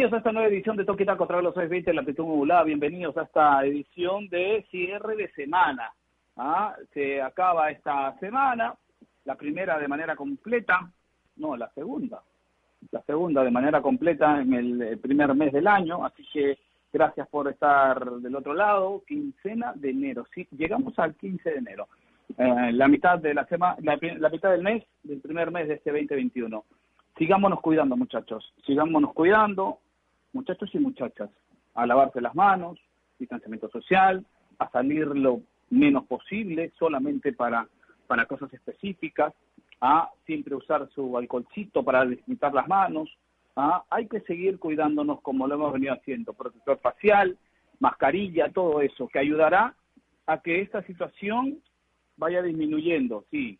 Bienvenidos 0.00 0.16
a 0.16 0.28
esta 0.28 0.32
nueva 0.32 0.48
edición 0.48 0.76
de 0.78 0.86
Toque 0.86 1.04
Taco 1.04 1.18
contra 1.18 1.42
los 1.42 1.52
620 1.52 1.92
la 1.92 2.00
amplitud 2.00 2.24
modulada. 2.24 2.64
Bienvenidos 2.64 3.14
a 3.18 3.24
esta 3.24 3.62
edición 3.66 4.30
de 4.30 4.64
cierre 4.70 5.14
de 5.14 5.30
semana. 5.32 5.92
¿Ah? 6.38 6.74
Se 6.94 7.20
acaba 7.20 7.70
esta 7.70 8.18
semana, 8.18 8.74
la 9.26 9.34
primera 9.34 9.78
de 9.78 9.88
manera 9.88 10.16
completa, 10.16 10.90
no, 11.36 11.54
la 11.54 11.68
segunda, 11.74 12.22
la 12.90 13.02
segunda 13.02 13.44
de 13.44 13.50
manera 13.50 13.82
completa 13.82 14.40
en 14.40 14.54
el 14.54 14.98
primer 15.00 15.34
mes 15.34 15.52
del 15.52 15.66
año, 15.66 16.02
así 16.02 16.26
que 16.32 16.58
gracias 16.90 17.28
por 17.28 17.48
estar 17.48 18.02
del 18.02 18.34
otro 18.34 18.54
lado, 18.54 19.02
quincena 19.06 19.74
de 19.74 19.90
enero, 19.90 20.24
sí, 20.34 20.48
llegamos 20.52 20.98
al 20.98 21.14
15 21.14 21.50
de 21.50 21.58
enero, 21.58 21.88
eh, 22.38 22.72
la 22.72 22.88
mitad 22.88 23.18
de 23.18 23.34
la 23.34 23.44
semana, 23.44 23.76
la 23.82 24.30
mitad 24.30 24.50
del 24.50 24.62
mes, 24.62 24.82
del 25.02 25.20
primer 25.20 25.50
mes 25.50 25.68
de 25.68 25.74
este 25.74 25.90
2021. 25.90 26.64
Sigámonos 27.18 27.60
cuidando, 27.60 27.98
muchachos, 27.98 28.50
sigámonos 28.64 29.12
cuidando, 29.12 29.80
muchachos 30.32 30.70
y 30.74 30.78
muchachas, 30.78 31.30
a 31.74 31.86
lavarse 31.86 32.20
las 32.20 32.34
manos, 32.34 32.78
distanciamiento 33.18 33.68
social, 33.70 34.24
a 34.58 34.70
salir 34.70 35.06
lo 35.08 35.40
menos 35.70 36.04
posible, 36.06 36.72
solamente 36.78 37.32
para, 37.32 37.66
para 38.06 38.26
cosas 38.26 38.52
específicas, 38.52 39.32
a 39.80 40.10
siempre 40.26 40.54
usar 40.54 40.88
su 40.94 41.16
alcoholcito 41.16 41.82
para 41.82 42.04
desinfectar 42.04 42.52
las 42.52 42.68
manos, 42.68 43.08
¿ah? 43.56 43.84
hay 43.90 44.06
que 44.06 44.20
seguir 44.20 44.58
cuidándonos 44.58 45.20
como 45.22 45.46
lo 45.46 45.54
hemos 45.54 45.72
venido 45.72 45.94
haciendo, 45.94 46.32
protector 46.32 46.78
facial, 46.80 47.38
mascarilla, 47.78 48.50
todo 48.50 48.80
eso, 48.82 49.08
que 49.08 49.18
ayudará 49.18 49.74
a 50.26 50.40
que 50.42 50.60
esta 50.60 50.82
situación 50.82 51.58
vaya 52.16 52.42
disminuyendo, 52.42 53.24
sí. 53.30 53.58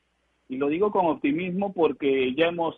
Y 0.48 0.56
lo 0.56 0.68
digo 0.68 0.90
con 0.90 1.06
optimismo 1.06 1.72
porque 1.72 2.34
ya 2.34 2.48
hemos 2.48 2.76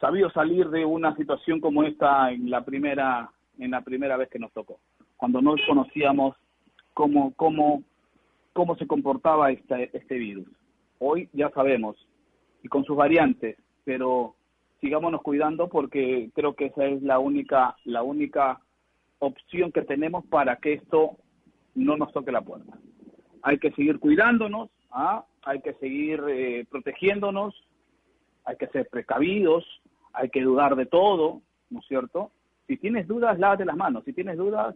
sabido 0.00 0.30
salir 0.30 0.68
de 0.68 0.84
una 0.84 1.14
situación 1.16 1.60
como 1.60 1.82
esta 1.82 2.30
en 2.30 2.50
la 2.50 2.64
primera 2.64 3.30
en 3.58 3.72
la 3.72 3.80
primera 3.80 4.16
vez 4.16 4.28
que 4.28 4.38
nos 4.38 4.52
tocó, 4.52 4.78
cuando 5.16 5.42
no 5.42 5.54
conocíamos 5.66 6.36
cómo 6.94 7.32
cómo 7.34 7.82
cómo 8.52 8.76
se 8.76 8.86
comportaba 8.86 9.50
este, 9.50 9.90
este 9.96 10.16
virus. 10.16 10.46
Hoy 10.98 11.28
ya 11.32 11.50
sabemos 11.50 11.96
y 12.62 12.68
con 12.68 12.84
sus 12.84 12.96
variantes, 12.96 13.56
pero 13.84 14.34
sigámonos 14.80 15.22
cuidando 15.22 15.68
porque 15.68 16.30
creo 16.34 16.54
que 16.54 16.66
esa 16.66 16.84
es 16.84 17.02
la 17.02 17.18
única 17.18 17.76
la 17.84 18.02
única 18.02 18.60
opción 19.18 19.72
que 19.72 19.82
tenemos 19.82 20.24
para 20.26 20.56
que 20.56 20.74
esto 20.74 21.16
no 21.74 21.96
nos 21.96 22.12
toque 22.12 22.32
la 22.32 22.42
puerta. 22.42 22.78
Hay 23.42 23.58
que 23.58 23.72
seguir 23.72 23.98
cuidándonos, 23.98 24.70
¿ah? 24.90 25.24
hay 25.42 25.60
que 25.60 25.74
seguir 25.74 26.22
eh, 26.28 26.66
protegiéndonos, 26.70 27.54
hay 28.44 28.56
que 28.56 28.66
ser 28.68 28.88
precavidos, 28.88 29.64
hay 30.18 30.28
que 30.30 30.42
dudar 30.42 30.76
de 30.76 30.86
todo, 30.86 31.40
¿no 31.70 31.80
es 31.80 31.86
cierto? 31.86 32.30
Si 32.66 32.76
tienes 32.76 33.06
dudas, 33.06 33.38
lávate 33.38 33.64
las 33.64 33.76
manos, 33.76 34.04
si 34.04 34.12
tienes 34.12 34.36
dudas, 34.36 34.74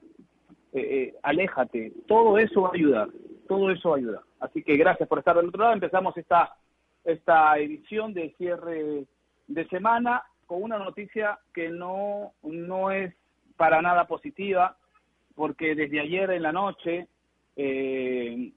eh, 0.72 0.80
eh, 0.80 1.14
aléjate, 1.22 1.92
todo 2.06 2.38
eso 2.38 2.62
va 2.62 2.68
a 2.68 2.74
ayudar, 2.74 3.08
todo 3.48 3.70
eso 3.70 3.90
va 3.90 3.96
a 3.96 3.98
ayudar. 3.98 4.22
Así 4.40 4.62
que 4.62 4.76
gracias 4.76 5.08
por 5.08 5.18
estar 5.18 5.36
del 5.36 5.48
otro 5.48 5.62
lado, 5.62 5.74
empezamos 5.74 6.16
esta 6.16 6.56
esta 7.04 7.58
edición 7.58 8.14
de 8.14 8.32
cierre 8.38 9.04
de 9.48 9.68
semana 9.68 10.22
con 10.46 10.62
una 10.62 10.78
noticia 10.78 11.38
que 11.52 11.68
no, 11.68 12.32
no 12.42 12.90
es 12.90 13.14
para 13.56 13.82
nada 13.82 14.06
positiva, 14.06 14.76
porque 15.34 15.74
desde 15.74 16.00
ayer 16.00 16.30
en 16.30 16.42
la 16.42 16.52
noche 16.52 17.08
eh, 17.56 18.52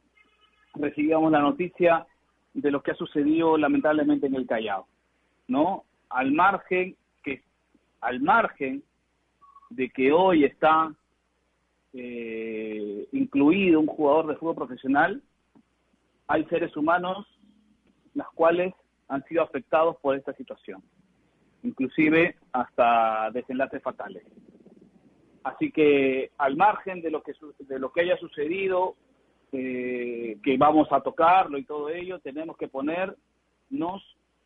recibíamos 0.76 1.32
la 1.32 1.40
noticia 1.40 2.06
de 2.54 2.72
lo 2.72 2.82
que 2.82 2.92
ha 2.92 2.96
sucedido 2.96 3.58
lamentablemente 3.58 4.28
en 4.28 4.36
el 4.36 4.48
Callao, 4.48 4.88
¿no? 5.48 5.84
Al 6.10 6.32
margen 6.32 6.96
que 7.24 7.42
al 8.02 8.22
margen 8.22 8.84
de 9.70 9.90
que 9.90 10.12
hoy 10.12 10.46
está 10.46 10.94
eh, 11.94 13.08
incluido 13.12 13.80
un 13.80 13.88
jugador 13.88 14.28
de 14.28 14.36
fútbol 14.36 14.56
profesional, 14.56 15.22
hay 16.28 16.46
seres 16.46 16.76
humanos 16.76 17.26
las 18.14 18.28
cuales 18.30 18.74
han 19.08 19.24
sido 19.26 19.44
afectados 19.44 19.98
por 19.98 20.16
esta 20.16 20.34
situación, 20.34 20.82
inclusive 21.64 22.36
hasta 22.52 23.30
desenlaces 23.32 23.82
fatales. 23.82 24.24
Así 25.44 25.72
que 25.72 26.32
al 26.38 26.56
margen 26.56 27.02
de 27.02 27.12
lo 27.12 27.22
que 27.22 27.34
de 27.60 27.80
lo 27.80 27.92
que 27.92 28.02
haya 28.02 28.18
sucedido, 28.18 28.96
eh, 29.52 30.38
que 30.44 30.58
vamos 30.58 30.88
a 30.92 31.02
tocarlo 31.02 31.58
y 31.58 31.66
todo 31.66 31.90
ello, 31.90 32.20
tenemos 32.20 32.58
que 32.58 32.68
ponernos 32.68 33.16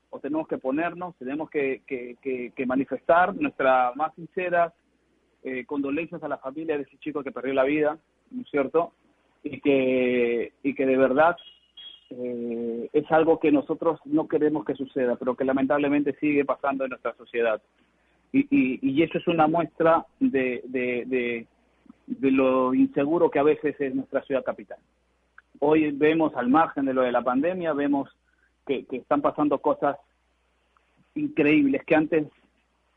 o 0.10 0.20
tenemos 0.20 0.48
que 0.48 0.58
ponernos, 0.58 1.16
tenemos 1.18 1.50
que, 1.50 1.82
que, 1.88 2.66
manifestar 2.66 3.36
nuestras 3.36 3.96
más 3.96 4.14
sinceras 4.16 4.74
eh, 5.44 5.66
condolencias 5.66 6.22
a 6.24 6.28
la 6.28 6.38
familia 6.38 6.78
de 6.78 6.84
ese 6.84 6.98
chico 6.98 7.24
que 7.24 7.32
perdió 7.32 7.54
la 7.54 7.64
vida, 7.64 7.98
¿no 8.32 8.42
es 8.42 8.50
cierto? 8.50 8.94
Y 9.44 9.62
que, 9.62 10.54
y 10.64 10.74
que 10.74 10.86
de 10.86 10.98
verdad 10.98 11.38
eh, 12.10 12.90
es 12.92 13.12
algo 13.12 13.40
que 13.40 13.52
nosotros 13.52 14.00
no 14.06 14.28
queremos 14.28 14.66
que 14.66 14.76
suceda, 14.76 15.16
pero 15.16 15.36
que 15.36 15.46
lamentablemente 15.46 16.16
sigue 16.20 16.44
pasando 16.44 16.84
en 16.84 16.90
nuestra 16.90 17.14
sociedad. 17.16 17.62
Y, 18.32 18.42
y, 18.50 18.80
y 18.82 19.04
eso 19.04 19.18
es 19.18 19.28
una 19.28 19.48
muestra 19.48 20.06
de, 20.20 20.62
de, 20.66 21.46
de, 22.08 22.32
lo 22.32 22.74
inseguro 22.74 23.30
que 23.30 23.40
a 23.40 23.44
veces 23.44 23.76
es 23.80 23.96
nuestra 23.96 24.22
ciudad 24.24 24.44
capital. 24.44 24.78
Hoy 25.60 25.92
vemos 25.92 26.36
al 26.36 26.48
margen 26.50 26.86
de 26.86 26.94
lo 26.94 27.02
de 27.02 27.12
la 27.12 27.22
pandemia, 27.22 27.74
vemos 27.74 28.10
que, 28.70 28.98
están 28.98 29.22
pasando 29.22 29.60
cosas 29.60 29.98
increíbles 31.16 31.84
que 31.86 31.96
antes, 31.96 32.28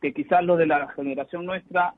que 0.00 0.12
quizás 0.12 0.44
los 0.44 0.58
de 0.58 0.66
la 0.66 0.88
generación 0.88 1.46
nuestra 1.46 1.94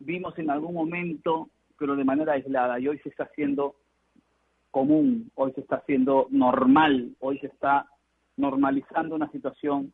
vimos 0.00 0.36
en 0.38 0.50
algún 0.50 0.74
momento, 0.74 1.48
pero 1.78 1.94
de 1.94 2.04
manera 2.04 2.32
aislada, 2.32 2.80
y 2.80 2.88
hoy 2.88 2.98
se 2.98 3.10
está 3.10 3.24
haciendo 3.24 3.76
común, 4.70 5.30
hoy 5.36 5.52
se 5.52 5.60
está 5.60 5.76
haciendo 5.76 6.26
normal, 6.30 7.14
hoy 7.20 7.38
se 7.38 7.46
está 7.46 7.86
normalizando 8.36 9.14
una 9.14 9.30
situación 9.30 9.92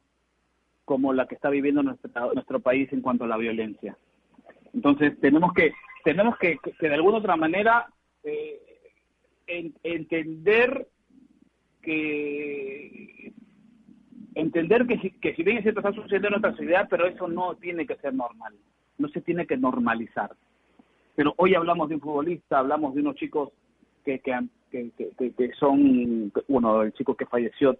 como 0.86 1.12
la 1.12 1.26
que 1.26 1.34
está 1.34 1.50
viviendo 1.50 1.82
nuestro, 1.82 2.32
nuestro 2.32 2.60
país 2.60 2.90
en 2.92 3.02
cuanto 3.02 3.24
a 3.24 3.28
la 3.28 3.36
violencia. 3.36 3.96
Entonces 4.72 5.20
tenemos 5.20 5.52
que 5.52 5.72
tenemos 6.02 6.38
que, 6.38 6.56
que, 6.58 6.88
de 6.88 6.94
alguna 6.94 7.18
otra 7.18 7.36
manera 7.36 7.86
eh, 8.24 8.58
entender 9.46 10.88
que 11.82 13.32
entender 14.34 14.86
que 14.86 14.98
si, 14.98 15.10
que 15.12 15.34
si 15.34 15.42
bien 15.42 15.58
es 15.58 15.62
cierto 15.62 15.80
está 15.80 15.92
sucediendo 15.92 16.28
en 16.28 16.32
nuestra 16.32 16.52
sociedad, 16.52 16.86
pero 16.88 17.06
eso 17.06 17.28
no 17.28 17.54
tiene 17.56 17.86
que 17.86 17.96
ser 17.96 18.14
normal, 18.14 18.54
no 18.98 19.08
se 19.08 19.20
tiene 19.20 19.46
que 19.46 19.56
normalizar. 19.56 20.30
Pero 21.16 21.34
hoy 21.36 21.54
hablamos 21.54 21.88
de 21.88 21.96
un 21.96 22.00
futbolista, 22.00 22.58
hablamos 22.58 22.94
de 22.94 23.00
unos 23.00 23.16
chicos 23.16 23.50
que, 24.04 24.20
que, 24.20 24.40
que, 24.70 24.90
que, 25.32 25.52
son, 25.58 26.32
bueno, 26.48 26.82
el 26.82 26.92
chico 26.92 27.14
que 27.14 27.26
falleció 27.26 27.76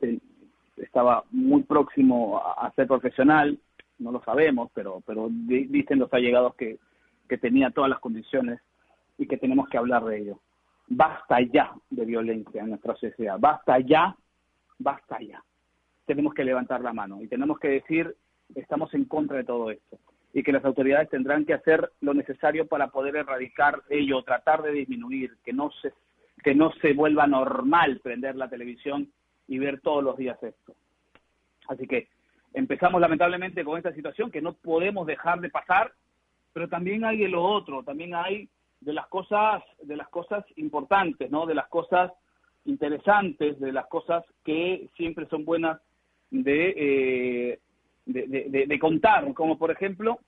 estaba 0.76 1.24
muy 1.30 1.62
próximo 1.62 2.38
a, 2.38 2.70
ser 2.74 2.86
profesional, 2.86 3.58
no 3.98 4.12
lo 4.12 4.22
sabemos, 4.24 4.70
pero, 4.74 5.02
pero 5.06 5.28
dicen 5.30 5.98
los 5.98 6.12
allegados 6.12 6.54
que, 6.56 6.78
que 7.28 7.38
tenía 7.38 7.70
todas 7.70 7.90
las 7.90 8.00
condiciones 8.00 8.60
y 9.18 9.26
que 9.26 9.36
tenemos 9.36 9.68
que 9.68 9.78
hablar 9.78 10.04
de 10.04 10.18
ello. 10.18 10.40
Basta 10.90 11.40
ya 11.40 11.72
de 11.88 12.04
violencia 12.04 12.62
en 12.62 12.70
nuestra 12.70 12.96
sociedad, 12.96 13.36
basta 13.38 13.78
ya, 13.78 14.14
basta 14.78 15.18
ya. 15.20 15.42
Tenemos 16.04 16.34
que 16.34 16.44
levantar 16.44 16.80
la 16.80 16.92
mano 16.92 17.22
y 17.22 17.28
tenemos 17.28 17.58
que 17.58 17.68
decir, 17.68 18.14
estamos 18.54 18.92
en 18.94 19.04
contra 19.04 19.36
de 19.36 19.44
todo 19.44 19.70
esto 19.70 19.98
y 20.32 20.42
que 20.42 20.52
las 20.52 20.64
autoridades 20.64 21.08
tendrán 21.08 21.44
que 21.44 21.54
hacer 21.54 21.90
lo 22.00 22.12
necesario 22.12 22.66
para 22.66 22.88
poder 22.88 23.16
erradicar 23.16 23.82
ello, 23.88 24.22
tratar 24.22 24.62
de 24.62 24.72
disminuir, 24.72 25.36
que 25.44 25.52
no 25.52 25.70
se 25.80 25.92
que 26.42 26.54
no 26.54 26.72
se 26.80 26.94
vuelva 26.94 27.26
normal 27.26 28.00
prender 28.02 28.34
la 28.34 28.48
televisión 28.48 29.12
y 29.46 29.58
ver 29.58 29.80
todos 29.80 30.02
los 30.02 30.16
días 30.16 30.42
esto. 30.42 30.74
Así 31.68 31.86
que 31.86 32.08
empezamos 32.54 33.00
lamentablemente 33.00 33.64
con 33.64 33.76
esta 33.76 33.92
situación 33.92 34.30
que 34.30 34.40
no 34.40 34.54
podemos 34.54 35.06
dejar 35.06 35.40
de 35.40 35.50
pasar, 35.50 35.92
pero 36.52 36.68
también 36.68 37.04
hay 37.04 37.18
de 37.18 37.28
lo 37.28 37.42
otro, 37.42 37.82
también 37.82 38.14
hay 38.14 38.48
de 38.80 38.92
las 38.92 39.06
cosas, 39.08 39.62
de 39.82 39.96
las 39.96 40.08
cosas 40.08 40.44
importantes, 40.56 41.30
¿no? 41.30 41.46
De 41.46 41.54
las 41.54 41.68
cosas 41.68 42.12
interesantes, 42.64 43.58
de 43.60 43.72
las 43.72 43.86
cosas 43.86 44.24
que 44.44 44.88
siempre 44.96 45.26
son 45.28 45.44
buenas 45.44 45.80
de, 46.30 46.74
eh, 46.76 47.58
de, 48.06 48.66
de, 48.66 48.78
contar, 48.78 49.32
como 49.34 49.58
por 49.58 49.70
ejemplo 49.70 50.18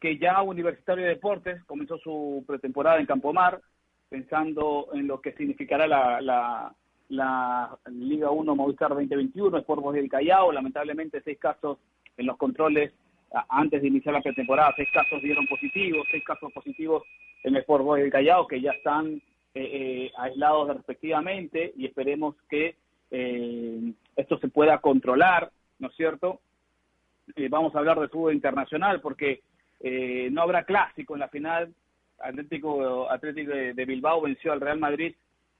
que 0.00 0.18
ya 0.18 0.42
Universitario 0.42 1.04
de 1.04 1.10
Deportes 1.10 1.62
comenzó 1.64 1.98
su 1.98 2.44
pretemporada 2.46 2.98
en 2.98 3.06
Campomar, 3.06 3.60
pensando 4.08 4.88
en 4.92 5.06
lo 5.06 5.20
que 5.20 5.32
significará 5.32 5.86
la, 5.86 6.20
la, 6.20 6.74
la 7.08 7.78
Liga 7.86 8.30
1 8.30 8.56
Movistar 8.56 8.90
2021, 8.90 9.58
Sport 9.58 9.94
del 9.94 10.08
Callao, 10.08 10.50
lamentablemente 10.50 11.22
seis 11.22 11.38
casos 11.38 11.78
en 12.16 12.26
los 12.26 12.36
controles 12.36 12.92
antes 13.48 13.82
de 13.82 13.88
iniciar 13.88 14.14
la 14.14 14.20
pretemporada, 14.22 14.74
seis 14.76 14.88
casos 14.92 15.22
dieron 15.22 15.46
positivos, 15.46 16.06
seis 16.10 16.22
casos 16.24 16.52
positivos 16.52 17.02
en 17.42 17.54
el 17.54 17.60
Sport 17.62 17.84
Boys 17.84 18.02
del 18.02 18.12
Callao 18.12 18.46
que 18.46 18.60
ya 18.60 18.72
están 18.72 19.20
aislados 20.18 20.76
respectivamente 20.76 21.72
y 21.76 21.86
esperemos 21.86 22.36
que 22.48 22.76
esto 23.10 24.38
se 24.38 24.48
pueda 24.48 24.78
controlar, 24.78 25.50
¿no 25.78 25.88
es 25.88 25.96
cierto? 25.96 26.40
vamos 27.50 27.74
a 27.74 27.78
hablar 27.78 28.00
de 28.00 28.08
fútbol 28.08 28.34
internacional 28.34 29.00
porque 29.00 29.42
no 30.30 30.42
habrá 30.42 30.64
clásico 30.64 31.14
en 31.14 31.20
la 31.20 31.28
final. 31.28 31.72
Atlético, 32.18 33.10
Atlético 33.10 33.52
de 33.52 33.84
Bilbao 33.84 34.20
venció 34.20 34.52
al 34.52 34.60
Real 34.60 34.78
Madrid 34.78 35.14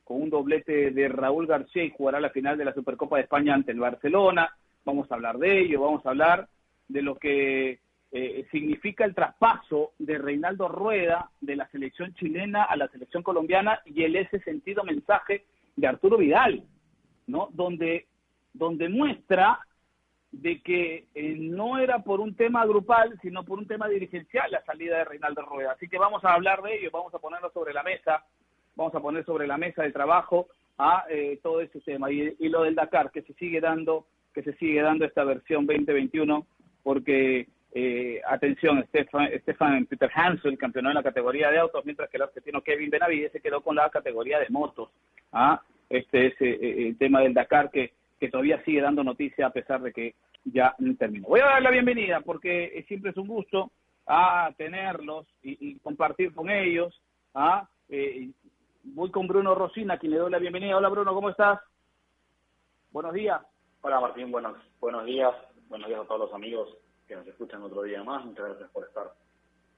con 0.04 0.20
un 0.22 0.30
doblete 0.30 0.90
de 0.90 1.08
Raúl 1.08 1.46
García 1.46 1.84
y 1.84 1.90
jugará 1.90 2.20
la 2.20 2.30
final 2.30 2.58
de 2.58 2.64
la 2.64 2.74
Supercopa 2.74 3.16
de 3.16 3.22
España 3.22 3.54
ante 3.54 3.72
el 3.72 3.80
Barcelona. 3.80 4.54
Vamos 4.84 5.10
a 5.10 5.14
hablar 5.14 5.38
de 5.38 5.60
ello, 5.60 5.80
vamos 5.80 6.04
a 6.04 6.10
hablar 6.10 6.48
de 6.92 7.02
lo 7.02 7.16
que 7.16 7.80
eh, 8.12 8.46
significa 8.50 9.04
el 9.04 9.14
traspaso 9.14 9.92
de 9.98 10.18
Reinaldo 10.18 10.68
Rueda 10.68 11.30
de 11.40 11.56
la 11.56 11.68
selección 11.68 12.14
chilena 12.14 12.64
a 12.64 12.76
la 12.76 12.88
selección 12.88 13.22
colombiana 13.22 13.80
y 13.84 14.02
el 14.02 14.16
ese 14.16 14.40
sentido 14.40 14.84
mensaje 14.84 15.44
de 15.76 15.86
Arturo 15.86 16.18
Vidal, 16.18 16.64
¿no? 17.26 17.48
Donde, 17.52 18.06
donde 18.52 18.88
muestra 18.88 19.60
de 20.30 20.62
que 20.62 21.06
eh, 21.14 21.36
no 21.38 21.78
era 21.78 22.02
por 22.02 22.20
un 22.20 22.34
tema 22.34 22.64
grupal, 22.66 23.18
sino 23.22 23.44
por 23.44 23.58
un 23.58 23.66
tema 23.66 23.88
dirigencial 23.88 24.50
la 24.50 24.64
salida 24.64 24.98
de 24.98 25.04
Reinaldo 25.04 25.42
Rueda. 25.42 25.72
Así 25.72 25.88
que 25.88 25.98
vamos 25.98 26.24
a 26.24 26.34
hablar 26.34 26.62
de 26.62 26.76
ello, 26.76 26.90
vamos 26.92 27.14
a 27.14 27.18
ponerlo 27.18 27.50
sobre 27.50 27.74
la 27.74 27.82
mesa 27.82 28.24
vamos 28.74 28.94
a 28.94 29.00
poner 29.00 29.24
sobre 29.24 29.46
la 29.46 29.58
mesa 29.58 29.82
de 29.82 29.92
trabajo 29.92 30.48
a 30.78 31.04
eh, 31.08 31.38
todo 31.42 31.60
ese 31.60 31.80
tema. 31.80 32.10
Y, 32.10 32.34
lo 32.48 32.62
del 32.62 32.74
Dakar, 32.74 33.10
que 33.10 33.22
se 33.22 33.34
sigue 33.34 33.60
dando, 33.60 34.06
que 34.34 34.42
se 34.42 34.54
sigue 34.54 34.80
dando 34.80 35.04
esta 35.04 35.24
versión 35.24 35.66
2021, 35.66 36.46
porque, 36.82 37.48
eh, 37.74 38.20
atención, 38.28 38.84
Stefan, 38.84 39.86
Peter 39.86 40.10
Hansel 40.14 40.58
campeonó 40.58 40.90
en 40.90 40.96
la 40.96 41.02
categoría 41.02 41.50
de 41.50 41.58
autos, 41.58 41.84
mientras 41.84 42.10
que 42.10 42.16
el 42.16 42.24
argentino 42.24 42.62
Kevin 42.62 42.90
Benavides 42.90 43.32
se 43.32 43.40
quedó 43.40 43.62
con 43.62 43.76
la 43.76 43.88
categoría 43.90 44.38
de 44.38 44.50
motos. 44.50 44.90
¿ah? 45.32 45.60
Este 45.88 46.26
es 46.26 46.34
eh, 46.40 46.88
el 46.88 46.98
tema 46.98 47.20
del 47.20 47.34
Dakar 47.34 47.70
que, 47.70 47.92
todavía 48.30 48.62
sigue 48.64 48.80
dando 48.80 49.02
noticia 49.02 49.48
a 49.48 49.50
pesar 49.50 49.82
de 49.82 49.92
que 49.92 50.14
ya 50.44 50.76
terminó. 50.96 51.26
Voy 51.26 51.40
a 51.40 51.46
dar 51.46 51.62
la 51.62 51.72
bienvenida 51.72 52.20
porque 52.20 52.84
siempre 52.86 53.10
es 53.10 53.16
un 53.16 53.26
gusto 53.26 53.72
a 54.06 54.52
tenerlos 54.56 55.26
y, 55.42 55.76
compartir 55.80 56.32
con 56.32 56.48
ellos. 56.48 57.02
¿ah? 57.34 57.68
voy 58.84 59.10
con 59.10 59.26
Bruno 59.26 59.56
Rosina, 59.56 59.98
quien 59.98 60.12
le 60.12 60.18
doy 60.18 60.30
la 60.30 60.38
bienvenida. 60.38 60.76
Hola 60.76 60.88
Bruno, 60.88 61.12
¿cómo 61.12 61.30
estás? 61.30 61.58
Buenos 62.92 63.12
días. 63.12 63.40
Hola 63.80 63.98
Martín, 63.98 64.30
buenos, 64.30 64.56
buenos 64.78 65.04
días. 65.04 65.34
Buenos 65.72 65.88
días 65.88 66.02
a 66.02 66.04
todos 66.04 66.20
los 66.20 66.34
amigos 66.34 66.68
que 67.08 67.16
nos 67.16 67.26
escuchan 67.26 67.62
otro 67.62 67.80
día 67.80 68.04
más. 68.04 68.22
Muchas 68.26 68.44
gracias 68.44 68.70
por 68.72 68.84
estar 68.84 69.10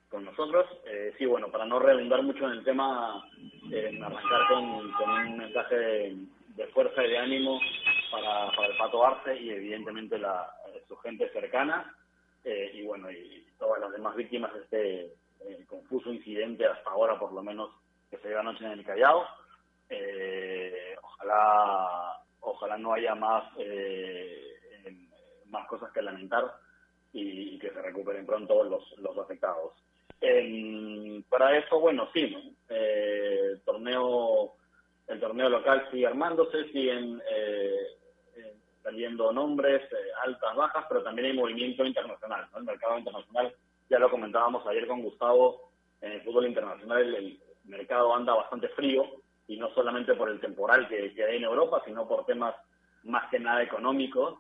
con 0.08 0.25
nosotros. 0.25 0.67
Eh, 0.87 1.14
sí, 1.17 1.25
bueno, 1.25 1.52
para 1.52 1.67
no 1.67 1.79
redundar 1.79 2.20
mucho 2.25 2.46
en 2.46 2.50
el 2.58 2.64
tema, 2.64 3.25
eh, 3.70 3.96
arrancar 4.02 4.41
con, 4.49 4.64
un 4.64 5.37
mensaje 5.38 5.76
de, 5.76 6.67
fuerza 6.75 7.05
y 7.05 7.11
de 7.11 7.19
ánimo 7.19 7.61
para, 8.11 8.46
el 8.67 8.76
Pato 8.76 9.06
Arce 9.06 9.41
y 9.41 9.50
evidentemente 9.50 10.20
su 10.88 10.96
gente 10.96 11.31
cercana 11.31 11.94
eh, 12.43 12.73
y 12.75 12.85
bueno, 12.85 13.08
y 13.12 13.46
todas 13.56 13.81
las 13.81 13.93
demás 13.93 14.17
víctimas 14.17 14.52
de 14.52 14.62
este 14.62 15.64
confuso 15.67 16.12
incidente 16.12 16.67
hasta 16.67 16.91
ahora 16.91 17.20
por 17.20 17.32
lo 17.32 17.41
menos 17.41 17.70
que 18.11 18.19
se 18.19 18.31
dio 18.31 18.41
anoche 18.41 18.64
en 18.64 18.73
el 18.73 18.85
Callao. 18.85 19.25
Eh, 19.88 20.96
ojalá, 21.00 22.19
ojalá 22.41 22.79
no 22.79 22.94
haya 22.94 23.14
más, 23.14 23.44
eh, 23.58 24.54
más 25.50 25.67
cosas 25.69 25.93
que 25.93 26.02
lamentar 26.02 26.52
y, 27.12 27.58
que 27.58 27.70
se 27.70 27.81
recuperen 27.81 28.26
pronto 28.26 28.64
los, 28.64 28.99
los 28.99 29.17
afectados. 29.19 29.73
para 31.29 31.56
eso, 31.56 31.79
bueno, 31.81 32.08
sí, 32.12 32.56
eh, 32.69 33.61
torneo, 33.64 34.55
el 35.06 35.20
torneo 35.20 35.49
local 35.49 35.88
sigue 35.91 36.06
armándose, 36.06 36.64
siguen 36.73 37.23
saliendo 38.82 39.32
nombres, 39.32 39.82
altas, 40.25 40.55
bajas, 40.55 40.85
pero 40.88 41.02
también 41.02 41.29
hay 41.29 41.32
movimiento 41.32 41.85
internacional. 41.85 42.46
El 42.55 42.64
mercado 42.64 42.99
internacional, 42.99 43.55
ya 43.88 43.99
lo 43.99 44.11
comentábamos 44.11 44.67
ayer 44.67 44.87
con 44.87 45.02
Gustavo, 45.02 45.73
en 46.02 46.12
el 46.12 46.23
fútbol 46.23 46.46
internacional 46.46 47.14
el, 47.14 47.41
mercado 47.64 48.14
anda 48.14 48.35
bastante 48.35 48.69
frío 48.69 49.06
y 49.49 49.56
no 49.56 49.73
solamente 49.73 50.12
por 50.12 50.29
el 50.29 50.38
temporal 50.38 50.87
que, 50.87 51.14
hay 51.26 51.37
en 51.38 51.44
Europa, 51.44 51.81
sino 51.87 52.06
por 52.06 52.26
temas 52.26 52.55
más 53.05 53.31
que 53.31 53.38
nada 53.38 53.62
económicos, 53.62 54.38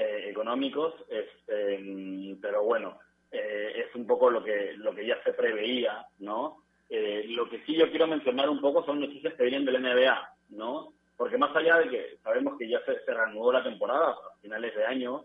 eh, 0.00 0.30
económicos, 0.30 0.94
este, 1.08 2.36
pero 2.40 2.62
bueno, 2.62 3.00
eh, 3.32 3.84
es 3.84 3.92
un 3.96 4.06
poco 4.06 4.30
lo 4.30 4.44
que 4.44 4.74
lo 4.76 4.94
que 4.94 5.04
ya 5.04 5.20
se 5.24 5.32
preveía, 5.32 6.06
¿no? 6.20 6.62
Eh, 6.88 7.24
lo 7.30 7.50
que 7.50 7.64
sí 7.64 7.74
yo 7.74 7.90
quiero 7.90 8.06
mencionar 8.06 8.48
un 8.48 8.60
poco 8.60 8.84
son 8.84 9.00
noticias 9.00 9.34
que 9.34 9.42
vienen 9.42 9.64
del 9.64 9.82
NBA, 9.82 10.34
¿no? 10.50 10.92
Porque 11.16 11.36
más 11.36 11.54
allá 11.56 11.78
de 11.78 11.88
que 11.88 12.16
sabemos 12.22 12.56
que 12.56 12.68
ya 12.68 12.78
se, 12.84 13.00
se 13.04 13.12
reanudó 13.12 13.50
la 13.50 13.64
temporada 13.64 14.10
a 14.10 14.40
finales 14.40 14.72
de 14.76 14.84
año, 14.84 15.24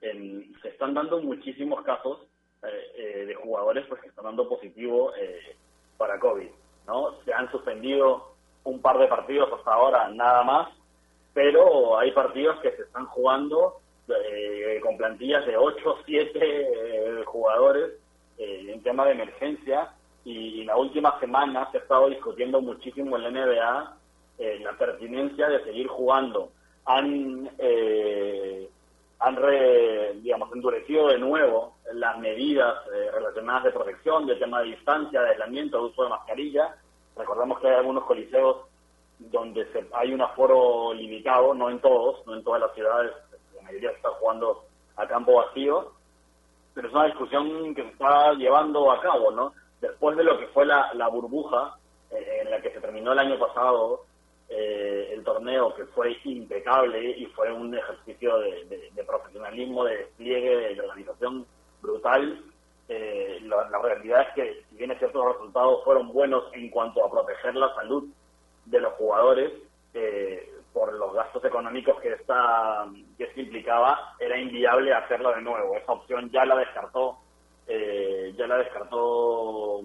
se 0.00 0.68
están 0.68 0.94
dando 0.94 1.20
muchísimos 1.20 1.82
casos 1.82 2.20
de 2.60 3.34
jugadores 3.34 3.84
pues 3.88 4.00
que 4.02 4.08
están 4.08 4.26
dando 4.26 4.48
positivo 4.48 5.12
para 5.98 6.20
COVID. 6.20 6.48
¿no? 6.86 7.20
Se 7.24 7.34
han 7.34 7.50
suspendido 7.50 8.34
un 8.62 8.80
par 8.80 8.98
de 8.98 9.08
partidos 9.08 9.52
hasta 9.52 9.74
ahora, 9.74 10.08
nada 10.10 10.44
más, 10.44 10.68
pero 11.34 11.98
hay 11.98 12.12
partidos 12.12 12.60
que 12.60 12.70
se 12.76 12.82
están 12.82 13.06
jugando 13.06 13.81
eh, 14.08 14.80
con 14.82 14.96
plantillas 14.96 15.46
de 15.46 15.56
8 15.56 15.98
7 16.04 16.38
eh, 16.40 17.24
jugadores 17.24 17.92
eh, 18.38 18.66
en 18.68 18.82
tema 18.82 19.04
de 19.06 19.12
emergencia 19.12 19.90
y, 20.24 20.60
en 20.62 20.66
la 20.66 20.76
última 20.76 21.18
semana 21.20 21.70
se 21.70 21.78
ha 21.78 21.80
estado 21.80 22.08
discutiendo 22.08 22.60
muchísimo 22.60 23.16
en 23.16 23.22
la 23.22 23.30
NBA 23.30 23.96
la 24.60 24.72
pertinencia 24.76 25.48
de 25.48 25.62
seguir 25.62 25.86
jugando. 25.86 26.50
Han, 26.86 27.48
han 29.20 29.36
digamos, 30.20 30.52
endurecido 30.52 31.08
de 31.08 31.18
nuevo 31.18 31.76
las 31.92 32.18
medidas 32.18 32.74
relacionadas 33.12 33.64
de 33.64 33.70
protección, 33.70 34.26
de 34.26 34.34
tema 34.34 34.62
de 34.62 34.70
distancia, 34.70 35.22
de 35.22 35.30
aislamiento, 35.30 35.78
de 35.78 35.84
uso 35.84 36.02
de 36.02 36.08
mascarilla, 36.08 36.74
Recordemos 37.16 37.60
que 37.60 37.68
hay 37.68 37.74
algunos 37.74 38.04
coliseos 38.04 38.56
donde 39.18 39.70
se, 39.72 39.86
hay 39.92 40.12
un 40.12 40.22
aforo 40.22 40.94
limitado, 40.94 41.54
no 41.54 41.70
en 41.70 41.78
todos, 41.80 42.26
no 42.26 42.34
en 42.34 42.42
todas 42.42 42.60
las 42.60 42.74
ciudades, 42.74 43.12
la 43.72 43.78
mayoría 43.78 43.90
está 43.90 44.10
jugando 44.10 44.64
a 44.96 45.06
campo 45.06 45.34
vacío, 45.36 45.92
pero 46.74 46.88
es 46.88 46.94
una 46.94 47.06
discusión 47.06 47.74
que 47.74 47.82
se 47.82 47.88
está 47.88 48.32
llevando 48.34 48.90
a 48.90 49.00
cabo, 49.00 49.30
¿no? 49.30 49.52
Después 49.80 50.16
de 50.16 50.24
lo 50.24 50.38
que 50.38 50.46
fue 50.48 50.66
la, 50.66 51.08
burbuja 51.08 51.76
eh, 52.10 52.40
en 52.42 52.50
la 52.50 52.60
que 52.60 52.70
se 52.70 52.80
terminó 52.80 53.12
el 53.12 53.18
año 53.18 53.38
pasado 53.38 54.04
eh, 54.48 55.10
el 55.12 55.24
torneo, 55.24 55.74
que 55.74 55.86
fue 55.86 56.16
impecable 56.24 57.18
y 57.18 57.26
fue 57.26 57.50
un 57.52 57.74
ejercicio 57.76 58.38
de, 58.38 58.90
de 58.92 59.04
profesionalismo, 59.04 59.84
de 59.84 59.96
despliegue, 59.98 60.74
de 60.74 60.80
organización 60.80 61.46
brutal, 61.80 62.42
eh, 62.88 63.40
la, 63.44 63.80
realidad 63.82 64.22
es 64.28 64.34
que, 64.34 64.64
si 64.68 64.76
bien 64.76 64.90
es 64.90 64.98
cierto, 64.98 65.24
los 65.24 65.34
resultados 65.34 65.82
fueron 65.84 66.12
buenos 66.12 66.44
en 66.52 66.68
cuanto 66.68 67.04
a 67.04 67.10
proteger 67.10 67.54
la 67.54 67.74
salud 67.74 68.04
de 68.66 68.80
los 68.80 68.92
jugadores, 68.94 69.52
eh, 69.94 70.52
por 70.72 70.92
los 70.92 71.12
gastos 71.12 71.44
económicos 71.44 72.00
que 72.00 72.12
esta 72.12 72.86
que 73.16 73.24
esto 73.24 73.40
implicaba, 73.40 74.14
era 74.18 74.38
inviable 74.38 74.92
hacerlo 74.92 75.34
de 75.34 75.42
nuevo. 75.42 75.76
Esa 75.76 75.92
opción 75.92 76.30
ya 76.30 76.44
la 76.44 76.56
descartó, 76.56 77.18
eh, 77.66 78.34
ya 78.36 78.46
la 78.46 78.58
descartó 78.58 79.80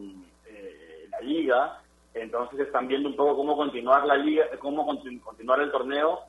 eh, 0.46 1.08
la 1.12 1.20
liga. 1.22 1.82
Entonces 2.14 2.60
están 2.62 2.88
viendo 2.88 3.10
un 3.10 3.16
poco 3.16 3.36
cómo 3.36 3.56
continuar 3.56 4.06
la 4.06 4.16
liga, 4.16 4.46
cómo 4.60 4.86
continuar 4.86 5.62
el 5.62 5.72
torneo 5.72 6.22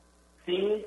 sin 0.44 0.84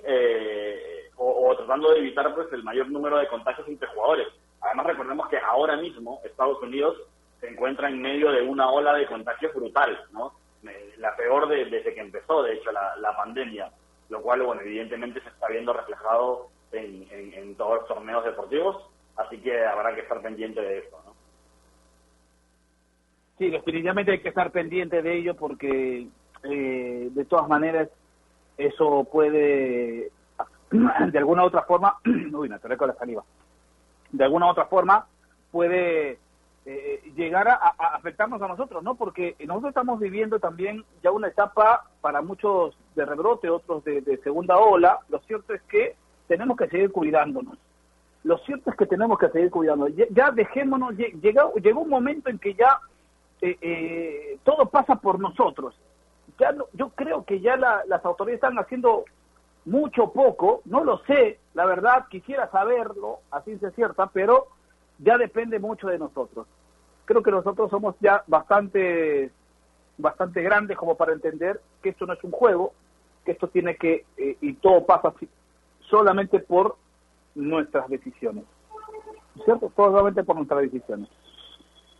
o, 1.18 1.50
o, 1.50 1.56
tratando 1.56 1.92
de 1.92 2.00
evitar 2.00 2.34
pues 2.34 2.52
el 2.52 2.64
mayor 2.64 2.90
número 2.90 3.18
de 3.18 3.28
contagios 3.28 3.68
entre 3.68 3.88
jugadores 3.90 4.28
Además, 4.62 4.86
recordemos 4.86 5.28
que 5.28 5.38
ahora 5.38 5.76
mismo 5.78 6.22
Estados 6.24 6.62
Unidos 6.62 6.96
se 7.40 7.50
encuentra 7.50 7.90
en 7.90 8.02
medio 8.02 8.32
de 8.32 8.42
una 8.42 8.70
ola 8.70 8.94
de 8.94 9.08
contagios 9.08 9.54
brutal, 9.54 10.00
¿no? 10.12 10.34
La 10.98 11.16
peor 11.16 11.48
desde 11.48 11.94
que 11.94 12.00
empezó, 12.00 12.44
de 12.44 12.54
hecho, 12.54 12.72
la, 12.72 13.16
pandemia, 13.18 13.72
lo 14.10 14.22
cual, 14.22 14.44
bueno, 14.44 14.62
evidentemente 14.62 15.22
se 15.22 15.30
está 15.30 15.48
viendo 15.48 15.74
reflejado 15.74 16.50
en, 16.72 17.56
todos 17.56 17.80
los 17.80 17.88
torneos 17.88 18.24
deportivos, 18.24 18.88
así 19.18 19.38
que 19.40 19.66
habrá 19.66 19.96
que 19.96 20.02
estar 20.02 20.22
pendiente 20.22 20.62
de 20.62 20.80
esto, 20.80 21.02
¿no? 21.06 21.12
Sí, 23.38 23.50
definitivamente 23.50 24.12
hay 24.12 24.20
que 24.20 24.30
estar 24.30 24.52
pendiente 24.52 25.02
de 25.02 25.18
ello 25.18 25.36
porque, 25.36 26.08
eh, 26.44 27.08
de 27.12 27.26
todas 27.26 27.48
maneras, 27.48 27.90
eso 28.58 29.08
puede, 29.12 30.12
de 30.70 31.18
alguna 31.18 31.44
u 31.44 31.48
otra 31.48 31.64
forma, 31.64 31.98
uy, 32.06 32.50
me 32.50 32.60
con 32.60 32.88
la 32.88 32.96
saliva, 32.96 33.24
de 34.12 34.24
alguna 34.24 34.46
u 34.46 34.50
otra 34.50 34.66
forma 34.66 35.08
puede 35.52 36.20
eh, 36.66 37.02
llegar 37.16 37.48
a, 37.48 37.56
afectarnos 37.96 38.42
a 38.42 38.48
nosotros, 38.48 38.84
¿no? 38.84 38.96
Porque 38.96 39.36
nosotros 39.46 39.70
estamos 39.70 40.00
viviendo 40.00 40.40
también 40.40 40.86
ya 41.02 41.12
una 41.12 41.28
etapa 41.28 41.86
para 42.02 42.22
muchos 42.22 42.76
de 42.96 43.06
rebrote, 43.06 43.50
otros 43.50 43.84
de, 43.84 44.20
segunda 44.24 44.58
ola. 44.58 45.00
Lo 45.10 45.20
cierto 45.22 45.54
es 45.54 45.62
que 45.64 45.96
tenemos 46.28 46.58
que 46.58 46.68
seguir 46.68 46.92
cuidándonos. 46.92 47.58
lo 48.24 48.38
cierto 48.40 48.70
es 48.70 48.78
que 48.78 48.86
tenemos 48.86 49.18
que 49.18 49.30
seguir 49.30 49.50
cuidando. 49.50 49.88
Ya, 49.88 50.32
dejémonos, 50.32 50.96
llegó, 50.96 51.54
llegó 51.56 51.82
un 51.82 51.90
momento 51.90 52.30
en 52.30 52.38
que 52.38 52.54
ya 52.54 52.80
eh, 53.42 53.58
eh, 53.60 54.38
todo 54.44 54.68
pasa 54.68 54.96
por 54.96 55.20
nosotros. 55.20 55.76
Ya 56.40 56.56
yo 56.74 56.90
creo 56.90 57.26
que 57.26 57.40
ya 57.40 57.58
las 57.58 58.06
autoridades 58.06 58.44
están 58.44 58.60
haciendo 58.60 59.06
mucho 59.66 60.12
poco, 60.12 60.62
no 60.66 60.84
lo 60.84 61.00
sé, 61.06 61.40
la 61.54 61.66
verdad 61.66 62.08
quisiera 62.10 62.50
saberlo, 62.50 63.20
así 63.30 63.58
se 63.60 63.72
cierta, 63.72 64.08
pero 64.08 64.48
ya 65.04 65.18
depende 65.18 65.60
mucho 65.60 65.88
de 65.88 66.00
nosotros. 66.00 66.48
Creo 67.06 67.24
que 67.24 67.32
nosotros 67.32 67.70
somos 67.70 67.96
ya 68.00 68.24
bastante 68.28 69.32
bastante 69.98 70.42
grandes 70.42 70.78
como 70.78 70.96
para 70.96 71.14
entender 71.14 71.62
que 71.82 71.90
esto 71.90 72.06
no 72.06 72.14
es 72.14 72.24
un 72.24 72.32
juego, 72.32 72.74
que 73.26 73.34
esto 73.34 73.48
tiene 73.50 73.76
que, 73.76 74.06
eh, 74.18 74.38
y 74.42 74.54
todo 74.54 74.86
pasa 74.86 75.14
solamente 75.82 76.40
por 76.40 76.76
nuestras 77.36 77.88
decisiones. 77.88 78.46
¿Cierto? 79.46 79.72
Solamente 79.76 80.24
por 80.24 80.36
nuestras 80.36 80.62
decisiones. 80.62 81.08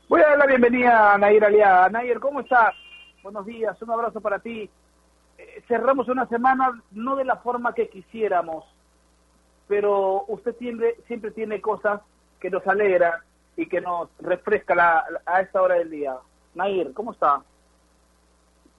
Voy 0.10 0.22
a 0.22 0.30
dar 0.30 0.38
la 0.40 0.46
bienvenida 0.48 1.14
a 1.14 1.18
Nair 1.18 1.46
Aliaga. 1.46 1.90
Nair, 1.90 2.20
¿cómo 2.20 2.42
estás? 2.42 2.74
Buenos 3.24 3.46
días, 3.46 3.80
un 3.82 3.92
abrazo 3.92 4.20
para 4.20 4.40
ti. 4.40 4.70
Eh, 5.38 5.64
cerramos 5.68 6.08
una 6.10 6.28
semana 6.28 6.82
no 6.92 7.16
de 7.16 7.24
la 7.24 7.38
forma 7.38 7.74
que 7.74 7.88
quisiéramos, 7.88 8.66
pero 9.68 10.26
usted 10.28 10.56
siempre, 10.58 10.98
siempre 11.08 11.32
tiene 11.32 11.62
cosas 11.62 12.02
que 12.42 12.50
nos 12.50 12.66
alegran 12.68 13.22
y 13.56 13.68
que 13.68 13.80
nos 13.80 14.10
refresca 14.20 14.76
la, 14.76 15.06
a 15.26 15.42
esta 15.42 15.62
hora 15.62 15.76
del 15.76 15.92
día. 15.92 16.18
Nair, 16.56 16.92
¿cómo 16.94 17.14
está? 17.14 17.44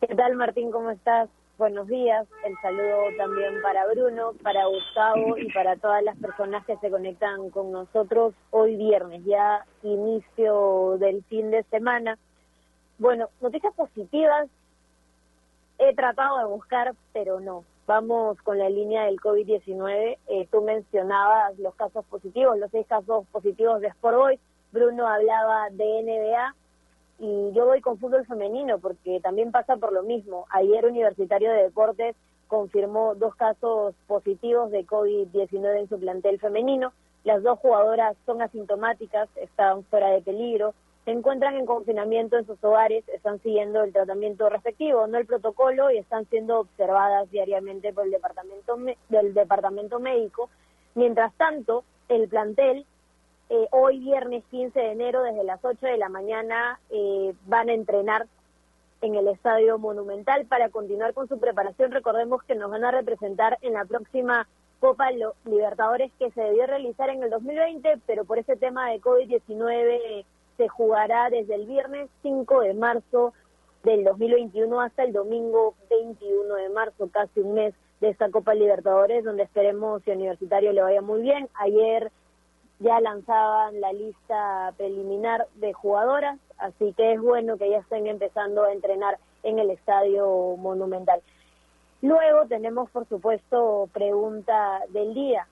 ¿Qué 0.01 0.15
tal, 0.15 0.35
Martín? 0.35 0.71
¿Cómo 0.71 0.91
estás? 0.91 1.31
Buenos 1.59 1.87
días. 1.87 2.27
El 2.45 2.57
saludo 2.61 3.05
también 3.17 3.63
para 3.63 3.87
Bruno, 3.87 4.33
para 4.43 4.67
Gustavo 4.67 5.39
y 5.39 5.51
para 5.53 5.77
todas 5.77 6.03
las 6.03 6.17
personas 6.19 6.67
que 6.67 6.77
se 6.79 6.91
conectan 6.91 7.51
con 7.51 7.71
nosotros 7.71 8.35
hoy 8.51 8.75
viernes, 8.77 9.25
ya 9.25 9.65
inicio 9.83 10.97
del 10.99 11.23
fin 11.25 11.51
de 11.53 11.63
semana. 11.65 12.19
Bueno, 12.99 13.29
noticias 13.41 13.73
positivas 13.75 14.49
he 15.79 15.95
tratado 15.95 16.39
de 16.39 16.45
buscar, 16.47 16.95
pero 17.13 17.39
no. 17.39 17.65
Vamos 17.95 18.41
con 18.41 18.57
la 18.57 18.71
línea 18.71 19.05
del 19.05 19.21
COVID-19. 19.21 20.17
Eh, 20.27 20.49
tú 20.51 20.63
mencionabas 20.63 21.59
los 21.59 21.75
casos 21.75 22.07
positivos, 22.07 22.57
los 22.57 22.71
seis 22.71 22.87
casos 22.87 23.27
positivos 23.31 23.83
de 23.83 23.89
Sport 23.89 24.17
Boys. 24.17 24.41
Bruno 24.73 25.07
hablaba 25.07 25.69
de 25.69 26.03
NBA 26.03 26.55
y 27.19 27.53
yo 27.53 27.67
voy 27.67 27.83
con 27.83 27.99
fútbol 27.99 28.25
femenino 28.25 28.79
porque 28.79 29.21
también 29.21 29.53
pasa 29.53 29.77
por 29.77 29.93
lo 29.93 30.05
mismo. 30.05 30.47
Ayer 30.49 30.87
Universitario 30.87 31.53
de 31.53 31.65
Deportes 31.65 32.17
confirmó 32.49 33.15
dos 33.15 33.35
casos 33.35 33.95
positivos 34.07 34.71
de 34.71 34.87
COVID-19 34.87 35.81
en 35.81 35.89
su 35.91 36.01
plantel 36.01 36.41
femenino. 36.41 36.95
Las 37.25 37.43
dos 37.43 37.59
jugadoras 37.59 38.17
son 38.25 38.41
asintomáticas, 38.41 39.29
están 39.37 39.85
fuera 39.85 40.09
de 40.13 40.23
peligro, 40.23 40.73
se 41.05 41.11
encuentran 41.11 41.57
en 41.57 41.67
confinamiento 41.67 42.39
en 42.39 42.47
sus 42.47 42.63
hogares, 42.63 43.09
están 43.09 43.41
siguiendo 43.41 43.83
el 43.83 43.93
tratamiento 43.93 44.49
respectivo, 44.49 45.07
no 45.07 45.19
el 45.19 45.27
protocolo, 45.27 45.91
y 45.91 45.99
están 45.99 46.27
siendo 46.27 46.61
observadas 46.61 47.31
diariamente 47.31 47.93
por 47.93 48.05
el 48.05 48.13
departamento 48.13 48.77
del 49.09 49.35
departamento 49.35 49.99
médico. 49.99 50.49
Mientras 50.95 51.33
tanto, 51.35 51.85
el 52.09 52.29
plantel 52.29 52.87
eh, 53.49 53.67
hoy 53.71 53.99
viernes 53.99 54.45
15 54.51 54.79
de 54.79 54.93
enero 54.93 55.23
desde 55.23 55.45
las 55.45 55.63
8 55.65 55.87
de 55.87 55.99
la 55.99 56.09
mañana 56.09 56.79
eh, 56.91 57.35
van 57.47 57.69
a 57.69 57.75
entrenar 57.75 58.27
en 59.01 59.17
el 59.17 59.27
Estadio 59.27 59.79
Monumental 59.79 60.47
para 60.47 60.69
continuar 60.69 61.13
con 61.13 61.29
su 61.29 61.39
preparación. 61.41 61.91
Recordemos 61.91 62.43
que 62.45 62.55
nos 62.55 62.71
van 62.71 62.85
a 62.85 62.93
representar 62.93 63.59
en 63.63 63.73
la 63.73 63.85
próxima 63.85 64.47
Copa 64.79 65.11
Libertadores 65.45 66.13
que 66.19 66.31
se 66.31 66.41
debió 66.41 66.67
realizar 66.67 67.11
en 67.11 67.23
el 67.23 67.31
2020, 67.31 67.99
pero 68.07 68.25
por 68.25 68.39
ese 68.39 68.57
tema 68.57 68.91
de 68.91 69.01
COVID-19 69.01 70.25
se 70.57 70.69
jugará 70.69 71.31
desde 71.31 71.55
el 71.55 71.67
viernes 71.67 72.09
5 72.23 72.61
de 72.61 72.75
marzo 72.75 73.33
del 73.83 74.05
2021 74.05 74.81
hasta 74.81 75.05
el 75.05 75.13
domingo 75.13 75.75
21 75.91 76.55
de 76.55 76.69
marzo, 76.71 77.09
casi 77.11 77.41
un 77.41 77.55
mes 77.55 77.75
de 78.01 78.11
esta 78.11 78.31
Copa 78.31 78.55
Libertadores, 78.55 79.25
donde 79.25 79.45
esperemos 79.45 80.03
que 80.03 80.13
Universitario 80.13 80.73
le 80.73 80.83
vaya 80.83 81.03
muy 81.03 81.23
bien. 81.23 81.49
Ayer 81.55 82.11
ya 82.81 83.01
lanzaban 83.01 83.81
la 83.81 83.93
lista 83.93 84.75
preliminar 84.77 85.47
de 85.55 85.73
jugadoras, 85.73 86.39
así 86.59 86.93
que 86.95 87.13
es 87.13 87.21
bueno 87.21 87.57
que 87.57 87.71
ya 87.71 87.79
estén 87.79 88.07
empezando 88.07 88.65
a 88.65 88.73
entrenar 88.73 89.19
en 89.43 89.59
el 89.59 89.71
estadio 89.71 90.57
monumental. 90.57 91.23
Luego 92.03 92.47
tenemos, 92.49 92.91
por 92.91 93.07
supuesto, 93.09 93.89
pregunta 93.93 94.81
del 94.89 95.15
día. 95.15 95.47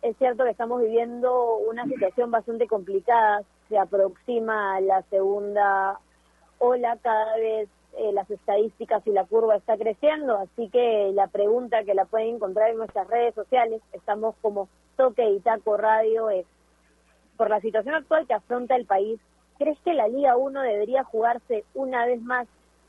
Es 0.00 0.16
cierto 0.16 0.44
que 0.44 0.50
estamos 0.50 0.80
viviendo 0.80 1.56
una 1.56 1.84
situación 1.84 2.30
bastante 2.30 2.66
complicada, 2.66 3.42
se 3.70 3.78
aproxima 3.78 4.78
la 4.80 5.00
segunda 5.02 5.98
ola, 6.58 6.98
cada 7.00 7.36
vez 7.36 7.70
eh, 7.96 8.12
las 8.12 8.30
estadísticas 8.30 9.06
y 9.06 9.12
la 9.12 9.24
curva 9.24 9.56
está 9.56 9.78
creciendo, 9.78 10.36
así 10.36 10.68
que 10.68 11.10
la 11.14 11.28
pregunta 11.28 11.84
que 11.84 11.94
la 11.94 12.04
pueden 12.04 12.34
encontrar 12.34 12.70
en 12.70 12.76
nuestras 12.76 13.08
redes 13.08 13.34
sociales, 13.34 13.80
estamos 13.92 14.34
como 14.42 14.68
Toque 14.96 15.30
y 15.30 15.40
Taco 15.40 15.76
Radio, 15.76 16.28
es 16.28 16.44
por 17.36 17.48
la 17.48 17.60
situación 17.60 17.94
actual 17.94 18.26
que 18.26 18.34
afronta 18.34 18.76
el 18.76 18.84
país, 18.84 19.18
¿crees 19.56 19.78
que 19.80 19.94
la 19.94 20.08
Liga 20.08 20.36
1 20.36 20.60
debería 20.60 21.04
jugarse 21.04 21.64
una 21.74 22.04
vez 22.06 22.20
más 22.20 22.46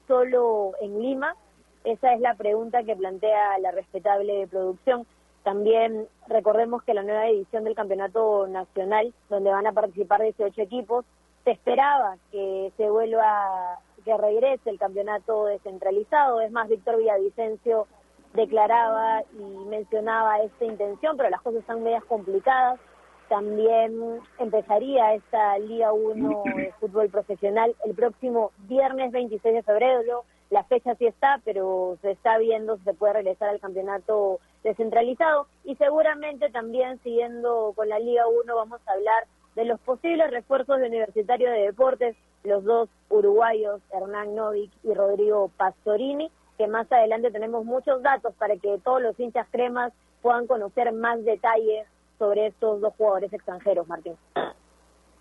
solo 0.08 0.74
en 0.82 1.02
Lima? 1.02 1.36
Esa 1.84 2.14
es 2.14 2.20
la 2.20 2.36
pregunta 2.36 2.84
que 2.84 2.96
plantea 2.96 3.58
la 3.60 3.72
respetable 3.72 4.48
producción. 4.48 5.06
También 5.44 6.08
recordemos 6.28 6.84
que 6.84 6.94
la 6.94 7.04
nueva 7.04 7.28
edición 7.28 7.64
del 7.64 7.76
Campeonato 7.76 8.48
Nacional, 8.48 9.14
donde 9.30 9.50
van 9.50 9.66
a 9.66 9.72
participar 9.72 10.22
18 10.22 10.62
equipos, 10.62 11.06
se 11.44 11.52
esperaba 11.52 12.18
que 12.32 12.72
se 12.78 12.90
vuelva, 12.90 13.80
que 14.06 14.16
regrese 14.16 14.70
el 14.70 14.78
campeonato 14.78 15.46
descentralizado. 15.46 16.42
Es 16.42 16.52
más, 16.52 16.70
Víctor 16.70 16.98
Villavicencio 16.98 17.88
declaraba 18.34 19.24
y 19.34 19.66
mencionaba 19.66 20.40
esta 20.40 20.66
intención, 20.66 21.18
pero 21.18 21.30
las 21.30 21.42
cosas 21.42 21.62
están 21.62 21.84
medias 21.84 22.06
complicadas. 22.06 22.80
También 23.28 24.20
empezaría 24.40 25.14
esta 25.16 25.58
Liga 25.58 25.94
1 25.94 26.44
de 26.56 26.74
fútbol 26.80 27.10
profesional 27.10 27.76
el 27.86 27.96
próximo 27.96 28.52
viernes 28.68 29.12
26 29.12 29.56
de 29.56 29.64
febrero. 29.64 30.26
La 30.52 30.66
fecha 30.66 30.94
sí 30.96 31.08
está, 31.08 31.40
pero 31.46 31.98
se 32.02 32.12
está 32.12 32.38
viendo 32.38 32.78
si 32.78 32.84
se 32.84 32.94
puede 32.94 33.14
regresar 33.14 33.50
al 33.50 33.62
campeonato 33.62 34.40
descentralizado. 34.64 35.48
Y 35.64 35.76
seguramente 35.78 36.50
también 36.50 37.00
siguiendo 37.04 37.72
con 37.74 37.88
la 37.88 38.00
Liga 38.00 38.28
1 38.28 38.54
vamos 38.54 38.82
a 38.86 38.92
hablar 38.92 39.24
de 39.56 39.64
los 39.64 39.80
posibles 39.80 40.30
refuerzos 40.30 40.80
de 40.80 40.88
Universitario 40.88 41.50
de 41.50 41.62
Deportes, 41.62 42.18
los 42.44 42.66
dos 42.66 42.90
uruguayos, 43.10 43.82
Hernán 43.94 44.36
Novik 44.36 44.72
y 44.84 44.94
Rodrigo 44.94 45.50
Pastorini, 45.56 46.30
que 46.58 46.68
más 46.68 46.92
adelante 46.92 47.32
tenemos 47.32 47.64
muchos 47.64 48.02
datos 48.02 48.34
para 48.36 48.58
que 48.58 48.78
todos 48.84 49.02
los 49.02 49.18
hinchas 49.20 49.48
cremas 49.52 49.94
puedan 50.22 50.48
conocer 50.48 50.92
más 50.92 51.24
detalles 51.24 51.88
sobre 52.20 52.48
estos 52.48 52.82
dos 52.82 52.94
jugadores 52.98 53.32
extranjeros, 53.32 53.88
Martín. 53.88 54.16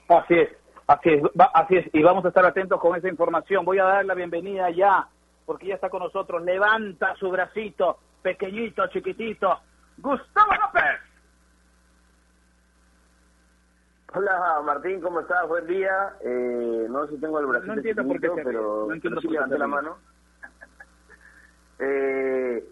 Así 0.09 0.35
es, 0.35 0.49
así 0.89 1.11
es, 1.11 1.23
así 1.55 1.77
es, 1.77 1.95
y 1.95 2.03
vamos 2.03 2.25
a 2.25 2.29
estar 2.29 2.45
atentos 2.45 2.81
con 2.81 2.97
esa 2.97 3.09
información. 3.09 3.65
Voy 3.65 3.79
a 3.79 3.85
dar 3.85 4.05
la 4.05 4.15
bienvenida 4.15 4.71
ya, 4.71 5.09
porque 5.51 5.67
ya 5.67 5.75
está 5.75 5.91
con 5.91 6.01
nosotros. 6.01 6.45
Levanta 6.45 7.17
su 7.17 7.29
bracito, 7.29 7.99
pequeñito, 8.23 8.87
chiquitito. 8.87 9.59
Gustavo 9.99 10.53
López. 10.55 11.01
Hola 14.15 14.63
Martín, 14.65 15.01
¿cómo 15.01 15.19
estás? 15.19 15.49
Buen 15.49 15.67
día. 15.67 16.15
Eh, 16.21 16.87
no 16.89 17.05
sé 17.05 17.15
si 17.15 17.21
tengo 17.21 17.41
el 17.41 17.47
bracito 17.47 17.73
no 17.73 17.79
entiendo 17.81 18.07
por 18.07 18.21
qué 18.21 18.31
pero, 18.45 18.85
no 18.87 18.95
entiendo 18.95 19.21
por 19.21 19.29
qué 19.29 19.59
la 19.59 19.67
mano. 19.67 19.99
eh, 21.81 22.65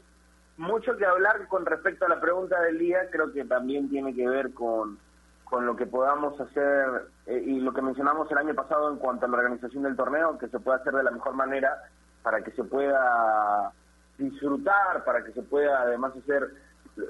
mucho 0.56 0.96
que 0.96 1.04
hablar 1.04 1.48
con 1.48 1.66
respecto 1.66 2.06
a 2.06 2.08
la 2.08 2.20
pregunta 2.20 2.60
del 2.60 2.78
día, 2.78 3.10
creo 3.10 3.32
que 3.32 3.44
también 3.44 3.88
tiene 3.88 4.14
que 4.14 4.28
ver 4.28 4.54
con, 4.54 5.00
con 5.42 5.66
lo 5.66 5.74
que 5.74 5.86
podamos 5.86 6.40
hacer 6.40 7.08
eh, 7.26 7.42
y 7.44 7.58
lo 7.58 7.74
que 7.74 7.82
mencionamos 7.82 8.30
el 8.30 8.38
año 8.38 8.54
pasado 8.54 8.88
en 8.88 8.98
cuanto 8.98 9.26
a 9.26 9.28
la 9.28 9.38
organización 9.38 9.82
del 9.82 9.96
torneo, 9.96 10.38
que 10.38 10.46
se 10.46 10.60
pueda 10.60 10.76
hacer 10.76 10.92
de 10.92 11.02
la 11.02 11.10
mejor 11.10 11.34
manera 11.34 11.82
para 12.28 12.44
que 12.44 12.50
se 12.50 12.62
pueda 12.62 13.72
disfrutar, 14.18 15.02
para 15.06 15.24
que 15.24 15.32
se 15.32 15.40
pueda 15.40 15.80
además 15.80 16.12
hacer 16.14 16.46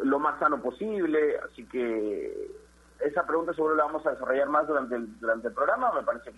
lo 0.04 0.20
más 0.20 0.38
sano 0.38 0.62
posible. 0.62 1.40
Así 1.40 1.66
que 1.66 2.52
esa 3.00 3.26
pregunta 3.26 3.52
seguro 3.52 3.74
la 3.74 3.86
vamos 3.86 4.06
a 4.06 4.12
desarrollar 4.12 4.48
más 4.48 4.68
durante 4.68 4.94
el, 4.94 5.18
durante 5.18 5.48
el 5.48 5.54
programa. 5.54 5.90
Me 5.92 6.04
parece 6.04 6.32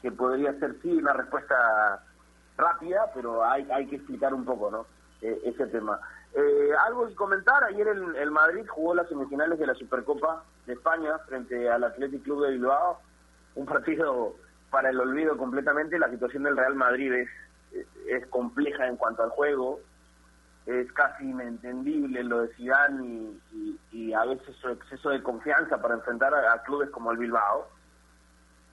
que, 0.00 0.10
podría 0.12 0.58
ser 0.58 0.76
sí 0.80 0.96
una 0.96 1.12
respuesta 1.12 2.02
rápida, 2.56 3.10
pero 3.12 3.44
hay, 3.44 3.70
hay 3.70 3.86
que 3.86 3.96
explicar 3.96 4.32
un 4.32 4.46
poco 4.46 4.70
¿no? 4.70 4.86
Eh, 5.20 5.38
ese 5.44 5.66
tema. 5.66 6.00
Eh, 6.32 6.70
algo 6.86 7.06
que 7.08 7.14
comentar, 7.16 7.64
ayer 7.64 7.86
el, 7.86 8.16
el, 8.16 8.30
Madrid 8.30 8.64
jugó 8.66 8.94
las 8.94 9.10
semifinales 9.10 9.58
de 9.58 9.66
la 9.66 9.74
Supercopa 9.74 10.42
de 10.64 10.72
España 10.72 11.18
frente 11.28 11.68
al 11.68 11.84
Athletic 11.84 12.22
Club 12.22 12.46
de 12.46 12.52
Bilbao, 12.52 12.98
un 13.56 13.66
partido 13.66 14.36
para 14.70 14.88
el 14.88 14.98
olvido 14.98 15.36
completamente, 15.36 15.98
la 15.98 16.08
situación 16.08 16.44
del 16.44 16.56
Real 16.56 16.76
Madrid 16.76 17.12
es, 17.12 17.28
es 18.08 18.26
compleja 18.28 18.86
en 18.86 18.96
cuanto 18.96 19.22
al 19.22 19.30
juego, 19.30 19.80
es 20.66 20.90
casi 20.92 21.24
inentendible 21.24 22.24
lo 22.24 22.42
de 22.42 22.54
Zidane 22.54 23.34
y, 23.92 24.12
a 24.12 24.24
veces 24.24 24.56
su 24.56 24.68
exceso 24.68 25.10
de 25.10 25.22
confianza 25.22 25.80
para 25.80 25.94
enfrentar 25.94 26.34
a, 26.34 26.62
clubes 26.62 26.90
como 26.90 27.12
el 27.12 27.18
Bilbao 27.18 27.68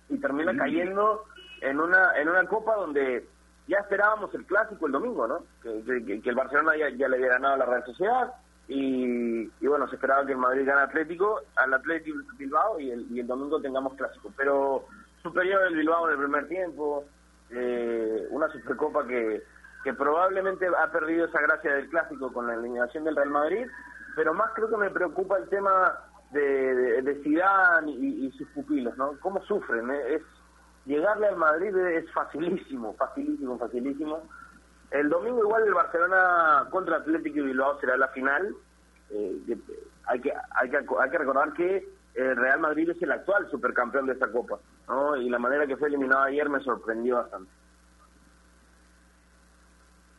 y 0.10 0.18
termina 0.18 0.56
cayendo 0.56 1.24
en 1.62 1.80
una 1.80 2.16
en 2.16 2.30
una 2.30 2.46
copa 2.46 2.76
donde 2.76 3.28
ya 3.68 3.78
esperábamos 3.78 4.34
el 4.34 4.46
clásico 4.46 4.88
el 4.88 4.92
domingo, 4.92 5.28
¿no? 5.28 5.44
Que, 5.62 6.22
el 6.24 6.36
Barcelona 6.36 6.74
ya, 6.76 7.08
le 7.08 7.16
había 7.16 7.30
ganado 7.30 7.54
a 7.54 7.58
la 7.58 7.66
Real 7.66 7.86
Sociedad 7.86 8.34
y, 8.68 9.48
bueno, 9.68 9.88
se 9.88 9.96
esperaba 9.96 10.26
que 10.26 10.32
el 10.32 10.38
Madrid 10.38 10.66
gane 10.66 10.82
Atlético, 10.82 11.42
al 11.56 11.74
Atlético 11.74 12.18
Bilbao 12.38 12.80
y 12.80 12.92
el, 12.92 13.06
y 13.12 13.20
el 13.20 13.28
domingo 13.28 13.62
tengamos 13.62 13.94
clásico. 13.96 14.32
Pero 14.36 14.88
superior 15.22 15.62
el 15.68 15.76
Bilbao 15.76 16.08
en 16.08 16.14
el 16.14 16.20
primer 16.20 16.48
tiempo, 16.48 17.06
eh, 17.56 18.28
una 18.30 18.50
Supercopa 18.50 19.06
que, 19.06 19.44
que 19.84 19.94
probablemente 19.94 20.68
ha 20.68 20.92
perdido 20.92 21.26
esa 21.26 21.42
gracia 21.42 21.74
del 21.74 21.90
clásico 21.90 22.32
con 22.32 22.48
la 22.48 22.56
eliminación 22.56 23.04
del 23.04 23.16
Real 23.16 23.30
Madrid, 23.30 23.68
pero 24.16 24.34
más 24.34 24.52
creo 24.54 24.70
que 24.70 24.78
me 24.78 24.90
preocupa 24.90 25.38
el 25.38 25.50
tema 25.50 25.98
de, 26.32 27.02
de, 27.02 27.24
Zidane 27.24 27.92
y, 27.92 28.32
sus 28.38 28.48
pupilos, 28.50 28.98
¿no? 28.98 29.18
¿Cómo 29.20 29.42
sufren? 29.44 29.90
Eh, 29.92 30.16
es 30.16 30.22
llegarle 30.86 31.28
al 31.28 31.38
Madrid 31.38 31.76
es 31.76 32.12
facilísimo, 32.12 32.94
facilísimo, 32.96 33.58
facilísimo. 33.58 34.24
El 34.92 35.10
domingo 35.10 35.44
igual 35.44 35.64
el 35.64 35.74
Barcelona 35.74 36.68
contra 36.70 36.98
Atlético 36.98 37.40
y 37.40 37.42
Bilbao 37.44 37.80
será 37.80 37.98
la 37.98 38.10
final. 38.10 38.56
Eh, 39.10 39.58
hay, 40.06 40.20
que, 40.20 40.34
hay, 40.56 40.70
que, 40.70 40.78
hay 40.78 41.10
que 41.10 41.18
recordar 41.18 41.54
que 41.54 41.88
el 42.16 42.36
Real 42.36 42.60
Madrid 42.60 42.90
es 42.90 43.02
el 43.02 43.12
actual 43.12 43.50
supercampeón 43.50 44.06
de 44.06 44.14
esta 44.14 44.32
Copa, 44.32 44.60
¿no? 44.88 45.16
Y 45.16 45.30
la 45.30 45.40
manera 45.40 45.68
que 45.68 45.78
fue 45.78 45.88
eliminado 45.88 46.24
ayer 46.24 46.50
me 46.50 46.60
sorprendió 46.62 47.16
bastante. 47.18 47.52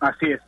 Así 0.01 0.27
es, 0.33 0.41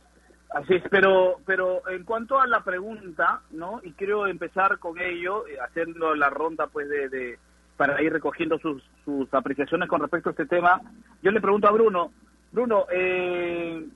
así 0.51 0.75
es, 0.75 0.83
pero, 0.89 1.37
pero 1.45 1.87
en 1.89 2.03
cuanto 2.03 2.39
a 2.39 2.47
la 2.47 2.63
pregunta, 2.63 3.41
¿no? 3.51 3.79
Y 3.83 3.93
quiero 3.93 4.27
empezar 4.27 4.77
con 4.79 4.99
ello, 4.99 5.47
eh, 5.47 5.57
haciendo 5.59 6.13
la 6.15 6.29
ronda, 6.29 6.67
pues, 6.67 6.89
de, 6.89 7.09
de 7.09 7.39
para 7.75 8.01
ir 8.01 8.11
recogiendo 8.11 8.57
sus, 8.59 8.83
sus 9.05 9.31
apreciaciones 9.33 9.87
con 9.87 10.01
respecto 10.01 10.29
a 10.29 10.31
este 10.31 10.47
tema. 10.47 10.81
Yo 11.21 11.31
le 11.31 11.41
pregunto 11.41 11.67
a 11.67 11.71
Bruno, 11.71 12.11
Bruno, 12.51 12.85
eh, 12.91 13.87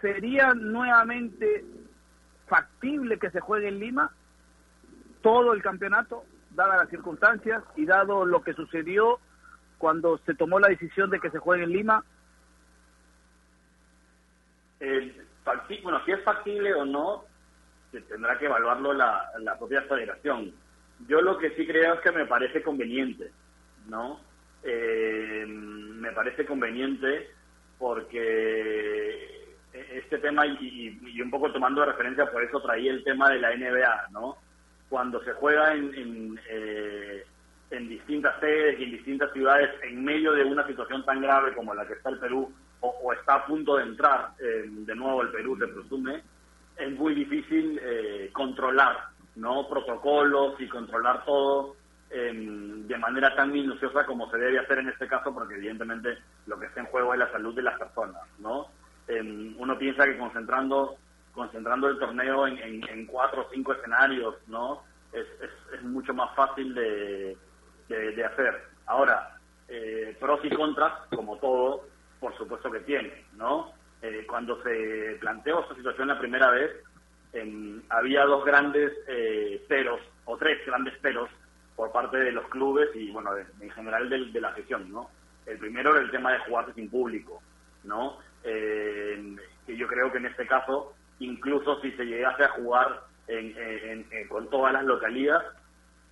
¿sería 0.00 0.52
nuevamente 0.54 1.64
factible 2.46 3.18
que 3.18 3.30
se 3.30 3.40
juegue 3.40 3.68
en 3.68 3.80
Lima 3.80 4.12
todo 5.22 5.54
el 5.54 5.62
campeonato, 5.62 6.24
dadas 6.54 6.78
las 6.78 6.90
circunstancias 6.90 7.62
y 7.76 7.86
dado 7.86 8.24
lo 8.24 8.42
que 8.42 8.54
sucedió 8.54 9.18
cuando 9.78 10.18
se 10.18 10.34
tomó 10.34 10.58
la 10.58 10.68
decisión 10.68 11.10
de 11.10 11.20
que 11.20 11.30
se 11.30 11.38
juegue 11.38 11.64
en 11.64 11.70
Lima? 11.70 12.04
bueno, 15.82 16.04
si 16.04 16.12
es 16.12 16.22
factible 16.24 16.74
o 16.74 16.84
no, 16.84 17.24
se 17.90 18.00
tendrá 18.02 18.38
que 18.38 18.46
evaluarlo 18.46 18.92
la, 18.92 19.30
la 19.38 19.58
propia 19.58 19.82
federación 19.82 20.52
yo 21.08 21.20
lo 21.20 21.38
que 21.38 21.50
sí 21.50 21.66
creo 21.66 21.94
es 21.94 22.00
que 22.00 22.12
me 22.12 22.26
parece 22.26 22.62
conveniente, 22.62 23.30
¿no? 23.88 24.20
Eh, 24.62 25.44
me 25.46 26.10
parece 26.12 26.46
conveniente 26.46 27.30
porque 27.78 29.56
este 29.72 30.18
tema, 30.18 30.46
y, 30.46 31.20
un 31.20 31.30
poco 31.30 31.52
tomando 31.52 31.84
referencia, 31.84 32.30
por 32.30 32.42
eso 32.42 32.60
traí 32.62 32.88
el 32.88 33.02
tema 33.04 33.28
de 33.30 33.40
la 33.40 33.54
NBA, 33.54 34.08
¿no? 34.12 34.38
Cuando 34.94 35.20
se 35.24 35.32
juega 35.32 35.74
en, 35.74 35.92
en, 35.92 36.40
eh, 36.48 37.24
distintas 37.68 38.38
sedes 38.38 38.78
y 38.78 38.84
en 38.84 38.90
distintas 38.92 39.32
ciudades 39.32 39.68
en 39.82 40.04
medio 40.04 40.30
de 40.30 40.44
una 40.44 40.64
situación 40.68 41.04
tan 41.04 41.20
grave 41.20 41.52
como 41.52 41.74
la 41.74 41.84
que 41.84 41.94
está 41.94 42.10
el 42.10 42.20
Perú, 42.20 42.48
o, 42.78 43.12
está 43.12 43.34
a 43.34 43.44
punto 43.44 43.76
de 43.76 43.82
entrar 43.82 44.28
eh, 44.38 44.66
de 44.68 44.94
nuevo 44.94 45.22
el 45.22 45.30
Perú, 45.30 45.58
se 45.58 45.66
presume, 45.66 46.22
es 46.78 46.92
muy 46.92 47.12
difícil 47.12 47.80
controlar 48.32 49.08
no 49.34 49.68
protocolos 49.68 50.60
y 50.60 50.68
controlar 50.68 51.24
todo 51.24 51.74
em, 52.10 52.86
de 52.86 52.96
manera 52.96 53.34
tan 53.34 53.50
minuciosa 53.50 54.06
como 54.06 54.30
se 54.30 54.38
debe 54.38 54.60
hacer 54.60 54.78
en 54.78 54.90
este 54.90 55.08
caso, 55.08 55.34
porque 55.34 55.56
evidentemente 55.56 56.18
lo 56.46 56.56
que 56.56 56.66
está 56.66 56.82
en 56.82 56.86
juego 56.86 57.14
es 57.14 57.18
la 57.18 57.32
salud 57.32 57.52
de 57.52 57.62
las 57.62 57.76
personas, 57.80 58.22
¿no? 58.38 58.68
Em, 59.08 59.56
uno 59.58 59.76
piensa 59.76 60.04
que 60.04 60.16
concentrando 60.16 60.98
concentrando 61.34 61.88
el 61.88 61.98
torneo 61.98 62.46
en, 62.46 63.06
cuatro 63.06 63.42
o 63.42 63.50
cinco 63.52 63.72
escenarios, 63.72 64.36
¿no? 64.46 64.82
Es, 65.12 65.26
es, 65.72 65.82
mucho 65.82 66.14
más 66.14 66.34
fácil 66.34 66.74
de, 66.74 67.36
de, 67.88 68.24
hacer. 68.24 68.64
Ahora, 68.86 69.36
eh, 69.68 70.16
pros 70.18 70.40
y 70.44 70.50
contras, 70.50 70.92
como 71.14 71.36
todo, 71.38 71.86
por 72.20 72.36
supuesto 72.36 72.70
que 72.70 72.80
tiene, 72.80 73.26
¿no? 73.34 73.72
Eh, 74.02 74.24
cuando 74.26 74.62
se 74.62 75.16
planteó 75.20 75.60
esta 75.60 75.74
situación 75.74 76.08
la 76.08 76.18
primera 76.18 76.50
vez, 76.50 76.70
había 77.88 78.24
dos 78.24 78.44
grandes 78.44 78.92
eh, 79.08 79.64
peros, 79.68 80.00
o 80.24 80.36
tres 80.36 80.64
grandes 80.66 80.96
peros, 80.98 81.28
por 81.76 81.90
parte 81.90 82.16
de 82.18 82.32
los 82.32 82.46
clubes 82.48 82.88
y, 82.94 83.10
bueno, 83.10 83.30
en 83.36 83.70
general 83.70 84.08
de, 84.08 84.40
la 84.40 84.52
gestión, 84.52 84.92
¿no? 84.92 85.10
El 85.46 85.58
primero 85.58 85.90
era 85.90 86.04
el 86.04 86.10
tema 86.10 86.32
de 86.32 86.38
jugarse 86.40 86.72
sin 86.74 86.88
público, 86.88 87.42
¿no? 87.82 88.18
Eh, 88.44 89.36
yo 89.66 89.88
creo 89.88 90.12
que 90.12 90.18
en 90.18 90.26
este 90.26 90.46
caso, 90.46 90.94
incluso 91.24 91.80
si 91.80 91.90
se 91.92 92.04
llegase 92.04 92.44
a 92.44 92.50
jugar 92.50 93.00
con 94.28 94.50
todas 94.50 94.72
las 94.72 94.84
localidades, 94.84 95.48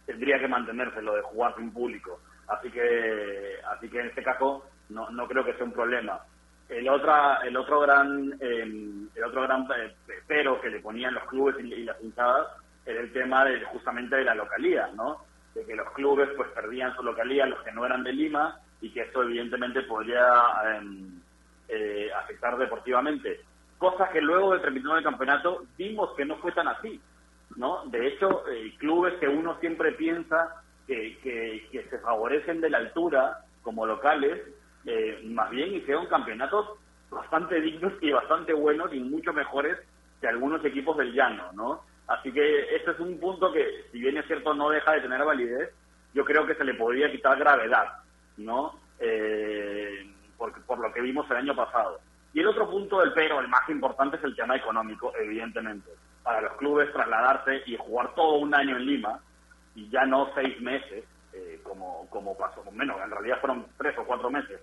tendría 0.07 0.39
que 0.39 0.49
mantenerse 0.49 1.03
lo 1.03 1.15
de 1.15 1.23
jugar 1.23 1.55
sin 1.57 1.73
público. 1.73 2.21
Así 2.49 2.71
que, 2.71 3.57
así 3.67 3.89
que 3.89 4.01
en 4.01 4.07
este 4.07 4.23
caso 4.23 4.65
no, 4.89 5.11
no 5.11 5.27
creo 5.29 5.45
que 5.45 5.55
sea 5.55 5.65
un 5.65 5.73
problema. 5.73 6.21
El, 6.69 6.89
otra, 6.89 7.41
el 7.45 7.57
otro 7.57 7.81
gran, 7.81 8.33
em, 8.41 9.09
el 9.15 9.25
otro 9.25 9.43
gran 9.43 9.67
eh, 9.77 9.95
pero 10.27 10.61
que 10.61 10.71
le 10.71 10.81
ponían 10.81 11.15
los 11.15 11.25
clubes 11.25 11.57
y, 11.63 11.85
las 11.85 12.01
hinchadas 12.03 12.47
era 12.87 13.01
el 13.01 13.13
tema 13.13 13.45
de 13.45 13.63
justamente 13.67 14.17
de 14.17 14.25
la 14.25 14.35
localidad, 14.35 14.93
¿no? 14.93 15.19
De 15.55 15.65
que 15.67 15.77
los 15.77 15.91
clubes 15.93 16.31
pues 16.37 16.49
perdían 16.51 16.95
su 16.97 17.03
localidad, 17.03 17.49
los 17.49 17.63
que 17.63 17.73
no 17.73 17.85
eran 17.85 18.03
de 18.03 18.13
Lima, 18.13 18.59
y 18.81 18.91
que 18.91 19.03
esto 19.03 19.23
evidentemente 19.23 19.83
podría 19.83 20.43
em, 20.77 21.21
eh, 21.69 22.11
afectar 22.13 22.57
deportivamente. 22.57 23.41
Cosa 23.83 24.11
que 24.11 24.21
luego 24.21 24.55
de 24.55 24.61
terminar 24.61 24.99
el 24.99 25.03
campeonato 25.03 25.65
vimos 25.77 26.15
que 26.17 26.25
no 26.25 26.37
fue 26.37 26.53
tan 26.53 26.69
así, 26.69 27.01
¿no? 27.57 27.85
De 27.87 28.07
hecho, 28.07 28.45
eh, 28.49 28.73
clubes 28.79 29.15
que 29.15 29.27
uno 29.27 29.59
siempre 29.59 29.91
piensa 29.91 30.63
que, 30.87 31.19
que, 31.19 31.67
que 31.73 31.83
se 31.91 31.99
favorecen 31.99 32.61
de 32.61 32.71
la 32.71 32.79
altura 32.79 33.41
como 33.61 33.85
locales, 33.85 34.41
eh, 34.87 35.23
más 35.25 35.51
bien 35.51 35.75
hicieron 35.75 36.07
campeonatos 36.07 36.79
bastante 37.11 37.61
dignos 37.61 37.93
y 38.01 38.13
bastante 38.13 38.53
buenos 38.53 38.95
y 38.95 39.01
mucho 39.01 39.33
mejores 39.33 39.77
que 40.21 40.29
algunos 40.29 40.65
equipos 40.65 40.97
del 40.97 41.13
llano, 41.13 41.51
¿no? 41.53 41.81
Así 42.07 42.31
que 42.31 42.77
este 42.77 42.93
es 42.93 43.01
un 43.01 43.19
punto 43.19 43.53
que, 43.53 43.87
si 43.91 43.99
bien 43.99 44.17
es 44.17 44.27
cierto, 44.29 44.55
no 44.55 44.71
deja 44.71 44.93
de 44.93 45.01
tener 45.01 45.25
validez, 45.25 45.71
yo 46.15 46.25
creo 46.25 46.47
que 46.47 46.55
se 46.55 46.63
le 46.63 46.75
podría 46.75 47.11
quitar 47.11 47.37
gravedad, 47.37 47.95
¿no? 48.37 48.79
Eh, 49.01 50.09
por, 50.39 50.53
por 50.67 50.79
lo 50.79 50.93
que 50.93 51.01
vimos 51.01 51.29
el 51.33 51.39
año 51.39 51.57
pasado. 51.57 51.99
Y 52.35 52.41
el 52.41 52.49
otro 52.49 52.71
punto 52.71 53.01
del 53.01 53.13
pero, 53.13 53.41
el 53.41 53.49
más 53.49 53.69
importante, 53.69 54.17
es 54.17 54.25
el 54.25 54.37
tema 54.37 54.57
económico, 54.57 55.13
evidentemente. 55.19 55.91
Para 56.23 56.41
los 56.41 56.53
clubes 56.55 56.93
trasladarse 56.93 57.63
y 57.67 57.77
jugar 57.77 58.15
todo 58.15 58.39
un 58.39 58.55
año 58.55 58.77
en 58.77 58.87
Lima, 58.87 59.21
y 59.75 59.89
ya 59.91 60.05
no 60.07 60.31
seis 60.35 60.61
meses, 60.61 61.05
eh, 61.33 61.61
como, 61.63 62.07
como 62.11 62.37
pasó, 62.37 62.63
menos, 62.73 63.01
en 63.03 63.11
realidad 63.11 63.41
fueron 63.41 63.67
tres 63.77 63.97
o 63.99 64.05
cuatro 64.05 64.31
meses, 64.31 64.61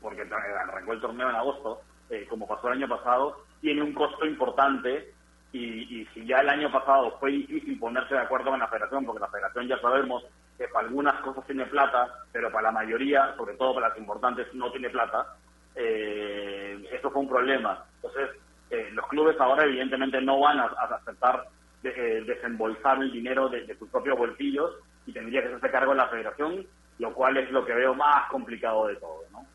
porque 0.00 0.22
arrancó 0.22 0.92
el 0.92 1.00
torneo 1.00 1.28
en 1.30 1.36
agosto, 1.36 1.80
eh, 2.10 2.26
como 2.28 2.46
pasó 2.46 2.68
el 2.68 2.74
año 2.74 2.88
pasado, 2.88 3.44
tiene 3.60 3.82
un 3.82 3.92
costo 3.92 4.24
importante 4.26 5.12
y, 5.52 6.00
y, 6.00 6.06
si 6.06 6.26
ya 6.26 6.40
el 6.40 6.48
año 6.48 6.70
pasado 6.70 7.18
fue 7.18 7.32
difícil 7.32 7.78
ponerse 7.78 8.14
de 8.14 8.20
acuerdo 8.20 8.50
con 8.50 8.60
la 8.60 8.68
federación, 8.68 9.04
porque 9.04 9.20
la 9.20 9.28
federación 9.28 9.66
ya 9.66 9.80
sabemos 9.80 10.24
que 10.58 10.68
para 10.68 10.86
algunas 10.86 11.20
cosas 11.22 11.44
tiene 11.46 11.66
plata, 11.66 12.24
pero 12.32 12.50
para 12.50 12.64
la 12.64 12.72
mayoría, 12.72 13.34
sobre 13.36 13.54
todo 13.54 13.74
para 13.74 13.88
las 13.88 13.98
importantes, 13.98 14.52
no 14.54 14.70
tiene 14.70 14.90
plata, 14.90 15.36
eh, 15.76 16.88
eso 16.90 17.10
fue 17.10 17.22
un 17.22 17.28
problema. 17.28 17.84
Entonces, 17.96 18.30
eh, 18.70 18.88
los 18.92 19.06
clubes 19.08 19.38
ahora 19.38 19.64
evidentemente 19.64 20.20
no 20.20 20.40
van 20.40 20.58
a, 20.58 20.64
aceptar 20.64 21.44
de, 21.82 22.22
desembolsar 22.22 23.00
el 23.00 23.12
dinero 23.12 23.48
de, 23.48 23.76
sus 23.78 23.88
propios 23.90 24.18
bolsillos 24.18 24.72
y 25.06 25.12
tendría 25.12 25.42
que 25.42 25.48
hacerse 25.48 25.70
cargo 25.70 25.92
de 25.92 25.98
la 25.98 26.08
federación, 26.08 26.66
lo 26.98 27.12
cual 27.12 27.36
es 27.36 27.50
lo 27.52 27.64
que 27.64 27.74
veo 27.74 27.94
más 27.94 28.28
complicado 28.30 28.88
de 28.88 28.96
todo, 28.96 29.20
¿no? 29.30 29.46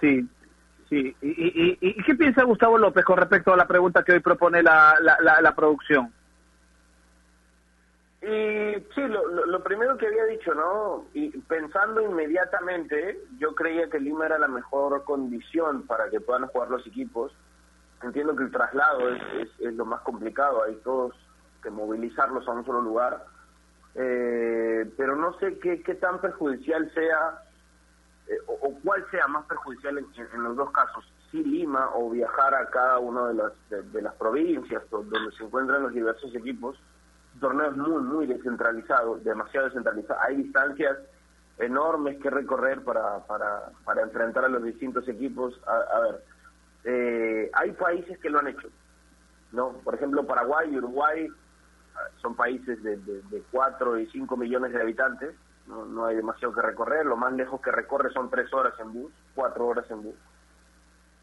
Sí, 0.00 0.26
sí. 0.88 1.14
¿Y, 1.22 1.78
y, 1.80 2.02
qué 2.02 2.14
piensa 2.14 2.42
Gustavo 2.42 2.78
López 2.78 3.04
con 3.04 3.16
respecto 3.16 3.52
a 3.52 3.56
la 3.56 3.66
pregunta 3.66 4.02
que 4.02 4.12
hoy 4.12 4.20
propone 4.20 4.62
la, 4.62 4.96
la, 5.00 5.40
la, 5.40 5.54
producción? 5.54 6.12
Y 8.26 8.80
sí, 8.94 9.02
lo, 9.02 9.46
lo, 9.46 9.62
primero 9.62 9.98
que 9.98 10.06
había 10.06 10.24
dicho, 10.24 10.54
¿no? 10.54 11.04
Y 11.12 11.30
pensando 11.40 12.00
inmediatamente, 12.00 13.20
yo 13.38 13.54
creía 13.54 13.90
que 13.90 14.00
Lima 14.00 14.26
era 14.26 14.38
la 14.38 14.48
mejor 14.48 15.04
condición 15.04 15.86
para 15.86 16.08
que 16.08 16.20
puedan 16.20 16.46
jugar 16.46 16.70
los 16.70 16.86
equipos. 16.86 17.32
Entiendo 18.02 18.34
que 18.34 18.44
el 18.44 18.50
traslado 18.50 19.10
es, 19.10 19.48
es 19.60 19.74
lo 19.74 19.84
más 19.84 20.00
complicado, 20.00 20.62
hay 20.62 20.76
todos 20.76 21.14
que 21.62 21.70
movilizarlos 21.70 22.46
a 22.48 22.52
un 22.52 22.64
solo 22.64 22.80
lugar 22.80 23.24
eh, 23.94 24.90
pero 24.96 25.14
no 25.14 25.38
sé 25.38 25.58
qué, 25.60 25.82
qué 25.82 25.94
tan 25.94 26.20
perjudicial 26.20 26.90
sea 26.94 27.38
eh, 28.26 28.38
o, 28.46 28.74
cuál 28.82 29.08
sea 29.10 29.28
más 29.28 29.46
perjudicial 29.46 29.98
en, 29.98 30.42
los 30.42 30.56
dos 30.56 30.70
casos. 30.72 31.04
Si 31.30 31.42
Lima 31.44 31.90
o 31.94 32.10
viajar 32.10 32.54
a 32.54 32.68
cada 32.70 32.98
una 32.98 33.28
de 33.28 33.34
las, 33.34 33.52
de, 33.92 34.02
las 34.02 34.14
provincias 34.14 34.82
donde 34.90 35.18
se 35.36 35.44
encuentran 35.44 35.82
los 35.82 35.92
diversos 35.92 36.34
equipos. 36.34 36.76
Torneo 37.40 37.70
es 37.70 37.76
muy, 37.76 38.02
muy 38.02 38.26
descentralizado, 38.26 39.16
demasiado 39.18 39.66
descentralizado. 39.66 40.20
Hay 40.26 40.36
distancias 40.36 40.98
enormes 41.58 42.20
que 42.20 42.30
recorrer 42.30 42.82
para, 42.82 43.18
para, 43.26 43.70
para 43.84 44.02
enfrentar 44.02 44.44
a 44.44 44.48
los 44.48 44.62
distintos 44.62 45.06
equipos. 45.08 45.60
A, 45.66 46.00
ver, 46.00 46.24
eh, 46.84 47.50
hay 47.54 47.72
países 47.72 48.18
que 48.18 48.30
lo 48.30 48.40
han 48.40 48.48
hecho, 48.48 48.68
¿no? 49.52 49.72
Por 49.84 49.94
ejemplo, 49.94 50.26
Paraguay 50.26 50.72
y 50.72 50.78
Uruguay 50.78 51.28
ah, 51.94 52.08
son 52.20 52.34
países 52.34 52.82
de, 52.82 52.96
de, 52.98 53.22
de 53.22 53.42
4 53.50 53.98
y 53.98 54.06
5 54.08 54.36
millones 54.36 54.72
de 54.72 54.80
habitantes, 54.80 55.34
no, 55.66 55.86
no 55.86 56.06
hay 56.06 56.16
demasiado 56.16 56.52
que 56.52 56.60
recorrer, 56.60 57.06
lo 57.06 57.16
más 57.16 57.32
lejos 57.32 57.60
que 57.60 57.72
recorre 57.72 58.12
son 58.12 58.30
3 58.30 58.52
horas 58.52 58.74
en 58.80 58.92
bus, 58.92 59.12
4 59.34 59.66
horas 59.66 59.90
en 59.90 60.02
bus. 60.02 60.14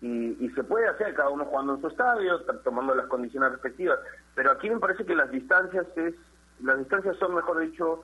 Y, 0.02 0.38
y, 0.44 0.50
se 0.56 0.64
puede 0.64 0.88
hacer 0.88 1.14
cada 1.14 1.30
uno 1.30 1.46
jugando 1.46 1.76
en 1.76 1.82
su 1.82 1.88
estadio, 1.88 2.40
tomando 2.64 2.96
las 2.96 3.06
condiciones 3.06 3.52
respectivas. 3.52 4.00
Pero 4.34 4.52
aquí 4.52 4.68
me 4.70 4.80
parece 4.80 5.06
que 5.06 5.14
las 5.14 5.30
distancias 5.30 5.86
es, 5.96 6.16
las 6.64 6.80
distancias 6.80 7.18
son, 7.18 7.36
mejor 7.36 7.60
dicho, 7.60 8.04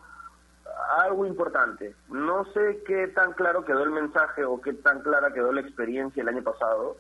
algo 0.99 1.25
importante. 1.25 1.95
No 2.09 2.45
sé 2.53 2.83
qué 2.85 3.07
tan 3.07 3.33
claro 3.33 3.65
quedó 3.65 3.83
el 3.83 3.91
mensaje 3.91 4.43
o 4.45 4.61
qué 4.61 4.73
tan 4.73 5.01
clara 5.01 5.33
quedó 5.33 5.51
la 5.51 5.61
experiencia 5.61 6.21
el 6.21 6.29
año 6.29 6.43
pasado, 6.43 6.97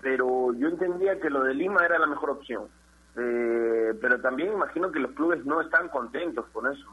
pero 0.00 0.52
yo 0.54 0.68
entendía 0.68 1.20
que 1.20 1.30
lo 1.30 1.42
de 1.42 1.54
Lima 1.54 1.84
era 1.84 1.98
la 1.98 2.06
mejor 2.06 2.30
opción. 2.30 2.68
Eh, 3.16 3.94
pero 4.00 4.20
también 4.20 4.52
imagino 4.52 4.92
que 4.92 5.00
los 5.00 5.12
clubes 5.12 5.44
no 5.44 5.60
están 5.60 5.88
contentos 5.88 6.46
con 6.52 6.72
eso. 6.72 6.86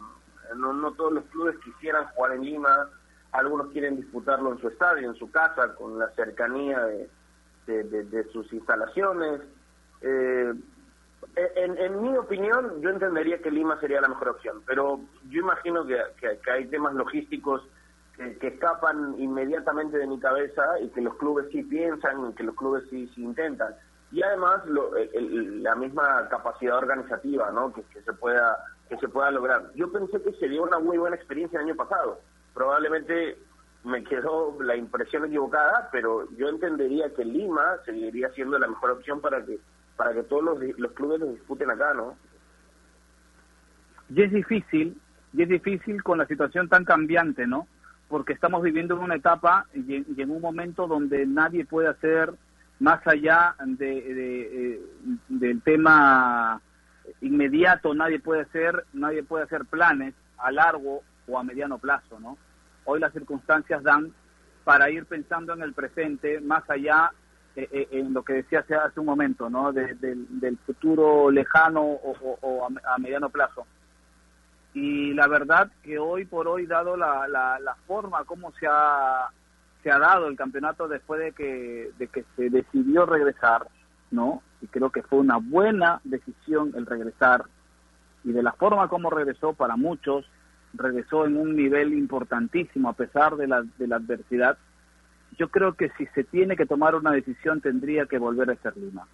No, 0.56 0.74
no 0.74 0.92
todos 0.94 1.14
los 1.14 1.24
clubes 1.26 1.58
quisieran 1.60 2.08
jugar 2.08 2.34
en 2.34 2.44
Lima, 2.44 2.90
algunos 3.32 3.68
quieren 3.72 3.98
disputarlo 3.98 4.54
en 4.54 4.60
su 4.60 4.70
estadio, 4.70 5.10
en 5.10 5.16
su 5.16 5.30
casa, 5.30 5.76
con 5.76 6.00
la 6.00 6.10
cercanía 6.12 6.80
de, 6.86 7.10
de, 7.68 8.24
sus 8.32 8.52
instalaciones. 8.54 9.42
Eh, 10.02 10.54
en, 11.36 12.02
mi 12.02 12.16
opinión, 12.18 12.82
yo 12.82 12.90
entendería 12.90 13.42
que 13.42 13.52
Lima 13.52 13.80
sería 13.80 14.02
la 14.02 14.08
mejor 14.08 14.30
opción, 14.30 14.62
pero 14.66 15.00
yo 15.30 15.42
imagino 15.42 15.86
que, 15.86 16.00
hay 16.52 16.66
temas 16.68 16.94
logísticos 16.94 17.62
que, 18.16 18.48
escapan 18.48 19.16
inmediatamente 19.20 19.98
de 19.98 20.08
mi 20.08 20.20
cabeza 20.20 20.64
y 20.82 20.90
que 20.90 21.02
los 21.02 21.16
clubes 21.18 21.48
sí 21.52 21.64
piensan 21.64 22.30
y 22.30 22.34
que 22.34 22.44
los 22.44 22.56
clubes 22.56 22.84
sí, 22.90 23.12
intentan. 23.18 23.76
Y 24.12 24.24
además 24.24 24.64
la 24.66 25.76
misma 25.76 26.28
capacidad 26.30 26.78
organizativa 26.78 27.52
¿no? 27.52 27.74
que, 27.74 27.84
se 28.02 28.14
pueda 28.14 28.58
que 28.90 28.98
se 28.98 29.10
pueda 29.10 29.30
lograr. 29.32 29.70
Yo 29.76 29.92
pensé 29.92 30.22
que 30.22 30.32
sería 30.34 30.62
una 30.62 30.80
muy 30.80 30.98
buena 30.98 31.18
experiencia 31.18 31.60
el 31.60 31.66
año 31.66 31.76
pasado. 31.76 32.22
Probablemente 32.54 33.38
me 33.88 34.04
quedó 34.04 34.56
la 34.62 34.76
impresión 34.76 35.26
equivocada, 35.26 35.90
pero 35.92 36.30
yo 36.38 36.50
entendería 36.50 37.14
que 37.14 37.26
Lima 37.26 37.78
seguiría 37.86 38.30
siendo 38.32 38.60
la 38.60 38.68
mejor 38.68 38.92
opción 38.92 39.22
para 39.22 39.44
que 39.44 39.60
para 39.98 40.14
que 40.14 40.24
todos 40.24 40.44
los, 40.44 40.60
los 40.78 40.92
clubes 40.94 41.20
los 41.20 41.32
disputen 41.32 41.72
acá, 41.72 41.94
¿no? 41.94 42.16
Y 44.14 44.22
es 44.22 44.32
difícil, 44.32 44.96
y 45.34 45.42
es 45.42 45.50
difícil 45.50 46.02
con 46.04 46.20
la 46.20 46.28
situación 46.28 46.70
tan 46.70 46.86
cambiante, 46.86 47.48
¿no? 47.48 47.68
Porque 48.08 48.34
estamos 48.34 48.62
viviendo 48.62 48.96
en 48.96 49.02
una 49.02 49.16
etapa 49.16 49.66
y 49.74 50.22
en, 50.22 50.30
un 50.30 50.40
momento 50.40 50.88
donde 50.88 51.26
nadie 51.26 51.66
puede 51.66 51.90
hacer 51.90 52.32
más 52.80 53.06
allá 53.08 53.56
de, 53.66 53.98
eh, 53.98 54.82
del 55.28 55.62
tema 55.62 56.62
inmediato, 57.22 57.94
nadie 57.94 58.20
puede 58.20 58.42
hacer, 58.42 58.86
nadie 58.94 59.24
puede 59.24 59.46
hacer 59.46 59.66
planes 59.66 60.14
a 60.38 60.52
largo 60.52 61.02
o 61.28 61.40
a 61.40 61.44
mediano 61.44 61.80
plazo, 61.80 62.20
¿no? 62.20 62.38
Hoy 62.90 63.02
las 63.02 63.12
circunstancias 63.12 63.84
dan 63.84 64.14
para 64.64 64.90
ir 64.90 65.06
pensando 65.06 65.54
en 65.54 65.62
el 65.62 65.74
presente, 65.74 66.40
más 66.40 66.68
allá 66.70 67.12
eh, 67.54 67.68
eh, 67.70 67.88
en 67.92 68.14
lo 68.14 68.24
que 68.24 68.32
decía 68.32 68.60
hace, 68.60 68.76
hace 68.76 69.02
un 69.02 69.08
momento, 69.08 69.50
¿no? 69.50 69.74
del 69.74 70.58
futuro 70.66 71.30
lejano 71.30 71.82
o, 71.82 72.66
a, 72.66 72.98
mediano 72.98 73.30
plazo. 73.30 73.68
Y 74.74 75.14
la 75.16 75.28
verdad 75.28 75.70
que 75.84 76.00
hoy 76.00 76.24
por 76.24 76.48
hoy, 76.48 76.66
dado 76.66 76.96
la, 76.96 77.28
la, 77.28 77.76
forma 77.88 78.24
como 78.24 78.54
se 78.54 78.68
ha, 78.70 79.32
se 79.84 79.92
ha 79.92 80.00
dado 80.00 80.28
el 80.28 80.38
campeonato 80.38 80.88
después 80.88 81.20
de 81.20 81.34
que, 81.34 81.92
de 81.98 82.08
que 82.08 82.24
se 82.38 82.50
decidió 82.50 83.06
regresar, 83.06 83.68
¿no? 84.12 84.42
Y 84.62 84.68
creo 84.68 84.92
que 84.92 85.04
fue 85.04 85.20
una 85.20 85.38
buena 85.38 86.00
decisión 86.06 86.72
el 86.74 86.86
regresar. 86.86 87.48
Y 88.24 88.32
de 88.32 88.44
la 88.44 88.54
forma 88.54 88.88
como 88.88 89.10
regresó 89.10 89.52
para 89.52 89.76
muchos, 89.76 90.26
regresó 90.78 91.26
en 91.26 91.38
un 91.38 91.56
nivel 91.56 91.94
importantísimo 91.94 92.90
a 92.90 92.94
pesar 92.94 93.36
de 93.36 93.48
la, 93.48 93.64
de 93.78 93.88
la 93.88 93.98
adversidad 93.98 94.58
yo 95.38 95.50
creo 95.50 95.74
que 95.74 95.90
si 95.98 96.06
se 96.08 96.24
tiene 96.24 96.56
que 96.56 96.66
tomar 96.66 96.96
una 96.96 97.12
decisión 97.12 97.62
tendría 97.62 98.06
que 98.06 98.18
volver 98.18 98.50
a 98.50 98.56
ser 98.56 98.76
Lima. 98.78 99.08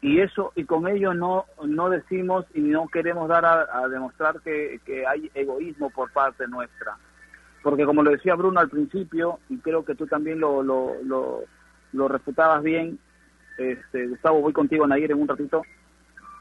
Y 0.00 0.20
eso 0.20 0.52
y 0.54 0.64
con 0.64 0.86
ello 0.86 1.14
no 1.14 1.46
no 1.64 1.90
decimos 1.90 2.44
y 2.54 2.60
no 2.60 2.86
queremos 2.88 3.28
dar 3.28 3.44
a, 3.44 3.88
demostrar 3.88 4.40
que, 4.40 4.80
hay 5.08 5.30
egoísmo 5.34 5.90
por 5.90 6.12
parte 6.12 6.46
nuestra. 6.46 6.96
Porque 7.62 7.84
como 7.84 8.02
lo 8.02 8.12
decía 8.12 8.36
Bruno 8.36 8.60
al 8.60 8.68
principio, 8.68 9.40
y 9.48 9.58
creo 9.58 9.84
que 9.84 9.96
tú 9.96 10.06
también 10.06 10.38
lo, 10.38 10.62
lo, 10.62 10.94
lo, 11.92 12.08
refutabas 12.08 12.62
bien, 12.62 13.00
este, 13.58 14.06
Gustavo, 14.06 14.40
voy 14.40 14.52
contigo, 14.52 14.86
Nair, 14.86 15.10
en 15.10 15.20
un 15.20 15.26
ratito, 15.26 15.62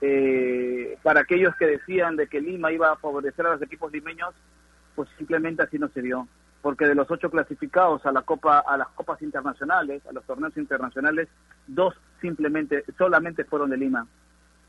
eh, 0.08 1.00
para 1.02 1.22
aquellos 1.22 1.56
que 1.56 1.66
decían 1.66 2.16
de 2.16 2.28
que 2.28 2.40
Lima 2.40 2.72
iba 2.72 2.92
a 2.92 2.96
favorecer 2.98 3.44
a 3.48 3.54
los 3.54 3.62
equipos 3.64 3.92
limeños, 3.92 4.36
pues 4.94 5.10
simplemente 5.18 5.64
así 5.64 5.80
no 5.80 5.88
se 5.90 6.04
dio 6.04 6.28
porque 6.62 6.86
de 6.86 6.94
los 6.94 7.10
ocho 7.10 7.32
clasificados 7.32 8.06
a 8.06 8.12
la 8.12 8.22
copa 8.22 8.60
a 8.60 8.78
las 8.78 8.88
copas 8.90 9.22
internacionales 9.24 10.04
a 10.08 10.14
los 10.14 10.24
torneos 10.26 10.56
internacionales 10.58 11.28
dos 11.68 11.96
simplemente 12.22 12.84
solamente 12.98 13.46
fueron 13.46 13.72
de 13.72 13.78
Lima 13.78 14.08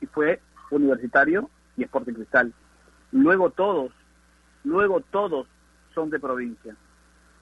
y 0.00 0.06
fue 0.06 0.40
Universitario 0.70 1.50
y 1.76 1.84
Sporting 1.84 2.14
Cristal. 2.14 2.52
Luego 3.12 3.50
todos 3.50 3.92
luego 4.64 5.00
todos 5.00 5.46
son 5.94 6.08
de 6.08 6.18
provincia. 6.18 6.74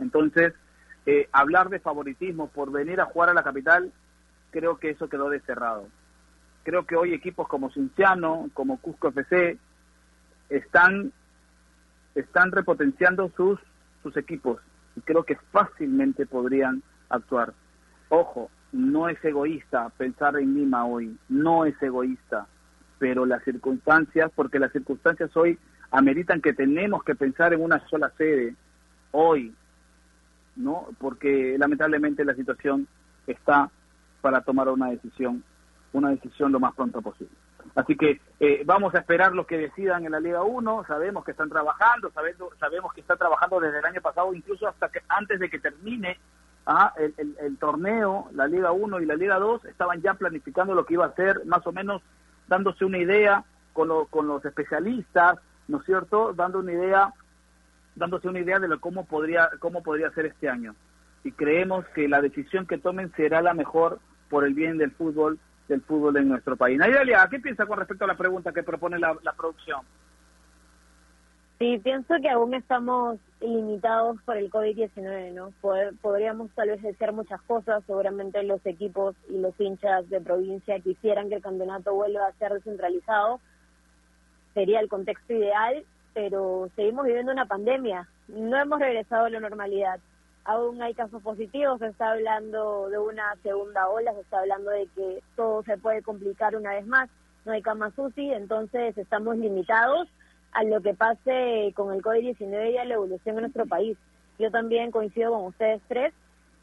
Entonces 0.00 0.52
eh, 1.06 1.28
hablar 1.32 1.68
de 1.68 1.78
favoritismo 1.78 2.48
por 2.48 2.72
venir 2.72 3.00
a 3.00 3.06
jugar 3.06 3.30
a 3.30 3.34
la 3.34 3.44
capital 3.44 3.92
creo 4.50 4.78
que 4.78 4.90
eso 4.90 5.08
quedó 5.08 5.30
desterrado 5.30 5.86
creo 6.64 6.84
que 6.84 6.96
hoy 6.96 7.14
equipos 7.14 7.46
como 7.46 7.70
Cinciano 7.70 8.50
como 8.54 8.78
Cusco 8.78 9.08
FC 9.08 9.58
están 10.48 11.12
están 12.14 12.50
repotenciando 12.50 13.30
sus 13.36 13.60
sus 14.02 14.16
equipos 14.16 14.60
y 14.96 15.00
creo 15.00 15.24
que 15.24 15.36
fácilmente 15.50 16.26
podrían 16.26 16.82
actuar. 17.08 17.52
Ojo, 18.08 18.50
no 18.72 19.08
es 19.08 19.22
egoísta 19.24 19.88
pensar 19.90 20.36
en 20.36 20.54
Lima 20.54 20.84
hoy, 20.84 21.16
no 21.28 21.64
es 21.64 21.80
egoísta, 21.82 22.46
pero 22.98 23.26
las 23.26 23.42
circunstancias, 23.44 24.30
porque 24.34 24.58
las 24.58 24.72
circunstancias 24.72 25.30
hoy 25.36 25.58
ameritan 25.90 26.40
que 26.40 26.52
tenemos 26.52 27.04
que 27.04 27.14
pensar 27.14 27.52
en 27.52 27.62
una 27.62 27.80
sola 27.88 28.10
sede 28.16 28.54
hoy, 29.12 29.54
¿no? 30.56 30.88
Porque 30.98 31.56
lamentablemente 31.58 32.24
la 32.24 32.34
situación 32.34 32.88
está 33.26 33.70
para 34.20 34.40
tomar 34.40 34.68
una 34.68 34.90
decisión, 34.90 35.44
una 35.94 36.10
decisión 36.10 36.52
lo 36.52 36.60
más 36.60 36.74
pronto 36.74 37.00
posible. 37.00 37.32
Así 37.74 37.96
que 37.96 38.20
eh, 38.38 38.62
vamos 38.64 38.94
a 38.94 38.98
esperar 38.98 39.32
lo 39.32 39.46
que 39.46 39.56
decidan 39.56 40.04
en 40.04 40.12
la 40.12 40.20
Liga 40.20 40.42
1, 40.42 40.84
sabemos 40.86 41.24
que 41.24 41.30
están 41.30 41.48
trabajando, 41.48 42.10
sabemos, 42.12 42.52
sabemos 42.58 42.92
que 42.92 43.00
están 43.00 43.18
trabajando 43.18 43.58
desde 43.58 43.78
el 43.78 43.84
año 43.84 44.00
pasado, 44.00 44.32
incluso 44.34 44.68
hasta 44.68 44.88
que 44.90 45.00
antes 45.08 45.40
de 45.40 45.48
que 45.48 45.58
termine 45.58 46.18
ah, 46.66 46.92
el, 46.96 47.56
torneo, 47.58 48.28
la 48.32 48.46
Liga 48.46 48.70
1 48.70 49.00
y 49.00 49.06
la 49.06 49.16
Liga 49.16 49.38
2, 49.38 49.64
estaban 49.64 50.02
ya 50.02 50.14
planificando 50.14 50.74
lo 50.74 50.84
que 50.84 50.94
iba 50.94 51.06
a 51.06 51.14
ser, 51.14 51.44
más 51.46 51.66
o 51.66 51.72
menos 51.72 52.02
dándose 52.46 52.84
una 52.84 52.98
idea 52.98 53.44
con, 53.72 53.88
con 54.06 54.28
los 54.28 54.44
especialistas, 54.44 55.38
¿no 55.66 55.78
es 55.78 55.84
cierto? 55.84 56.32
Dando 56.32 56.60
una 56.60 56.72
idea, 56.72 57.12
dándose 57.96 58.28
una 58.28 58.40
idea 58.40 58.60
de 58.60 58.68
lo, 58.68 58.78
cómo 58.80 59.04
podría 59.04 59.50
cómo 59.58 59.82
podría 59.82 60.10
ser 60.10 60.26
este 60.26 60.48
año. 60.48 60.74
Y 61.24 61.32
creemos 61.32 61.86
que 61.94 62.06
la 62.06 62.20
decisión 62.20 62.66
que 62.66 62.78
tomen 62.78 63.10
será 63.16 63.40
la 63.40 63.54
mejor 63.54 63.98
por 64.28 64.44
el 64.44 64.54
bien 64.54 64.78
del 64.78 64.90
fútbol 64.92 65.38
del 65.68 65.80
fútbol 65.82 66.16
en 66.16 66.28
nuestro 66.28 66.56
país. 66.56 66.78
Naydelia, 66.78 67.26
¿qué 67.30 67.38
piensa 67.38 67.66
con 67.66 67.78
respecto 67.78 68.04
a 68.04 68.08
la 68.08 68.16
pregunta 68.16 68.52
que 68.52 68.62
propone 68.62 68.98
la, 68.98 69.14
producción? 69.36 69.80
Sí, 71.58 71.78
pienso 71.82 72.14
que 72.20 72.28
aún 72.28 72.52
estamos 72.54 73.18
limitados 73.40 74.20
por 74.24 74.36
el 74.36 74.50
COVID-19, 74.50 75.32
¿no? 75.32 75.52
podríamos 76.02 76.50
tal 76.50 76.68
vez 76.68 76.82
decir 76.82 77.12
muchas 77.12 77.40
cosas, 77.42 77.82
seguramente 77.86 78.42
los 78.42 78.64
equipos 78.66 79.14
y 79.28 79.38
los 79.38 79.58
hinchas 79.58 80.08
de 80.10 80.20
provincia 80.20 80.80
quisieran 80.80 81.28
que 81.28 81.36
el 81.36 81.42
campeonato 81.42 81.94
vuelva 81.94 82.26
a 82.26 82.32
ser 82.32 82.52
descentralizado, 82.52 83.40
sería 84.52 84.80
el 84.80 84.88
contexto 84.88 85.32
ideal, 85.32 85.84
pero 86.12 86.68
seguimos 86.76 87.06
viviendo 87.06 87.32
una 87.32 87.46
pandemia, 87.46 88.08
no 88.28 88.56
hemos 88.56 88.80
regresado 88.80 89.26
a 89.26 89.30
la 89.30 89.40
normalidad 89.40 90.00
aún 90.44 90.82
hay 90.82 90.94
casos 90.94 91.22
positivos, 91.22 91.78
se 91.78 91.86
está 91.88 92.12
hablando 92.12 92.88
de 92.90 92.98
una 92.98 93.34
segunda 93.42 93.88
ola, 93.88 94.12
se 94.14 94.20
está 94.20 94.40
hablando 94.40 94.70
de 94.70 94.86
que 94.94 95.22
todo 95.36 95.62
se 95.62 95.78
puede 95.78 96.02
complicar 96.02 96.54
una 96.54 96.72
vez 96.74 96.86
más, 96.86 97.08
no 97.44 97.52
hay 97.52 97.62
camas 97.62 97.92
UCI, 97.96 98.32
entonces 98.32 98.96
estamos 98.96 99.36
limitados 99.36 100.08
a 100.52 100.62
lo 100.64 100.80
que 100.80 100.94
pase 100.94 101.72
con 101.74 101.92
el 101.94 102.02
COVID-19 102.02 102.72
y 102.72 102.78
a 102.78 102.84
la 102.84 102.94
evolución 102.94 103.36
en 103.36 103.42
nuestro 103.42 103.66
país. 103.66 103.98
Yo 104.38 104.50
también 104.50 104.90
coincido 104.90 105.32
con 105.32 105.44
ustedes 105.46 105.80
tres 105.88 106.12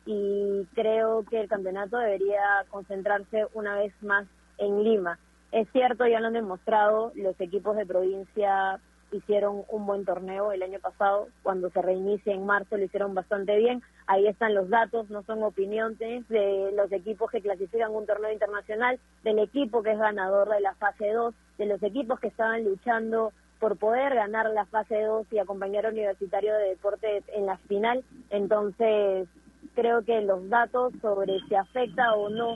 y 0.06 0.66
creo 0.74 1.24
que 1.30 1.42
el 1.42 1.50
campeonato 1.50 1.98
debería 1.98 2.66
concentrarse 2.70 3.48
una 3.54 3.76
vez 3.78 3.94
más 4.02 4.26
en 4.58 4.84
Lima. 4.84 5.20
Es 5.52 5.68
cierto, 5.72 6.08
ya 6.08 6.20
lo 6.20 6.28
han 6.28 6.34
demostrado, 6.34 7.12
los 7.16 7.40
equipos 7.40 7.76
de 7.76 7.86
provincia 7.86 8.80
hicieron 9.12 9.64
un 9.70 9.86
buen 9.86 10.06
torneo 10.06 10.52
el 10.52 10.64
año 10.64 10.80
pasado, 10.80 11.28
cuando 11.44 11.70
se 11.70 11.82
reinicia 11.82 12.34
en 12.34 12.46
marzo 12.46 12.78
lo 12.78 12.84
hicieron 12.84 13.14
bastante 13.14 13.58
bien, 13.58 13.82
ahí 14.08 14.28
están 14.28 14.54
los 14.54 14.70
datos, 14.70 15.10
no 15.10 15.24
son 15.24 15.44
opiniones 15.44 16.28
de 16.28 16.72
los 16.76 16.92
equipos 16.92 17.30
que 17.32 17.42
clasifican 17.42 17.94
un 17.94 18.06
torneo 18.06 18.32
internacional, 18.32 19.00
del 19.24 19.40
equipo 19.40 19.84
que 19.84 19.92
es 19.92 20.00
ganador 20.00 20.50
de 20.50 20.62
la 20.62 20.76
fase 20.76 21.12
2, 21.12 21.34
de 21.58 21.66
los 21.66 21.82
equipos 21.84 22.20
que 22.20 22.28
estaban 22.28 22.64
luchando 22.64 23.32
por 23.60 23.78
poder 23.78 24.16
ganar 24.16 24.50
la 24.50 24.66
fase 24.66 25.02
2 25.02 25.28
y 25.32 25.40
acompañar 25.40 25.86
a 25.86 25.90
Universitario 25.90 26.54
de 26.54 26.70
Deportes 26.70 27.24
en 27.34 27.46
la 27.46 27.58
final, 27.58 28.04
entonces 28.30 29.28
creo 29.76 30.04
que 30.04 30.22
los 30.22 30.50
datos 30.50 30.94
sobre 31.02 31.40
si 31.48 31.56
afecta 31.56 32.14
o 32.16 32.30
no 32.30 32.56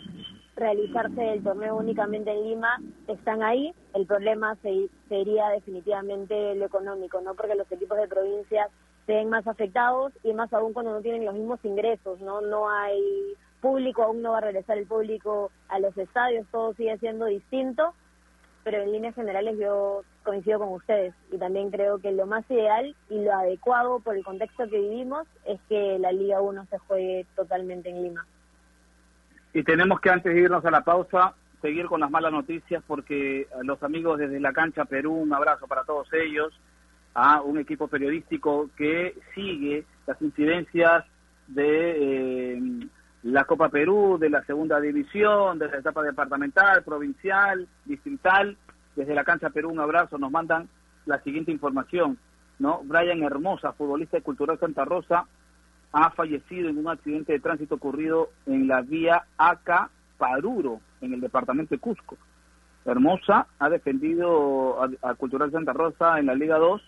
realizarse 0.55 1.33
el 1.33 1.43
torneo 1.43 1.75
únicamente 1.75 2.31
en 2.31 2.43
Lima 2.43 2.79
están 3.07 3.43
ahí. 3.43 3.73
El 3.93 4.05
problema 4.05 4.57
sería 5.09 5.49
definitivamente 5.49 6.55
lo 6.55 6.65
económico, 6.65 7.21
¿no? 7.21 7.35
Porque 7.35 7.55
los 7.55 7.71
equipos 7.71 7.97
de 7.97 8.07
provincias 8.07 8.69
se 9.05 9.13
ven 9.13 9.29
más 9.29 9.45
afectados 9.47 10.13
y 10.23 10.33
más 10.33 10.51
aún 10.53 10.73
cuando 10.73 10.91
no 10.91 11.01
tienen 11.01 11.25
los 11.25 11.35
mismos 11.35 11.59
ingresos, 11.63 12.19
¿no? 12.21 12.41
No 12.41 12.69
hay 12.69 13.35
público, 13.61 14.03
aún 14.03 14.21
no 14.21 14.31
va 14.31 14.39
a 14.39 14.41
regresar 14.41 14.77
el 14.77 14.87
público 14.87 15.51
a 15.69 15.79
los 15.79 15.97
estadios, 15.97 16.47
todo 16.51 16.73
sigue 16.73 16.97
siendo 16.97 17.25
distinto, 17.25 17.93
pero 18.63 18.81
en 18.81 18.91
líneas 18.91 19.15
generales 19.15 19.57
yo 19.59 20.01
coincido 20.23 20.59
con 20.59 20.69
ustedes 20.69 21.13
y 21.31 21.37
también 21.37 21.69
creo 21.69 21.99
que 21.99 22.11
lo 22.11 22.25
más 22.25 22.49
ideal 22.49 22.95
y 23.09 23.23
lo 23.23 23.33
adecuado 23.33 23.99
por 23.99 24.15
el 24.15 24.23
contexto 24.23 24.67
que 24.67 24.79
vivimos 24.79 25.27
es 25.45 25.59
que 25.69 25.99
la 25.99 26.11
Liga 26.11 26.41
1 26.41 26.65
se 26.69 26.77
juegue 26.79 27.25
totalmente 27.35 27.89
en 27.89 28.03
Lima. 28.03 28.25
Y 29.55 29.63
tenemos 29.63 30.01
que 30.01 30.09
antes 30.09 30.33
de 30.33 30.41
irnos 30.41 30.65
a 30.65 30.69
la 30.69 30.81
pausa 30.81 31.33
seguir 31.61 31.85
con 31.85 32.01
las 32.01 32.11
malas 32.11 32.33
noticias 32.33 32.83
porque 32.85 33.47
los 33.63 33.81
amigos 33.83 34.19
desde 34.19 34.41
la 34.41 34.51
cancha 34.51 34.83
Perú, 34.83 35.13
un 35.13 35.33
abrazo 35.33 35.65
para 35.65 35.85
todos 35.85 36.09
ellos, 36.11 36.53
a 37.13 37.41
un 37.41 37.57
equipo 37.57 37.87
periodístico 37.87 38.69
que 38.75 39.17
sigue 39.33 39.85
las 40.07 40.21
incidencias 40.21 41.05
de 41.47 42.55
eh, 42.57 42.61
la 43.23 43.45
Copa 43.45 43.69
Perú, 43.69 44.17
de 44.19 44.29
la 44.29 44.43
segunda 44.43 44.81
división, 44.81 45.57
de 45.57 45.69
la 45.69 45.77
etapa 45.77 46.03
departamental, 46.03 46.83
provincial, 46.83 47.65
distrital. 47.85 48.57
Desde 48.97 49.15
la 49.15 49.23
cancha 49.23 49.51
Perú, 49.51 49.69
un 49.69 49.79
abrazo, 49.79 50.17
nos 50.17 50.31
mandan 50.31 50.67
la 51.05 51.21
siguiente 51.21 51.53
información. 51.53 52.17
¿no? 52.59 52.81
Brian 52.83 53.23
Hermosa, 53.23 53.71
futbolista 53.71 54.17
de 54.17 54.23
Cultural 54.23 54.59
Santa 54.59 54.83
Rosa, 54.83 55.25
ha 55.97 56.09
fallecido 56.09 56.67
en 56.67 56.77
un 56.77 56.89
accidente 56.89 57.31
de 57.31 57.39
tránsito 57.39 57.75
ocurrido 57.75 58.29
en 58.45 58.67
la 58.67 58.81
vía 58.81 59.23
Aca 59.37 59.89
Paruro, 60.17 60.81
en 60.99 61.13
el 61.13 61.21
departamento 61.21 61.73
de 61.73 61.79
Cusco. 61.79 62.17
Hermosa 62.83 63.47
ha 63.57 63.69
defendido 63.69 64.77
a, 64.83 65.13
Cultural 65.15 65.53
Santa 65.53 65.71
Rosa 65.71 66.19
en 66.19 66.25
la 66.25 66.35
Liga 66.35 66.57
2 66.57 66.81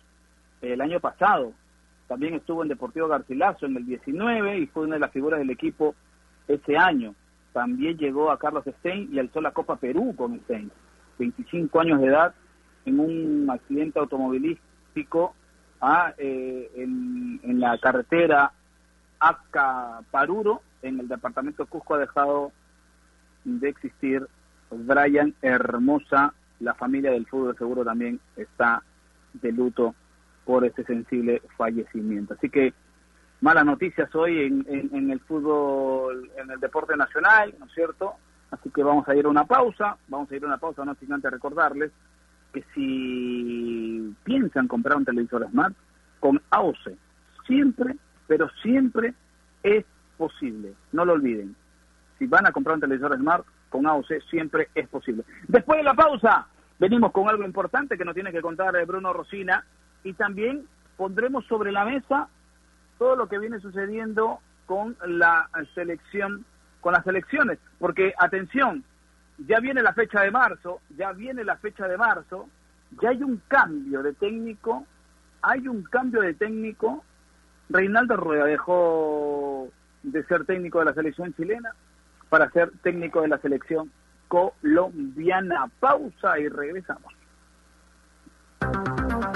el 0.61 0.81
año 0.81 0.99
pasado. 0.99 1.53
También 2.09 2.33
estuvo 2.33 2.63
en 2.63 2.67
Deportivo 2.67 3.07
Garcilaso 3.07 3.65
en 3.65 3.77
el 3.77 3.85
19 3.85 4.59
y 4.59 4.67
fue 4.67 4.83
una 4.83 4.95
de 4.95 4.99
las 4.99 5.13
figuras 5.13 5.39
del 5.39 5.51
equipo 5.51 5.95
ese 6.49 6.75
año. 6.75 7.15
También 7.53 7.97
llegó 7.97 8.29
a 8.29 8.37
Carlos 8.37 8.65
Stein 8.79 9.07
y 9.09 9.19
alzó 9.19 9.39
la 9.39 9.51
Copa 9.51 9.77
Perú 9.77 10.13
con 10.17 10.37
Stein. 10.41 10.69
25 11.17 11.79
años 11.79 12.01
de 12.01 12.07
edad 12.07 12.35
en 12.83 12.99
un 12.99 13.49
accidente 13.49 13.99
automovilístico 13.99 15.33
ah, 15.79 16.13
eh, 16.17 16.69
en 16.75 17.59
la 17.61 17.77
carretera 17.77 18.51
Paruro 20.11 20.61
en 20.81 20.99
el 20.99 21.07
departamento 21.07 21.63
de 21.63 21.69
Cusco, 21.69 21.95
ha 21.95 21.99
dejado 21.99 22.51
de 23.43 23.69
existir 23.69 24.27
Brian 24.71 25.33
Hermosa. 25.41 26.33
La 26.59 26.73
familia 26.73 27.11
del 27.11 27.27
fútbol 27.27 27.57
seguro 27.57 27.83
también 27.83 28.19
está 28.35 28.83
de 29.33 29.51
luto 29.51 29.95
por 30.45 30.65
ese 30.65 30.83
sensible 30.83 31.41
fallecimiento. 31.57 32.33
Así 32.33 32.49
que 32.49 32.73
malas 33.41 33.65
noticias 33.65 34.13
hoy 34.15 34.45
en, 34.45 34.65
en, 34.93 35.11
el 35.11 35.19
fútbol, 35.19 36.31
en 36.37 36.51
el 36.51 36.59
deporte 36.59 36.95
nacional, 36.95 37.53
¿no 37.59 37.65
es 37.65 37.73
cierto? 37.73 38.13
Así 38.49 38.69
que 38.69 38.81
vamos 38.81 39.07
a 39.07 39.15
ir 39.15 39.25
a 39.25 39.29
una 39.29 39.45
pausa, 39.45 39.97
vamos 40.07 40.31
a 40.31 40.35
ir 40.35 40.43
a 40.43 40.47
una 40.47 40.57
pausa, 40.57 40.85
no 40.85 40.95
sin 40.95 41.11
antes 41.11 41.31
recordarles 41.31 41.91
que 42.53 42.63
si 42.73 44.15
piensan 44.23 44.67
comprar 44.67 44.97
un 44.97 45.05
televisor 45.05 45.47
Smart, 45.49 45.75
con 46.19 46.41
AOC, 46.49 46.93
siempre 47.45 47.95
pero 48.27 48.49
siempre 48.61 49.13
es 49.63 49.85
posible, 50.17 50.73
no 50.91 51.05
lo 51.05 51.13
olviden. 51.13 51.55
Si 52.19 52.25
van 52.27 52.47
a 52.47 52.51
comprar 52.51 52.75
un 52.75 52.81
televisor 52.81 53.15
Smart 53.15 53.45
con 53.69 53.85
AOC, 53.85 54.21
siempre 54.29 54.69
es 54.75 54.87
posible. 54.87 55.23
Después 55.47 55.77
de 55.77 55.83
la 55.83 55.93
pausa, 55.93 56.47
venimos 56.79 57.11
con 57.11 57.27
algo 57.27 57.43
importante 57.43 57.97
que 57.97 58.05
nos 58.05 58.13
tiene 58.13 58.31
que 58.31 58.41
contar 58.41 58.75
eh, 58.75 58.85
Bruno 58.85 59.13
Rosina 59.13 59.63
y 60.03 60.13
también 60.13 60.67
pondremos 60.95 61.45
sobre 61.45 61.71
la 61.71 61.85
mesa 61.85 62.27
todo 62.97 63.15
lo 63.15 63.27
que 63.27 63.39
viene 63.39 63.59
sucediendo 63.59 64.39
con 64.65 64.97
la 65.05 65.49
selección, 65.75 66.45
con 66.81 66.93
las 66.93 67.05
elecciones, 67.05 67.59
porque 67.79 68.13
atención, 68.17 68.83
ya 69.37 69.59
viene 69.59 69.83
la 69.83 69.93
fecha 69.93 70.21
de 70.21 70.31
marzo, 70.31 70.81
ya 70.97 71.11
viene 71.13 71.43
la 71.43 71.57
fecha 71.57 71.87
de 71.87 71.97
marzo, 71.97 72.49
ya 73.01 73.09
hay 73.09 73.21
un 73.21 73.41
cambio 73.47 74.01
de 74.01 74.13
técnico, 74.13 74.85
hay 75.41 75.67
un 75.67 75.83
cambio 75.83 76.21
de 76.21 76.33
técnico 76.33 77.03
Reinaldo 77.69 78.15
Rueda 78.15 78.45
dejó 78.45 79.67
de 80.03 80.23
ser 80.23 80.45
técnico 80.45 80.79
de 80.79 80.85
la 80.85 80.93
selección 80.93 81.33
chilena 81.33 81.71
para 82.29 82.49
ser 82.51 82.71
técnico 82.81 83.21
de 83.21 83.27
la 83.29 83.37
selección 83.39 83.91
colombiana. 84.27 85.69
Pausa 85.79 86.39
y 86.39 86.47
regresamos. 86.47 87.13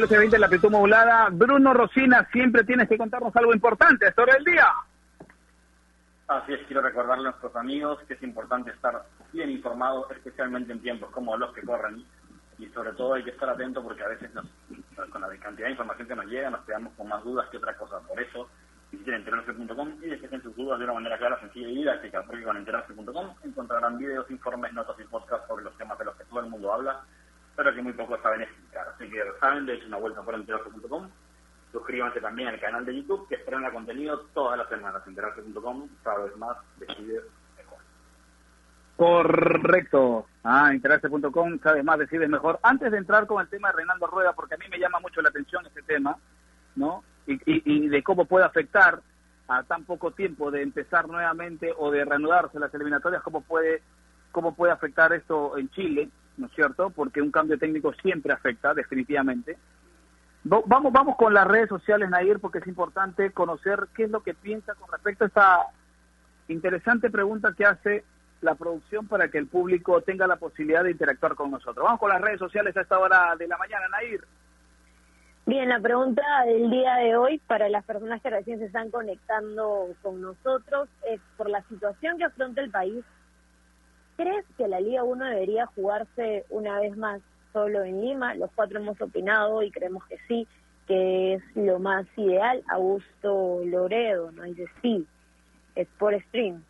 Los 0.00 0.10
20 0.10 0.36
de 0.36 0.40
la 0.40 0.48
Pitu 0.48 0.70
Modulada. 0.70 1.28
Bruno 1.30 1.74
Rosina, 1.74 2.28
siempre 2.30 2.64
tienes 2.64 2.88
que 2.88 2.98
contarnos 2.98 3.34
algo 3.36 3.52
importante 3.52 4.06
a 4.06 4.08
esta 4.10 4.22
hora 4.22 4.34
del 4.34 4.44
día. 4.44 4.66
Así 6.28 6.52
es, 6.52 6.60
quiero 6.66 6.82
recordarle 6.82 7.28
a 7.28 7.30
nuestros 7.30 7.56
amigos 7.56 7.98
que 8.06 8.14
es 8.14 8.22
importante 8.22 8.70
estar 8.70 9.02
bien 9.32 9.50
informados, 9.50 10.10
especialmente 10.10 10.72
en 10.72 10.80
tiempos 10.80 11.10
como 11.10 11.36
los 11.36 11.52
que 11.54 11.62
corren. 11.62 12.04
Y 12.58 12.66
sobre 12.66 12.92
todo 12.92 13.14
hay 13.14 13.24
que 13.24 13.30
estar 13.30 13.48
atento 13.48 13.82
porque 13.82 14.02
a 14.02 14.08
veces 14.08 14.30
con 15.10 15.22
la 15.22 15.28
cantidad 15.38 15.66
de 15.66 15.72
información 15.72 16.08
que 16.08 16.16
nos 16.16 16.26
llega 16.26 16.50
nos 16.50 16.64
quedamos 16.64 16.92
con 16.94 17.08
más 17.08 17.24
dudas 17.24 17.48
que 17.50 17.56
otras 17.56 17.76
cosas. 17.76 18.02
Por 18.06 18.20
eso 18.20 18.48
visiten 18.92 19.14
enterarse.com 19.14 19.94
y 20.02 20.06
despejen 20.06 20.42
sus 20.42 20.54
dudas 20.54 20.78
de 20.78 20.84
una 20.84 20.94
manera 20.94 21.18
clara, 21.18 21.40
sencilla 21.40 21.68
y 21.68 21.76
didáctica, 21.76 22.22
porque 22.24 22.42
con 22.42 22.56
enterarse.com 22.56 23.34
encontrarán 23.44 23.96
videos, 23.96 24.30
informes, 24.30 24.72
notas 24.72 24.96
y 25.00 25.04
podcasts 25.04 25.46
sobre 25.48 25.64
los 25.64 25.76
temas 25.78 25.98
de 25.98 26.04
los 26.04 26.16
que 26.16 26.24
todo 26.24 26.40
el 26.40 26.50
mundo 26.50 26.72
habla 26.72 27.00
pero 27.58 27.74
que 27.74 27.82
muy 27.82 27.92
pocos 27.92 28.22
saben 28.22 28.42
explicar. 28.42 28.86
Así 28.94 29.10
que 29.10 29.20
saben, 29.40 29.66
de 29.66 29.84
una 29.84 29.96
vuelta 29.96 30.22
por 30.22 30.36
enteroso.com 30.36 31.10
suscríbanse 31.72 32.20
también 32.20 32.48
al 32.48 32.60
canal 32.60 32.86
de 32.86 32.94
YouTube 32.94 33.26
que 33.28 33.34
estrena 33.34 33.72
contenido 33.72 34.20
todas 34.32 34.56
las 34.56 34.68
semanas. 34.68 35.02
Enterarse.com, 35.04 35.88
sabes 36.04 36.36
más, 36.36 36.56
decides 36.78 37.24
mejor. 37.56 37.78
Correcto. 38.96 40.26
Ah, 40.44 40.70
enterarse.com, 40.72 41.58
sabes 41.58 41.84
más, 41.84 41.98
decides 41.98 42.28
mejor. 42.28 42.60
Antes 42.62 42.92
de 42.92 42.98
entrar 42.98 43.26
con 43.26 43.42
el 43.42 43.48
tema 43.48 43.70
de 43.70 43.78
Reinaldo 43.78 44.06
Rueda, 44.06 44.34
porque 44.34 44.54
a 44.54 44.58
mí 44.58 44.66
me 44.70 44.78
llama 44.78 45.00
mucho 45.00 45.20
la 45.20 45.30
atención 45.30 45.66
este 45.66 45.82
tema, 45.82 46.16
¿no? 46.76 47.02
Y, 47.26 47.34
y, 47.34 47.62
y 47.64 47.88
de 47.88 48.04
cómo 48.04 48.24
puede 48.24 48.46
afectar 48.46 49.00
a 49.48 49.64
tan 49.64 49.82
poco 49.84 50.12
tiempo 50.12 50.52
de 50.52 50.62
empezar 50.62 51.08
nuevamente 51.08 51.74
o 51.76 51.90
de 51.90 52.04
reanudarse 52.04 52.60
las 52.60 52.72
eliminatorias, 52.72 53.20
cómo 53.24 53.40
puede, 53.40 53.82
cómo 54.30 54.54
puede 54.54 54.72
afectar 54.72 55.12
esto 55.12 55.58
en 55.58 55.68
Chile, 55.70 56.08
¿no 56.38 56.46
es 56.46 56.52
cierto? 56.54 56.90
Porque 56.90 57.20
un 57.20 57.30
cambio 57.30 57.58
técnico 57.58 57.92
siempre 57.94 58.32
afecta, 58.32 58.74
definitivamente. 58.74 59.58
Vamos, 60.44 60.92
vamos 60.92 61.16
con 61.16 61.34
las 61.34 61.46
redes 61.46 61.68
sociales, 61.68 62.08
Nair, 62.08 62.38
porque 62.40 62.58
es 62.58 62.66
importante 62.66 63.32
conocer 63.32 63.88
qué 63.94 64.04
es 64.04 64.10
lo 64.10 64.22
que 64.22 64.34
piensa 64.34 64.74
con 64.74 64.90
respecto 64.90 65.24
a 65.24 65.26
esta 65.26 65.66
interesante 66.48 67.10
pregunta 67.10 67.52
que 67.56 67.66
hace 67.66 68.04
la 68.40 68.54
producción 68.54 69.06
para 69.08 69.28
que 69.28 69.38
el 69.38 69.48
público 69.48 70.00
tenga 70.00 70.26
la 70.26 70.36
posibilidad 70.36 70.84
de 70.84 70.92
interactuar 70.92 71.34
con 71.34 71.50
nosotros. 71.50 71.84
Vamos 71.84 72.00
con 72.00 72.08
las 72.08 72.20
redes 72.20 72.38
sociales 72.38 72.76
a 72.76 72.82
esta 72.82 72.98
hora 72.98 73.34
de 73.36 73.48
la 73.48 73.58
mañana, 73.58 73.86
Nair. 73.88 74.24
Bien, 75.44 75.68
la 75.68 75.80
pregunta 75.80 76.22
del 76.44 76.70
día 76.70 76.94
de 76.96 77.16
hoy 77.16 77.38
para 77.46 77.68
las 77.70 77.84
personas 77.84 78.20
que 78.20 78.28
recién 78.28 78.58
se 78.58 78.66
están 78.66 78.90
conectando 78.90 79.88
con 80.02 80.20
nosotros 80.20 80.90
es 81.08 81.20
por 81.36 81.48
la 81.48 81.62
situación 81.62 82.18
que 82.18 82.24
afronta 82.24 82.60
el 82.60 82.70
país. 82.70 83.02
¿Crees 84.18 84.44
que 84.56 84.66
la 84.66 84.80
Liga 84.80 85.04
1 85.04 85.26
debería 85.26 85.66
jugarse 85.66 86.44
una 86.50 86.80
vez 86.80 86.96
más 86.96 87.20
solo 87.52 87.84
en 87.84 88.00
Lima? 88.00 88.34
Los 88.34 88.50
cuatro 88.50 88.80
hemos 88.80 89.00
opinado 89.00 89.62
y 89.62 89.70
creemos 89.70 90.04
que 90.06 90.18
sí, 90.26 90.44
que 90.88 91.34
es 91.34 91.42
lo 91.54 91.78
más 91.78 92.04
ideal. 92.16 92.64
Augusto 92.66 93.60
Loredo 93.64 94.32
nos 94.32 94.46
dice 94.46 94.66
sí, 94.82 95.06
es 95.76 95.86
por 96.00 96.20
stream. 96.24 96.64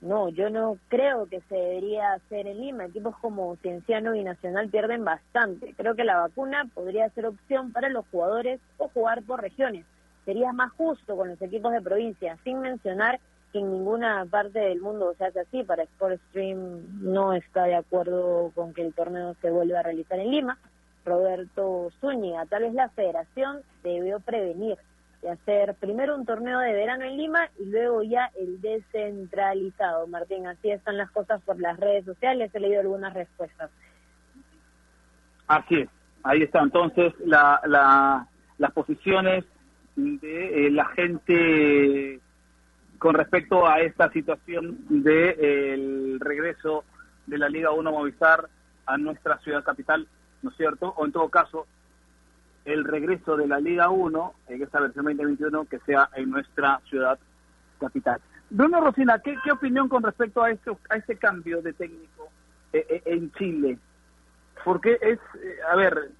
No, 0.00 0.30
yo 0.30 0.48
no 0.48 0.78
creo 0.88 1.26
que 1.26 1.42
se 1.42 1.54
debería 1.54 2.14
hacer 2.14 2.46
en 2.46 2.58
Lima. 2.58 2.86
Equipos 2.86 3.18
como 3.18 3.56
Cienciano 3.56 4.14
y 4.14 4.24
Nacional 4.24 4.70
pierden 4.70 5.04
bastante. 5.04 5.74
Creo 5.76 5.94
que 5.94 6.04
la 6.04 6.20
vacuna 6.20 6.64
podría 6.72 7.10
ser 7.10 7.26
opción 7.26 7.70
para 7.70 7.90
los 7.90 8.06
jugadores 8.10 8.60
o 8.78 8.88
jugar 8.88 9.22
por 9.24 9.42
regiones. 9.42 9.84
Sería 10.24 10.54
más 10.54 10.72
justo 10.72 11.16
con 11.16 11.28
los 11.28 11.42
equipos 11.42 11.72
de 11.74 11.82
provincia, 11.82 12.38
sin 12.44 12.60
mencionar 12.60 13.20
en 13.58 13.72
ninguna 13.72 14.26
parte 14.26 14.58
del 14.58 14.80
mundo 14.80 15.14
se 15.18 15.24
hace 15.24 15.40
así. 15.40 15.62
Para 15.64 15.82
Sport 15.84 16.20
Stream 16.28 17.00
no 17.00 17.32
está 17.32 17.64
de 17.64 17.74
acuerdo 17.74 18.52
con 18.54 18.74
que 18.74 18.82
el 18.82 18.94
torneo 18.94 19.34
se 19.40 19.50
vuelva 19.50 19.80
a 19.80 19.82
realizar 19.82 20.18
en 20.18 20.30
Lima. 20.30 20.58
Roberto 21.04 21.90
Zúñiga, 22.00 22.46
tal 22.46 22.64
vez 22.64 22.74
la 22.74 22.88
federación 22.88 23.60
debió 23.84 24.18
prevenir 24.20 24.76
de 25.22 25.30
hacer 25.30 25.74
primero 25.74 26.16
un 26.16 26.26
torneo 26.26 26.58
de 26.58 26.72
verano 26.72 27.04
en 27.04 27.16
Lima 27.16 27.48
y 27.58 27.66
luego 27.66 28.02
ya 28.02 28.30
el 28.38 28.60
descentralizado. 28.60 30.06
Martín, 30.08 30.46
así 30.46 30.70
están 30.70 30.96
las 30.96 31.10
cosas 31.12 31.40
por 31.42 31.60
las 31.60 31.78
redes 31.78 32.04
sociales, 32.04 32.50
he 32.52 32.60
leído 32.60 32.80
algunas 32.80 33.14
respuestas. 33.14 33.70
Así 35.46 35.76
es, 35.76 35.88
ahí 36.24 36.42
está 36.42 36.60
entonces 36.60 37.14
la, 37.24 37.60
la, 37.66 38.26
las 38.58 38.72
posiciones 38.72 39.44
de 39.94 40.66
eh, 40.66 40.70
la 40.70 40.86
gente 40.86 42.20
con 42.98 43.14
respecto 43.14 43.66
a 43.66 43.80
esta 43.80 44.10
situación 44.10 44.78
de 44.88 45.36
eh, 45.38 46.16
regreso 46.20 46.84
de 47.26 47.38
la 47.38 47.48
Liga 47.48 47.70
1 47.72 47.90
Movistar 47.90 48.48
a 48.86 48.96
nuestra 48.98 49.38
ciudad 49.38 49.64
capital, 49.64 50.06
¿no 50.42 50.50
es 50.50 50.56
cierto? 50.56 50.94
O 50.96 51.04
en 51.04 51.12
todo 51.12 51.28
caso, 51.28 51.66
el 52.64 52.84
regreso 52.84 53.36
de 53.36 53.46
la 53.46 53.60
Liga 53.60 53.90
1 53.90 54.34
en 54.48 54.62
esta 54.62 54.80
versión 54.80 55.04
2021 55.04 55.64
que 55.66 55.78
sea 55.80 56.10
en 56.14 56.30
nuestra 56.30 56.80
ciudad 56.88 57.18
capital. 57.80 58.20
Bruno 58.50 58.80
Rosina, 58.80 59.18
¿qué, 59.18 59.36
qué 59.42 59.52
opinión 59.52 59.88
con 59.88 60.02
respecto 60.02 60.42
a 60.42 60.50
este, 60.50 60.70
a 60.88 60.96
este 60.96 61.16
cambio 61.16 61.62
de 61.62 61.72
técnico 61.72 62.28
eh, 62.72 62.86
eh, 62.88 63.02
en 63.06 63.32
Chile? 63.32 63.78
Porque 64.64 64.98
es, 65.00 65.18
a 65.70 65.76
ver, 65.76 66.10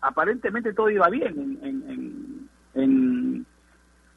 aparentemente 0.00 0.72
todo 0.72 0.90
iba 0.90 1.08
bien 1.08 1.38
en, 1.38 1.66
en, 1.66 1.90
en, 1.90 2.48
en, 2.82 3.46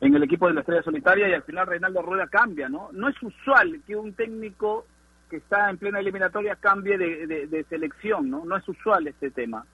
el 0.06 0.24
equipo 0.24 0.48
de 0.48 0.54
la 0.54 0.60
Estrella 0.62 0.84
Solitaria 0.84 1.30
y 1.30 1.34
al 1.34 1.44
final 1.44 1.68
Reinaldo 1.68 2.02
Rueda 2.02 2.28
cambia, 2.28 2.68
¿no? 2.68 2.90
No 2.92 3.08
es 3.08 3.22
usual 3.22 3.82
que 3.86 3.96
un 3.96 4.14
técnico 4.14 4.86
que 5.30 5.38
está 5.38 5.70
en 5.70 5.78
plena 5.78 6.00
eliminatoria 6.00 6.56
cambie 6.58 6.98
de, 6.98 7.48
de, 7.48 7.64
selección, 7.64 8.30
¿no? 8.30 8.46
No 8.46 8.58
es 8.58 8.68
usual 8.68 9.08
este 9.08 9.32
tema. 9.32 9.66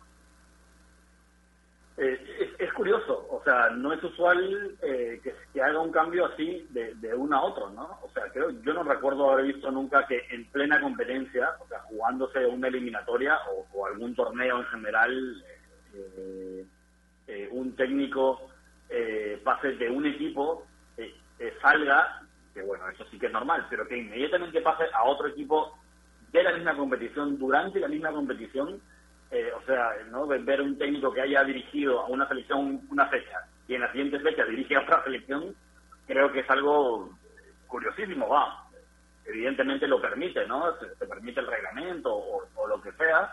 Eh, 1.98 2.56
es, 2.58 2.72
curioso, 2.72 3.28
o 3.30 3.44
sea, 3.44 3.70
no 3.72 3.92
es 3.92 4.02
usual 4.02 4.78
eh, 4.82 5.20
que, 5.22 5.62
haga 5.62 5.82
un 5.82 5.92
cambio 5.92 6.28
así 6.28 6.66
de, 6.70 7.14
uno 7.14 7.36
a 7.36 7.42
otro, 7.42 7.70
¿no? 7.72 8.00
O 8.02 8.10
sea, 8.14 8.24
creo, 8.32 8.52
yo 8.62 8.74
no 8.74 8.84
recuerdo 8.84 9.30
haber 9.32 9.48
visto 9.48 9.70
nunca 9.70 10.08
que 10.08 10.22
en 10.30 10.46
plena 10.46 10.80
competencia, 10.80 11.50
o 11.60 11.68
sea, 11.68 11.80
jugándose 11.80 12.46
una 12.46 12.70
eliminatoria 12.70 13.38
o, 13.74 13.86
algún 13.86 14.16
torneo 14.16 14.60
en 14.60 14.66
general, 14.68 15.44
eh, 15.94 17.50
un 17.52 17.76
técnico 17.76 18.50
pase 19.44 19.74
de 19.74 19.90
un 19.90 20.06
equipo, 20.06 20.66
salga, 21.62 22.22
que 22.54 22.62
bueno, 22.62 22.90
eso 22.90 23.06
sí 23.12 23.20
que 23.20 23.28
es 23.28 23.32
normal, 23.32 23.68
pero 23.70 23.88
que 23.88 23.98
inmediatamente 23.98 24.62
pase 24.62 24.86
a 24.94 25.04
otro 25.04 25.28
equipo 25.28 25.78
de 26.32 26.44
la 26.44 26.54
misma 26.54 26.76
competición, 26.76 27.38
durante 27.38 27.80
la 27.80 27.88
misma 27.88 28.12
competición, 28.12 28.82
eh, 29.32 29.52
o 29.56 29.62
sea, 29.66 29.92
¿no? 30.10 30.28
ver 30.28 30.62
un 30.62 30.78
técnico 30.78 31.14
que 31.14 31.22
haya 31.22 31.44
dirigido 31.44 32.00
a 32.00 32.08
una 32.08 32.28
selección 32.28 32.82
una 32.90 33.06
fecha 33.08 33.46
y 33.68 33.76
en 33.76 33.82
la 33.82 33.92
siguiente 33.92 34.20
fecha 34.20 34.44
dirige 34.46 34.76
a 34.76 34.82
otra 34.82 35.04
selección, 35.06 35.56
creo 36.08 36.32
que 36.32 36.40
es 36.40 36.50
algo 36.50 37.12
curiosísimo, 37.68 38.28
va. 38.28 38.66
Evidentemente 39.26 39.88
lo 39.88 40.02
permite, 40.02 40.48
¿no? 40.48 40.74
Se, 40.80 41.06
permite 41.06 41.40
el 41.40 41.48
reglamento 41.48 42.12
o, 42.12 42.68
lo 42.68 42.82
que 42.82 42.92
sea, 42.94 43.32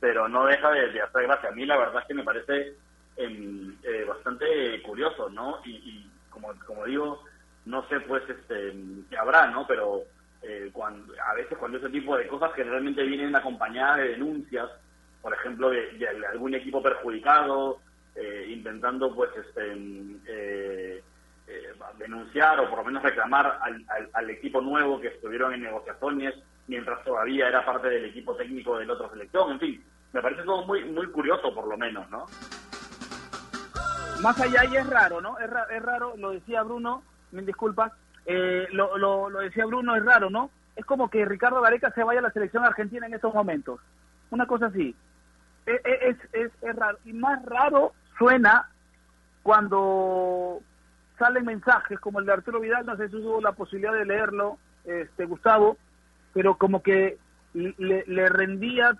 pero 0.00 0.28
no 0.28 0.44
deja 0.44 0.70
de, 0.72 1.00
hacer 1.00 1.22
gracia. 1.22 1.48
A 1.50 1.52
mí 1.52 1.64
la 1.64 1.76
verdad 1.76 2.02
es 2.02 2.08
que 2.08 2.14
me 2.14 2.24
parece 2.24 2.74
eh, 3.16 4.04
bastante 4.06 4.82
curioso, 4.82 5.28
¿no? 5.30 5.60
Y, 5.64 6.08
como, 6.30 6.84
digo, 6.84 7.24
no 7.64 7.88
sé 7.88 8.00
pues 8.00 8.22
este 8.28 8.74
qué 9.08 9.16
habrá, 9.16 9.46
¿no? 9.46 9.66
Pero 9.66 10.02
eh, 10.42 10.70
cuando, 10.72 11.14
a 11.24 11.34
veces 11.34 11.56
cuando 11.58 11.78
ese 11.78 11.88
tipo 11.88 12.16
de 12.16 12.28
cosas 12.28 12.52
que 12.52 12.62
realmente 12.62 13.02
vienen 13.02 13.34
acompañadas 13.34 13.98
de 13.98 14.08
denuncias, 14.08 14.70
por 15.22 15.34
ejemplo, 15.34 15.70
de, 15.70 16.06
algún 16.30 16.54
equipo 16.54 16.82
perjudicado, 16.82 17.80
eh, 18.14 18.46
intentando 18.48 19.12
pues 19.14 19.30
este, 19.36 19.72
eh, 20.26 21.02
eh, 21.48 21.72
denunciar 21.98 22.60
o 22.60 22.68
por 22.70 22.78
lo 22.78 22.84
menos 22.84 23.02
reclamar 23.02 23.58
al, 24.12 24.30
equipo 24.30 24.60
nuevo 24.60 25.00
que 25.00 25.08
estuvieron 25.08 25.52
en 25.52 25.62
negociaciones 25.62 26.34
mientras 26.66 27.04
todavía 27.04 27.48
era 27.48 27.64
parte 27.64 27.88
del 27.88 28.06
equipo 28.06 28.34
técnico 28.36 28.78
de 28.78 28.86
la 28.86 28.94
otra 28.94 29.10
selección. 29.10 29.52
En 29.52 29.60
fin, 29.60 29.84
me 30.12 30.22
parece 30.22 30.42
todo 30.44 30.64
muy 30.64 30.84
muy 30.84 31.08
curioso 31.08 31.54
por 31.54 31.66
lo 31.66 31.76
menos, 31.76 32.08
¿no? 32.10 32.26
Más 34.22 34.40
allá 34.40 34.64
y 34.64 34.76
es 34.76 34.86
raro, 34.88 35.20
¿no? 35.20 35.38
Es, 35.38 35.50
es 35.70 35.82
raro, 35.82 36.14
lo 36.16 36.30
decía 36.30 36.62
Bruno, 36.62 37.02
me 37.32 37.42
disculpas, 37.42 37.92
lo, 38.72 38.96
lo, 38.98 39.30
lo 39.30 39.38
decía 39.40 39.66
Bruno, 39.66 39.94
es 39.94 40.04
raro, 40.04 40.30
¿no? 40.30 40.50
Es 40.74 40.84
como 40.84 41.08
que 41.08 41.24
Ricardo 41.24 41.60
Gareca 41.60 41.90
se 41.92 42.02
vaya 42.02 42.20
a 42.20 42.22
la 42.22 42.32
selección 42.32 42.64
argentina 42.64 43.06
en 43.06 43.14
estos 43.14 43.32
momentos. 43.32 43.80
Una 44.30 44.46
cosa 44.46 44.66
así. 44.66 44.94
E, 45.66 45.72
e, 45.72 46.08
es, 46.08 46.16
es, 46.32 46.52
es, 46.60 46.76
raro. 46.76 46.98
Y 47.04 47.12
más 47.12 47.44
raro 47.44 47.92
suena 48.18 48.68
cuando 49.42 50.60
salen 51.18 51.44
mensajes 51.44 51.98
como 51.98 52.20
el 52.20 52.26
de 52.26 52.32
Arturo 52.32 52.60
Vidal, 52.60 52.84
no 52.84 52.96
sé 52.96 53.08
si 53.08 53.16
hubo 53.16 53.40
la 53.40 53.52
posibilidad 53.52 53.92
de 53.92 54.04
leerlo, 54.04 54.58
este 54.84 55.24
Gustavo, 55.24 55.76
pero 56.32 56.56
como 56.56 56.82
que 56.82 57.18
le, 57.54 58.04
le 58.06 58.28
rendía 58.28 58.96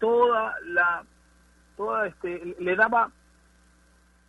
toda 0.00 0.54
la, 0.64 1.04
toda 1.76 2.06
este, 2.06 2.56
le 2.58 2.76
daba 2.76 3.10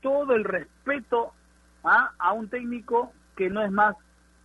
todo 0.06 0.36
el 0.36 0.44
respeto 0.44 1.34
¿ah? 1.84 2.12
a 2.20 2.32
un 2.34 2.48
técnico 2.48 3.12
que 3.36 3.50
no 3.50 3.64
es 3.64 3.72
más 3.72 3.96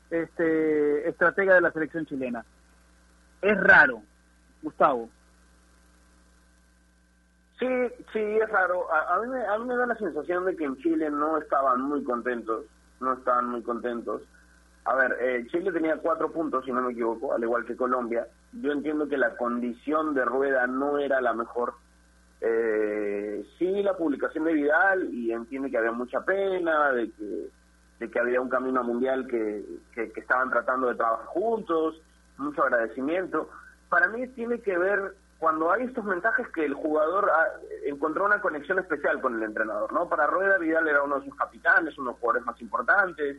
este 0.09 1.07
estratega 1.07 1.55
de 1.55 1.61
la 1.61 1.71
selección 1.71 2.07
chilena. 2.07 2.47
Es 3.43 3.61
raro, 3.61 4.01
Gustavo. 4.63 5.11
Sí, 7.59 7.69
sí, 8.11 8.21
es 8.21 8.49
raro. 8.49 8.87
A, 8.91 9.21
mí 9.21 9.29
me, 9.29 9.45
a 9.45 9.59
mí 9.59 9.67
me 9.67 9.77
da 9.77 9.85
la 9.85 9.97
sensación 9.97 10.47
de 10.47 10.57
que 10.57 10.65
en 10.65 10.79
Chile 10.79 11.11
no 11.11 11.37
estaban 11.37 11.83
muy 11.83 12.03
contentos, 12.05 12.65
no 13.01 13.13
estaban 13.13 13.51
muy 13.51 13.63
contentos. 13.63 14.23
A 14.87 14.95
ver, 14.95 15.15
eh, 15.21 15.47
Chile 15.51 15.73
tenía 15.73 15.99
cuatro 15.99 16.33
puntos, 16.33 16.65
si 16.65 16.73
no 16.73 16.81
me 16.81 16.93
equivoco, 16.93 17.35
al 17.35 17.43
igual 17.43 17.67
que 17.67 17.77
Colombia. 17.77 18.27
Yo 18.55 18.73
entiendo 18.73 19.07
que 19.09 19.19
la 19.19 19.37
condición 19.37 20.15
de 20.15 20.25
rueda 20.25 20.67
no 20.67 20.97
era 20.97 21.21
la 21.21 21.35
mejor. 21.35 21.75
Eh, 22.41 23.45
sí, 23.59 23.83
la 23.83 23.97
publicación 23.97 24.45
de 24.45 24.55
Vidal, 24.55 25.13
y 25.13 25.33
entiende 25.33 25.71
que 25.71 25.79
había 25.79 25.93
mucha 25.93 26.25
pena, 26.25 26.93
de 26.93 27.11
que, 28.11 28.19
había 28.19 28.41
un 28.41 28.49
camino 28.49 28.83
mundial 28.83 29.27
que, 29.27 29.65
que, 29.95 30.11
que 30.13 30.21
estaban 30.21 30.51
tratando 30.51 30.89
de 30.89 30.95
trabajar 30.95 31.27
juntos, 31.27 32.01
mucho 32.39 32.63
agradecimiento. 32.65 33.51
Para 33.89 34.09
mí 34.09 34.27
tiene 34.29 34.61
que 34.61 34.77
ver 34.79 35.15
cuando 35.41 35.73
hay 35.73 35.85
estos 35.85 36.05
mensajes 36.05 36.47
que 36.49 36.67
el 36.67 36.75
jugador 36.75 37.31
ah, 37.35 37.47
encontró 37.87 38.27
una 38.27 38.43
conexión 38.43 38.79
especial 38.79 39.21
con 39.23 39.37
el 39.37 39.43
entrenador, 39.43 39.91
¿no? 39.91 40.07
Para 40.07 40.27
Rueda 40.27 40.59
Vidal 40.59 40.87
era 40.87 41.03
uno 41.03 41.19
de 41.19 41.25
sus 41.25 41.35
capitanes, 41.35 41.97
uno 41.97 42.11
de 42.11 42.13
los 42.13 42.21
jugadores 42.21 42.47
más 42.47 42.61
importantes, 42.61 43.39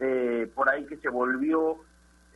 eh, 0.00 0.50
por 0.54 0.70
ahí 0.70 0.86
que 0.86 0.96
se 0.96 1.10
volvió 1.10 1.82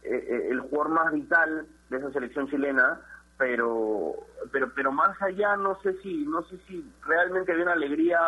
eh, 0.02 0.26
eh, 0.28 0.48
el 0.50 0.60
jugador 0.60 0.90
más 0.90 1.12
vital 1.12 1.66
de 1.88 1.96
esa 1.96 2.12
selección 2.12 2.48
chilena, 2.48 3.00
pero 3.38 4.14
pero 4.50 4.72
pero 4.74 4.92
más 4.92 5.20
allá 5.22 5.56
no 5.56 5.80
sé 5.82 5.94
si 6.02 6.24
no 6.26 6.42
sé 6.44 6.58
si 6.66 6.84
realmente 7.04 7.52
había 7.52 7.64
una 7.64 7.72
alegría 7.72 8.18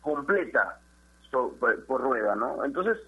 completa 0.00 0.78
por, 1.30 2.00
Rueda, 2.00 2.34
¿no? 2.34 2.64
Entonces 2.64 2.98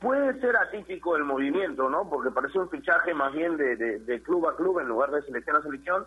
puede 0.00 0.40
ser 0.40 0.56
atípico 0.56 1.16
el 1.16 1.24
movimiento, 1.24 1.88
¿no? 1.88 2.08
Porque 2.08 2.30
parece 2.30 2.58
un 2.58 2.68
fichaje 2.68 3.14
más 3.14 3.32
bien 3.32 3.56
de, 3.56 3.76
de 3.76 4.22
club 4.22 4.48
a 4.48 4.56
club 4.56 4.80
en 4.80 4.88
lugar 4.88 5.10
de 5.10 5.22
selección 5.22 5.56
a 5.56 5.62
selección, 5.62 6.06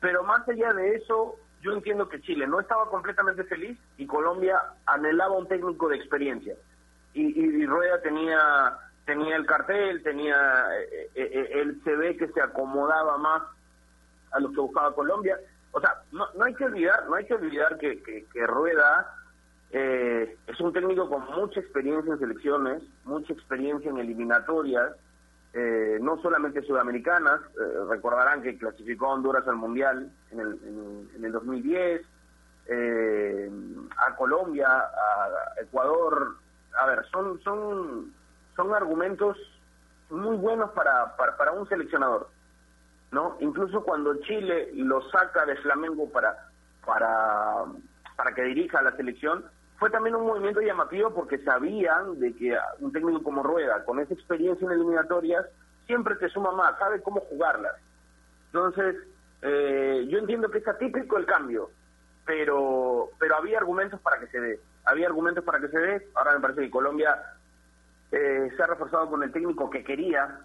pero 0.00 0.22
más 0.22 0.46
allá 0.46 0.74
de 0.74 0.96
eso, 0.96 1.36
yo 1.62 1.72
entiendo 1.72 2.10
que 2.10 2.20
Chile 2.20 2.46
no 2.46 2.60
estaba 2.60 2.90
completamente 2.90 3.42
feliz 3.44 3.78
y 3.96 4.06
Colombia 4.06 4.60
anhelaba 4.84 5.38
un 5.38 5.48
técnico 5.48 5.88
de 5.88 5.96
experiencia. 5.96 6.54
Y, 7.14 7.64
Rueda 7.64 8.02
tenía 8.02 8.76
tenía 9.06 9.36
el 9.36 9.46
cartel, 9.46 10.02
tenía 10.02 10.36
eh, 10.78 11.10
eh, 11.14 11.30
eh, 11.32 11.60
el 11.60 11.80
CV 11.84 12.16
que 12.18 12.28
se 12.28 12.40
acomodaba 12.42 13.16
más 13.16 13.42
a 14.34 14.40
lo 14.40 14.50
que 14.52 14.60
buscaba 14.60 14.94
Colombia. 14.94 15.38
O 15.72 15.80
sea, 15.80 16.02
no, 16.12 16.26
no 16.34 16.44
hay 16.44 16.54
que 16.54 16.64
olvidar, 16.64 17.06
no 17.08 17.14
hay 17.14 17.24
que 17.24 17.34
olvidar 17.34 17.78
que, 17.78 18.02
que, 18.02 18.46
Rueda 18.46 19.16
es 19.70 20.60
un 20.60 20.72
técnico 20.72 21.08
con 21.08 21.24
mucha 21.34 21.58
experiencia 21.58 22.12
en 22.12 22.18
selecciones, 22.20 22.82
mucha 23.04 23.32
experiencia 23.32 23.90
en 23.90 23.98
eliminatorias, 23.98 24.92
eh, 25.56 25.98
no 26.00 26.20
solamente 26.20 26.62
sudamericanas, 26.62 27.40
eh, 27.40 27.84
recordarán 27.88 28.42
que 28.42 28.58
clasificó 28.58 29.06
a 29.06 29.14
Honduras 29.14 29.46
al 29.46 29.54
Mundial 29.54 30.10
en 30.32 30.40
el, 30.40 31.08
en, 31.16 31.24
el 31.24 31.30
2010, 31.30 32.02
eh, 32.66 33.50
a 33.96 34.16
Colombia, 34.16 34.68
a 34.68 35.60
Ecuador, 35.62 36.36
a 36.76 36.86
ver, 36.86 37.04
son, 37.12 37.40
son, 37.42 38.12
son 38.56 38.74
argumentos 38.74 39.36
muy 40.10 40.36
buenos 40.36 40.70
para, 40.72 41.16
para, 41.16 41.36
para 41.36 41.52
un 41.52 41.68
seleccionador, 41.68 42.28
¿no? 43.10 43.36
Incluso 43.40 43.82
cuando 43.82 44.20
Chile 44.20 44.70
lo 44.74 45.02
saca 45.10 45.46
de 45.46 45.56
Flamengo 45.56 46.10
para, 46.10 46.48
para, 46.84 47.64
para 48.16 48.34
que 48.34 48.42
dirija 48.42 48.82
la 48.82 48.96
selección, 48.96 49.44
fue 49.78 49.90
también 49.90 50.14
un 50.16 50.26
movimiento 50.26 50.60
llamativo 50.60 51.12
porque 51.14 51.38
sabían 51.38 52.18
de 52.18 52.34
que 52.34 52.56
un 52.80 52.92
técnico 52.92 53.22
como 53.22 53.42
Rueda, 53.42 53.84
con 53.84 54.00
esa 54.00 54.14
experiencia 54.14 54.64
en 54.64 54.72
eliminatorias, 54.72 55.46
siempre 55.86 56.16
te 56.16 56.28
suma 56.28 56.52
más, 56.52 56.78
sabe 56.78 57.02
cómo 57.02 57.20
jugarlas. 57.20 57.74
Entonces, 58.46 58.96
eh, 59.42 60.06
yo 60.08 60.18
entiendo 60.18 60.50
que 60.50 60.58
es 60.58 60.68
atípico 60.68 61.18
el 61.18 61.26
cambio, 61.26 61.70
pero, 62.24 63.10
pero 63.18 63.36
había 63.36 63.58
argumentos 63.58 64.00
para 64.00 64.18
que 64.18 64.28
se 64.28 64.40
dé. 64.40 64.60
Había 64.84 65.06
argumentos 65.06 65.44
para 65.44 65.60
que 65.60 65.68
se 65.68 65.78
dé. 65.78 66.08
Ahora 66.14 66.34
me 66.34 66.40
parece 66.40 66.62
que 66.62 66.70
Colombia 66.70 67.20
eh, 68.12 68.50
se 68.56 68.62
ha 68.62 68.66
reforzado 68.66 69.10
con 69.10 69.22
el 69.22 69.32
técnico 69.32 69.68
que 69.70 69.84
quería. 69.84 70.40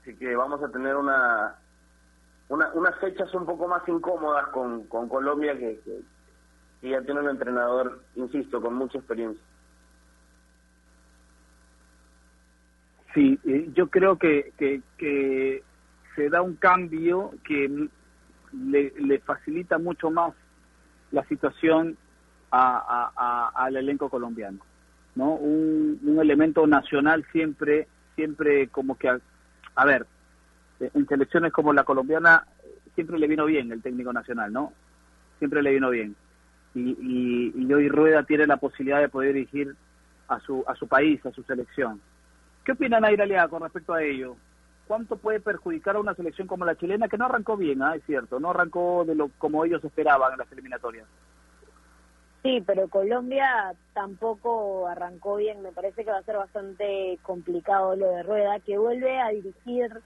Así 0.00 0.14
que 0.16 0.34
vamos 0.34 0.62
a 0.62 0.68
tener 0.68 0.96
una, 0.96 1.56
una 2.48 2.72
unas 2.74 2.98
fechas 2.98 3.32
un 3.34 3.44
poco 3.44 3.68
más 3.68 3.86
incómodas 3.88 4.48
con, 4.48 4.84
con 4.84 5.08
Colombia 5.08 5.56
que, 5.58 5.80
y 6.82 6.90
ya 6.90 7.02
tiene 7.02 7.20
un 7.20 7.28
entrenador, 7.28 8.02
insisto, 8.14 8.60
con 8.60 8.74
mucha 8.74 8.98
experiencia. 8.98 9.42
Sí, 13.12 13.38
eh, 13.44 13.68
yo 13.74 13.88
creo 13.88 14.16
que, 14.16 14.52
que, 14.56 15.62
se 16.16 16.28
da 16.28 16.42
un 16.42 16.56
cambio 16.56 17.32
que 17.44 17.88
le, 18.52 19.18
facilita 19.20 19.78
mucho 19.78 20.10
más 20.10 20.34
la 21.12 21.24
situación 21.24 21.96
a, 22.50 23.52
al 23.54 23.76
elenco 23.76 24.08
colombiano, 24.08 24.58
¿no? 25.14 25.34
Un, 25.34 26.00
un, 26.02 26.18
elemento 26.18 26.66
nacional 26.66 27.24
siempre, 27.32 27.86
siempre 28.16 28.68
como 28.68 28.98
que, 28.98 29.18
a, 29.80 29.84
ver, 29.84 30.06
en 30.80 31.06
selecciones 31.06 31.52
como 31.52 31.72
la 31.72 31.84
colombiana 31.84 32.46
siempre 32.94 33.18
le 33.18 33.26
vino 33.26 33.46
bien 33.46 33.70
el 33.72 33.82
técnico 33.82 34.12
nacional, 34.12 34.52
¿no? 34.52 34.72
Siempre 35.38 35.62
le 35.62 35.72
vino 35.72 35.90
bien 35.90 36.14
y, 36.74 37.52
y, 37.54 37.72
hoy 37.72 37.88
Rueda 37.88 38.22
tiene 38.22 38.46
la 38.46 38.56
posibilidad 38.56 39.00
de 39.00 39.08
poder 39.08 39.34
dirigir 39.34 39.74
a 40.28 40.38
su, 40.40 40.64
a 40.66 40.74
su 40.74 40.86
país, 40.86 41.24
a 41.26 41.32
su 41.32 41.42
selección. 41.42 42.00
¿Qué 42.64 42.72
opinan 42.72 43.04
Airalia 43.04 43.48
con 43.48 43.62
respecto 43.62 43.92
a 43.92 44.02
ello? 44.02 44.36
¿Cuánto 44.86 45.16
puede 45.16 45.40
perjudicar 45.40 45.96
a 45.96 46.00
una 46.00 46.14
selección 46.14 46.46
como 46.46 46.64
la 46.64 46.76
chilena 46.76 47.08
que 47.08 47.18
no 47.18 47.26
arrancó 47.26 47.56
bien, 47.56 47.82
ah, 47.82 47.94
es 47.96 48.04
cierto, 48.04 48.38
no 48.38 48.50
arrancó 48.50 49.04
de 49.04 49.14
lo 49.14 49.30
como 49.38 49.64
ellos 49.64 49.82
esperaban 49.84 50.32
en 50.32 50.38
las 50.38 50.52
eliminatorias? 50.52 51.06
Sí, 52.42 52.62
pero 52.66 52.88
Colombia 52.88 53.74
tampoco 53.92 54.86
arrancó 54.88 55.36
bien. 55.36 55.62
Me 55.62 55.72
parece 55.72 56.04
que 56.04 56.10
va 56.10 56.18
a 56.18 56.22
ser 56.22 56.36
bastante 56.36 57.18
complicado 57.22 57.96
lo 57.96 58.10
de 58.10 58.22
Rueda, 58.22 58.60
que 58.60 58.78
vuelve 58.78 59.20
a 59.20 59.28
dirigir 59.28 60.00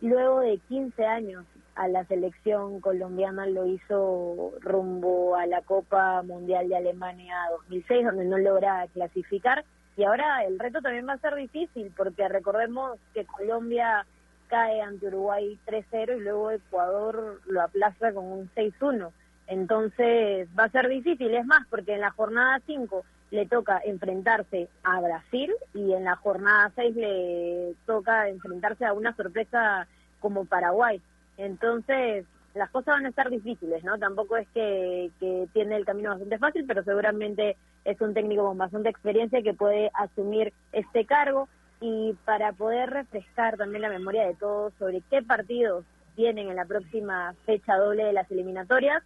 luego 0.00 0.40
de 0.40 0.58
15 0.68 1.04
años 1.04 1.44
a 1.74 1.88
la 1.88 2.04
selección 2.04 2.80
colombiana 2.80 3.46
lo 3.46 3.66
hizo 3.66 4.52
rumbo 4.60 5.36
a 5.36 5.46
la 5.46 5.62
Copa 5.62 6.22
Mundial 6.22 6.68
de 6.68 6.76
Alemania 6.76 7.36
2006, 7.52 8.04
donde 8.04 8.24
no 8.26 8.38
logra 8.38 8.86
clasificar. 8.92 9.64
Y 9.96 10.04
ahora 10.04 10.44
el 10.44 10.58
reto 10.58 10.80
también 10.80 11.08
va 11.08 11.14
a 11.14 11.18
ser 11.18 11.34
difícil, 11.34 11.92
porque 11.96 12.28
recordemos 12.28 12.98
que 13.14 13.24
Colombia 13.24 14.04
cae 14.48 14.82
ante 14.82 15.06
Uruguay 15.06 15.58
3-0 15.66 16.16
y 16.16 16.20
luego 16.20 16.50
Ecuador 16.50 17.40
lo 17.46 17.62
aplaza 17.62 18.12
con 18.12 18.26
un 18.26 18.50
6-1. 18.54 19.10
Entonces 19.50 20.48
va 20.56 20.64
a 20.64 20.70
ser 20.70 20.88
difícil, 20.88 21.34
es 21.34 21.44
más, 21.44 21.66
porque 21.68 21.94
en 21.94 22.00
la 22.00 22.12
jornada 22.12 22.60
5 22.66 23.04
le 23.32 23.46
toca 23.46 23.80
enfrentarse 23.84 24.68
a 24.84 25.00
Brasil 25.00 25.52
y 25.74 25.92
en 25.92 26.04
la 26.04 26.14
jornada 26.14 26.70
6 26.76 26.94
le 26.94 27.74
toca 27.84 28.28
enfrentarse 28.28 28.84
a 28.84 28.92
una 28.92 29.14
sorpresa 29.16 29.88
como 30.20 30.44
Paraguay. 30.44 31.02
Entonces, 31.36 32.26
las 32.54 32.70
cosas 32.70 32.94
van 32.94 33.06
a 33.06 33.08
estar 33.08 33.28
difíciles, 33.28 33.82
¿no? 33.82 33.98
Tampoco 33.98 34.36
es 34.36 34.46
que, 34.54 35.10
que 35.18 35.48
tiene 35.52 35.74
el 35.76 35.84
camino 35.84 36.10
bastante 36.10 36.38
fácil, 36.38 36.64
pero 36.64 36.84
seguramente 36.84 37.56
es 37.84 38.00
un 38.00 38.14
técnico 38.14 38.44
con 38.44 38.56
bastante 38.56 38.88
experiencia 38.88 39.42
que 39.42 39.54
puede 39.54 39.90
asumir 39.94 40.52
este 40.70 41.06
cargo 41.06 41.48
y 41.80 42.14
para 42.24 42.52
poder 42.52 42.90
refrescar 42.90 43.56
también 43.56 43.82
la 43.82 43.88
memoria 43.88 44.28
de 44.28 44.34
todos 44.34 44.72
sobre 44.78 45.02
qué 45.10 45.22
partidos 45.22 45.84
vienen 46.16 46.50
en 46.50 46.56
la 46.56 46.66
próxima 46.66 47.34
fecha 47.46 47.76
doble 47.76 48.04
de 48.04 48.12
las 48.12 48.30
eliminatorias, 48.30 49.02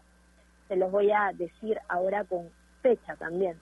se 0.69 0.77
los 0.77 0.91
voy 0.91 1.11
a 1.11 1.33
decir 1.35 1.79
ahora 1.89 2.25
con 2.25 2.49
fecha 2.83 3.17
también. 3.17 3.57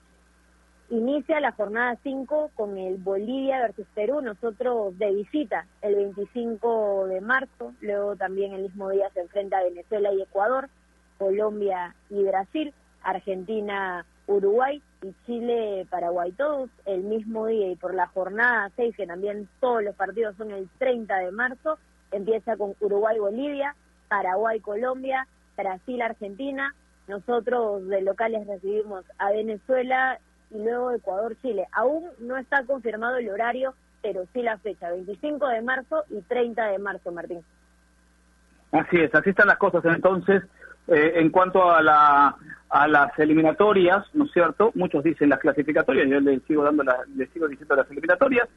Inicia 0.89 1.39
la 1.39 1.53
jornada 1.53 1.97
5 2.03 2.51
con 2.55 2.77
el 2.77 2.97
Bolivia 2.97 3.61
versus 3.61 3.87
Perú, 3.95 4.21
nosotros 4.21 4.97
de 4.99 5.11
visita 5.11 5.65
el 5.81 5.95
25 5.95 7.07
de 7.07 7.21
marzo, 7.21 7.73
luego 7.81 8.15
también 8.15 8.53
el 8.53 8.63
mismo 8.63 8.89
día 8.89 9.09
se 9.13 9.21
enfrenta 9.21 9.63
Venezuela 9.63 10.13
y 10.13 10.21
Ecuador, 10.21 10.69
Colombia 11.17 11.95
y 12.09 12.23
Brasil, 12.23 12.73
Argentina, 13.01 14.05
Uruguay 14.27 14.81
y 15.01 15.13
Chile, 15.25 15.87
Paraguay, 15.89 16.31
todos 16.33 16.69
el 16.85 17.03
mismo 17.03 17.47
día 17.47 17.71
y 17.71 17.75
por 17.75 17.93
la 17.93 18.07
jornada 18.07 18.69
6, 18.75 18.95
que 18.95 19.07
también 19.07 19.49
todos 19.59 19.83
los 19.83 19.95
partidos 19.95 20.35
son 20.37 20.51
el 20.51 20.69
30 20.77 21.17
de 21.17 21.31
marzo, 21.31 21.77
empieza 22.11 22.55
con 22.57 22.75
Uruguay, 22.79 23.17
Bolivia, 23.19 23.75
Paraguay, 24.09 24.59
Colombia, 24.59 25.27
Brasil, 25.57 26.01
Argentina, 26.01 26.75
nosotros 27.07 27.87
de 27.87 28.01
locales 28.01 28.47
recibimos 28.47 29.05
a 29.17 29.31
Venezuela 29.31 30.19
y 30.51 30.57
luego 30.63 30.91
Ecuador-Chile. 30.91 31.67
Aún 31.71 32.05
no 32.19 32.37
está 32.37 32.63
confirmado 32.65 33.17
el 33.17 33.29
horario, 33.29 33.73
pero 34.01 34.25
sí 34.33 34.41
la 34.41 34.57
fecha, 34.57 34.91
25 34.91 35.47
de 35.47 35.61
marzo 35.61 36.03
y 36.09 36.21
30 36.21 36.67
de 36.67 36.79
marzo, 36.79 37.11
Martín. 37.11 37.41
Así 38.71 38.97
es, 38.97 39.13
así 39.13 39.29
están 39.29 39.47
las 39.47 39.57
cosas. 39.57 39.83
Entonces, 39.85 40.43
eh, 40.87 41.13
en 41.15 41.29
cuanto 41.29 41.71
a, 41.71 41.81
la, 41.81 42.35
a 42.69 42.87
las 42.87 43.17
eliminatorias, 43.19 44.03
¿no 44.13 44.25
es 44.25 44.31
cierto? 44.31 44.71
Muchos 44.75 45.03
dicen 45.03 45.29
las 45.29 45.39
clasificatorias, 45.39 46.09
yo 46.09 46.19
les 46.19 46.41
sigo 46.43 46.63
dando 46.63 46.83
la, 46.83 46.99
les 47.15 47.29
sigo 47.29 47.47
diciendo 47.47 47.75
las 47.75 47.89
eliminatorias, 47.89 48.47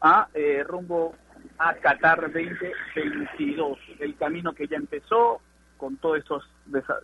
a 0.00 0.28
eh, 0.34 0.64
rumbo 0.66 1.14
a 1.58 1.74
Qatar 1.74 2.20
2022. 2.22 3.78
El 3.98 4.16
camino 4.16 4.52
que 4.52 4.66
ya 4.66 4.76
empezó 4.76 5.40
con 5.76 5.96
todos 5.96 6.18
estos, 6.18 6.48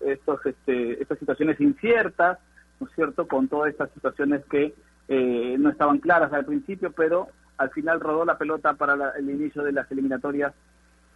estos 0.01 0.47
este, 0.47 1.03
estas 1.03 1.19
situaciones 1.19 1.61
inciertas, 1.61 2.39
¿no 2.81 2.87
es 2.87 2.95
cierto?, 2.95 3.27
con 3.27 3.49
todas 3.49 3.71
estas 3.71 3.91
situaciones 3.93 4.45
que 4.51 4.75
eh, 5.09 5.57
no 5.59 5.71
estaban 5.71 5.99
claras 5.99 6.33
al 6.33 6.45
principio, 6.45 6.93
pero 6.93 7.29
al 7.59 7.71
final 7.71 8.01
rodó 8.01 8.25
la 8.25 8.39
pelota 8.39 8.75
para 8.75 9.13
el 9.17 9.31
inicio 9.31 9.63
de 9.63 9.73
las 9.73 9.91
eliminatorias. 9.91 10.53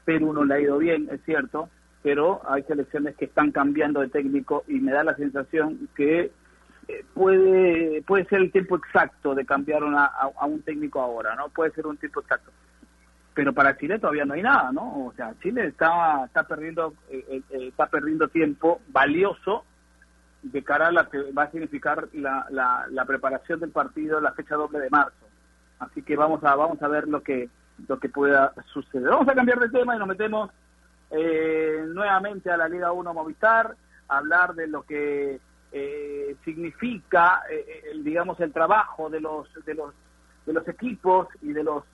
Perú 0.04 0.32
no 0.32 0.44
le 0.44 0.54
ha 0.54 0.60
ido 0.60 0.78
bien, 0.78 1.08
es 1.10 1.20
cierto, 1.24 1.68
pero 2.02 2.40
hay 2.48 2.62
selecciones 2.62 3.16
que 3.16 3.24
están 3.24 3.50
cambiando 3.50 4.00
de 4.00 4.08
técnico 4.08 4.64
y 4.68 4.74
me 4.74 4.92
da 4.92 5.02
la 5.02 5.16
sensación 5.16 5.88
que 5.96 6.30
eh, 6.88 7.04
puede 7.14 8.02
puede 8.02 8.26
ser 8.26 8.42
el 8.42 8.52
tiempo 8.52 8.76
exacto 8.76 9.34
de 9.34 9.44
cambiar 9.44 9.82
a, 9.82 10.46
un 10.46 10.62
técnico 10.62 11.00
ahora, 11.00 11.34
¿no? 11.34 11.48
Puede 11.48 11.72
ser 11.72 11.86
un 11.86 11.96
tiempo 11.96 12.20
exacto. 12.20 12.52
Pero 13.36 13.52
para 13.52 13.76
Chile 13.76 13.98
todavía 13.98 14.24
no 14.24 14.32
hay 14.32 14.42
nada, 14.42 14.72
¿no? 14.72 15.08
O 15.08 15.12
sea, 15.14 15.34
Chile 15.42 15.66
está, 15.66 16.24
está 16.24 16.44
perdiendo 16.44 16.94
eh, 17.10 17.42
eh, 17.50 17.68
está 17.68 17.86
perdiendo 17.86 18.28
tiempo 18.28 18.80
valioso 18.88 19.62
de 20.42 20.64
cara 20.64 20.86
a 20.86 20.90
la 20.90 21.10
que 21.10 21.20
va 21.32 21.42
a 21.42 21.50
significar 21.50 22.08
la, 22.14 22.46
la, 22.90 23.04
preparación 23.04 23.60
del 23.60 23.72
partido 23.72 24.22
la 24.22 24.32
fecha 24.32 24.54
doble 24.54 24.78
de 24.78 24.88
marzo. 24.88 25.26
Así 25.78 26.00
que 26.00 26.16
vamos 26.16 26.42
a 26.44 26.54
vamos 26.54 26.82
a 26.82 26.88
ver 26.88 27.08
lo 27.08 27.22
que 27.22 27.50
lo 27.88 28.00
que 28.00 28.08
pueda 28.08 28.54
suceder. 28.72 29.10
Vamos 29.10 29.28
a 29.28 29.34
cambiar 29.34 29.60
de 29.60 29.68
tema 29.68 29.94
y 29.94 29.98
nos 29.98 30.08
metemos 30.08 30.50
eh, 31.10 31.84
nuevamente 31.88 32.50
a 32.50 32.56
la 32.56 32.70
Liga 32.70 32.90
1 32.90 33.12
Movistar, 33.12 33.76
a 34.08 34.16
hablar 34.16 34.54
de 34.54 34.66
lo 34.66 34.82
que 34.84 35.38
eh, 35.72 36.36
significa, 36.42 37.42
eh, 37.50 37.92
digamos, 38.02 38.40
el 38.40 38.50
trabajo 38.50 39.10
de 39.10 39.20
los, 39.20 39.46
de, 39.66 39.74
los, 39.74 39.92
de 40.46 40.54
los 40.54 40.66
equipos 40.68 41.28
y 41.42 41.52
de 41.52 41.62
los 41.62 41.84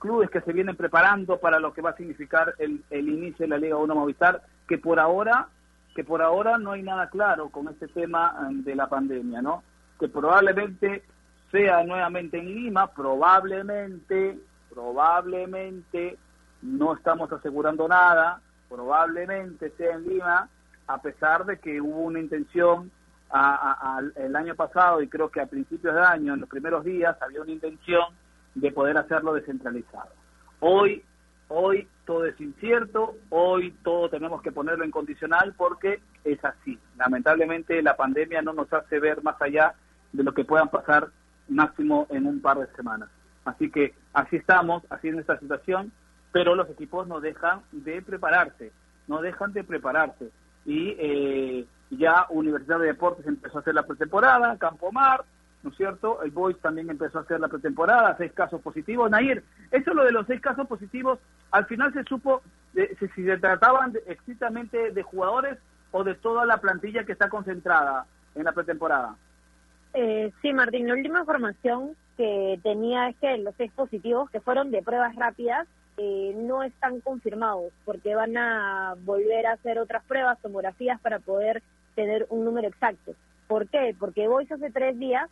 clubes 0.00 0.30
que 0.30 0.40
se 0.40 0.52
vienen 0.52 0.74
preparando 0.74 1.38
para 1.38 1.60
lo 1.60 1.72
que 1.72 1.82
va 1.82 1.90
a 1.90 1.96
significar 1.96 2.54
el, 2.58 2.82
el 2.90 3.08
inicio 3.08 3.44
de 3.44 3.48
la 3.50 3.58
Liga 3.58 3.76
1 3.76 3.94
Movistar, 3.94 4.42
que 4.66 4.78
por 4.78 4.98
ahora 4.98 5.46
que 5.94 6.04
por 6.04 6.22
ahora 6.22 6.58
no 6.58 6.72
hay 6.72 6.82
nada 6.82 7.08
claro 7.08 7.48
con 7.50 7.68
este 7.68 7.88
tema 7.88 8.48
de 8.50 8.74
la 8.74 8.88
pandemia, 8.88 9.42
¿no? 9.42 9.62
Que 9.98 10.08
probablemente 10.08 11.02
sea 11.50 11.82
nuevamente 11.82 12.38
en 12.38 12.46
Lima, 12.46 12.86
probablemente, 12.92 14.38
probablemente, 14.72 16.16
no 16.62 16.94
estamos 16.94 17.32
asegurando 17.32 17.88
nada, 17.88 18.40
probablemente 18.68 19.70
sea 19.70 19.96
en 19.96 20.08
Lima, 20.08 20.48
a 20.86 21.02
pesar 21.02 21.44
de 21.44 21.58
que 21.58 21.80
hubo 21.80 22.00
una 22.00 22.20
intención 22.20 22.90
el 24.16 24.36
año 24.36 24.54
pasado 24.54 25.02
y 25.02 25.08
creo 25.08 25.28
que 25.28 25.40
a 25.40 25.46
principios 25.46 25.94
de 25.94 26.00
año, 26.00 26.34
en 26.34 26.40
los 26.40 26.48
primeros 26.48 26.84
días, 26.84 27.16
había 27.20 27.42
una 27.42 27.52
intención 27.52 28.04
de 28.54 28.72
poder 28.72 28.98
hacerlo 28.98 29.34
descentralizado. 29.34 30.10
Hoy, 30.60 31.02
hoy 31.48 31.88
todo 32.04 32.26
es 32.26 32.40
incierto, 32.40 33.16
hoy 33.30 33.72
todo 33.82 34.08
tenemos 34.08 34.42
que 34.42 34.52
ponerlo 34.52 34.84
en 34.84 34.90
condicional 34.90 35.54
porque 35.56 36.00
es 36.24 36.44
así. 36.44 36.78
Lamentablemente 36.96 37.82
la 37.82 37.96
pandemia 37.96 38.42
no 38.42 38.52
nos 38.52 38.72
hace 38.72 38.98
ver 38.98 39.22
más 39.22 39.40
allá 39.40 39.74
de 40.12 40.24
lo 40.24 40.32
que 40.32 40.44
puedan 40.44 40.68
pasar 40.68 41.08
máximo 41.48 42.06
en 42.10 42.26
un 42.26 42.40
par 42.40 42.58
de 42.58 42.66
semanas. 42.76 43.08
Así 43.44 43.70
que 43.70 43.94
así 44.12 44.36
estamos, 44.36 44.82
así 44.90 45.08
en 45.08 45.18
esta 45.18 45.38
situación, 45.38 45.92
pero 46.32 46.54
los 46.54 46.68
equipos 46.70 47.06
no 47.06 47.20
dejan 47.20 47.62
de 47.72 48.02
prepararse, 48.02 48.72
no 49.08 49.20
dejan 49.20 49.52
de 49.52 49.64
prepararse. 49.64 50.30
Y 50.64 50.94
eh, 50.98 51.66
ya 51.90 52.26
Universidad 52.30 52.78
de 52.78 52.86
Deportes 52.88 53.26
empezó 53.26 53.58
a 53.58 53.60
hacer 53.62 53.74
la 53.74 53.86
pretemporada, 53.86 54.56
Campo 54.58 54.92
Mar, 54.92 55.24
¿no 55.62 55.70
es 55.70 55.76
cierto? 55.76 56.22
El 56.22 56.30
Boys 56.30 56.58
también 56.60 56.88
empezó 56.90 57.18
a 57.18 57.22
hacer 57.22 57.40
la 57.40 57.48
pretemporada, 57.48 58.16
seis 58.16 58.32
casos 58.32 58.60
positivos. 58.60 59.10
Nair, 59.10 59.44
eso 59.70 59.94
lo 59.94 60.04
de 60.04 60.12
los 60.12 60.26
seis 60.26 60.40
casos 60.40 60.66
positivos, 60.66 61.18
al 61.50 61.66
final 61.66 61.92
se 61.92 62.04
supo 62.04 62.42
si 62.72 63.24
se 63.24 63.38
trataban 63.38 63.92
de, 63.92 64.92
de 64.92 65.02
jugadores 65.02 65.58
o 65.90 66.04
de 66.04 66.14
toda 66.14 66.46
la 66.46 66.58
plantilla 66.58 67.04
que 67.04 67.12
está 67.12 67.28
concentrada 67.28 68.06
en 68.34 68.44
la 68.44 68.52
pretemporada. 68.52 69.16
Eh, 69.92 70.32
sí, 70.40 70.52
Martín, 70.52 70.86
la 70.86 70.94
última 70.94 71.20
información 71.20 71.96
que 72.16 72.60
tenía 72.62 73.08
es 73.08 73.16
que 73.16 73.38
los 73.38 73.54
seis 73.56 73.72
positivos 73.72 74.30
que 74.30 74.40
fueron 74.40 74.70
de 74.70 74.82
pruebas 74.82 75.16
rápidas 75.16 75.66
eh, 75.96 76.32
no 76.36 76.62
están 76.62 77.00
confirmados 77.00 77.72
porque 77.84 78.14
van 78.14 78.36
a 78.36 78.94
volver 79.04 79.46
a 79.46 79.52
hacer 79.52 79.78
otras 79.78 80.04
pruebas, 80.04 80.40
tomografías 80.40 81.00
para 81.00 81.18
poder 81.18 81.62
tener 81.96 82.26
un 82.30 82.44
número 82.44 82.68
exacto. 82.68 83.14
¿Por 83.48 83.68
qué? 83.68 83.96
Porque 83.98 84.28
Boys 84.28 84.50
hace 84.52 84.70
tres 84.70 84.98
días 84.98 85.28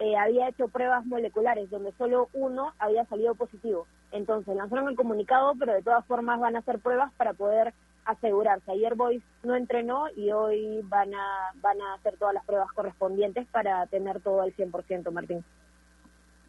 eh, 0.00 0.16
había 0.16 0.48
hecho 0.48 0.68
pruebas 0.68 1.04
moleculares 1.04 1.70
donde 1.70 1.92
solo 1.92 2.30
uno 2.32 2.72
había 2.78 3.04
salido 3.04 3.34
positivo. 3.34 3.86
Entonces 4.12 4.56
lanzaron 4.56 4.88
el 4.88 4.96
comunicado, 4.96 5.52
pero 5.58 5.74
de 5.74 5.82
todas 5.82 6.04
formas 6.06 6.40
van 6.40 6.56
a 6.56 6.60
hacer 6.60 6.78
pruebas 6.78 7.12
para 7.18 7.34
poder 7.34 7.74
asegurarse. 8.06 8.72
Ayer 8.72 8.94
Boys 8.94 9.22
no 9.42 9.54
entrenó 9.54 10.06
y 10.16 10.32
hoy 10.32 10.80
van 10.84 11.14
a, 11.14 11.52
van 11.60 11.80
a 11.82 11.94
hacer 11.94 12.16
todas 12.16 12.32
las 12.32 12.44
pruebas 12.46 12.72
correspondientes 12.72 13.46
para 13.48 13.86
tener 13.88 14.20
todo 14.20 14.40
al 14.40 14.56
100%, 14.56 15.12
Martín. 15.12 15.44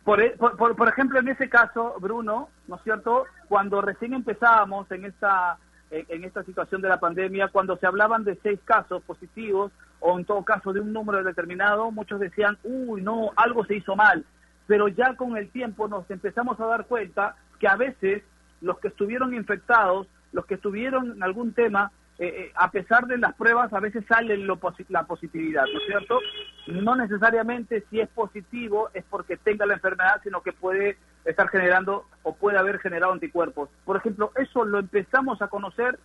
Por, 0.05 0.37
por, 0.37 0.75
por, 0.75 0.87
ejemplo, 0.87 1.19
en 1.19 1.27
ese 1.27 1.49
caso, 1.49 1.95
Bruno, 1.99 2.47
¿no 2.67 2.77
es 2.77 2.81
cierto? 2.83 3.25
Cuando 3.49 3.81
recién 3.81 4.13
empezábamos 4.13 4.89
en 4.91 5.05
esta, 5.05 5.59
en 5.91 6.23
esta 6.23 6.43
situación 6.43 6.81
de 6.81 6.89
la 6.89 6.99
pandemia, 6.99 7.49
cuando 7.49 7.77
se 7.77 7.85
hablaban 7.85 8.23
de 8.23 8.37
seis 8.41 8.59
casos 8.63 9.03
positivos, 9.03 9.71
o 9.99 10.17
en 10.17 10.25
todo 10.25 10.43
caso 10.43 10.73
de 10.73 10.79
un 10.79 10.93
número 10.93 11.23
determinado, 11.23 11.91
muchos 11.91 12.19
decían, 12.19 12.57
uy, 12.63 13.01
no, 13.01 13.31
algo 13.35 13.65
se 13.65 13.75
hizo 13.75 13.95
mal. 13.95 14.25
Pero 14.67 14.87
ya 14.87 15.15
con 15.15 15.37
el 15.37 15.49
tiempo 15.49 15.87
nos 15.87 16.09
empezamos 16.09 16.59
a 16.59 16.65
dar 16.65 16.85
cuenta 16.85 17.35
que 17.59 17.67
a 17.67 17.75
veces 17.75 18.23
los 18.61 18.79
que 18.79 18.87
estuvieron 18.87 19.33
infectados 19.33 20.07
los 20.31 20.45
que 20.45 20.57
tuvieron 20.57 21.21
algún 21.23 21.53
tema, 21.53 21.91
eh, 22.19 22.25
eh, 22.27 22.51
a 22.55 22.69
pesar 22.69 23.07
de 23.07 23.17
las 23.17 23.33
pruebas, 23.33 23.73
a 23.73 23.79
veces 23.79 24.03
sale 24.07 24.37
lo 24.37 24.59
la 24.89 25.03
positividad, 25.05 25.63
¿no 25.73 25.79
es 25.79 25.85
cierto? 25.87 26.19
No 26.67 26.95
necesariamente 26.95 27.83
si 27.89 27.99
es 27.99 28.09
positivo 28.09 28.89
es 28.93 29.03
porque 29.09 29.37
tenga 29.37 29.65
la 29.65 29.73
enfermedad, 29.73 30.21
sino 30.23 30.41
que 30.41 30.53
puede 30.53 30.97
estar 31.25 31.47
generando 31.49 32.05
o 32.23 32.35
puede 32.35 32.57
haber 32.57 32.79
generado 32.79 33.13
anticuerpos. 33.13 33.69
Por 33.85 33.97
ejemplo, 33.97 34.31
eso 34.35 34.65
lo 34.65 34.79
empezamos 34.79 35.41
a 35.41 35.47
conocer 35.47 35.97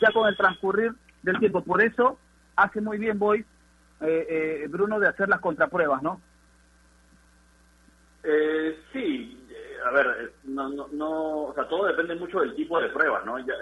ya 0.00 0.12
con 0.12 0.28
el 0.28 0.36
transcurrir 0.36 0.92
del 1.22 1.38
tiempo. 1.38 1.62
Por 1.62 1.82
eso 1.82 2.18
hace 2.56 2.80
muy 2.80 2.98
bien 2.98 3.18
Boy, 3.18 3.44
eh, 4.00 4.66
Bruno, 4.68 5.00
de 5.00 5.08
hacer 5.08 5.28
las 5.28 5.40
contrapruebas, 5.40 6.02
¿no? 6.02 6.20
sí, 8.92 9.41
a 9.84 9.90
ver, 9.90 10.06
eh, 10.20 10.30
no, 10.44 10.68
no, 10.68 10.88
no, 10.92 11.42
o 11.44 11.54
sea, 11.54 11.68
todo 11.68 11.86
depende 11.86 12.14
mucho 12.14 12.40
del 12.40 12.54
tipo 12.54 12.80
de 12.80 12.88
pruebas, 12.88 13.24
¿no? 13.24 13.38
Ya, 13.38 13.54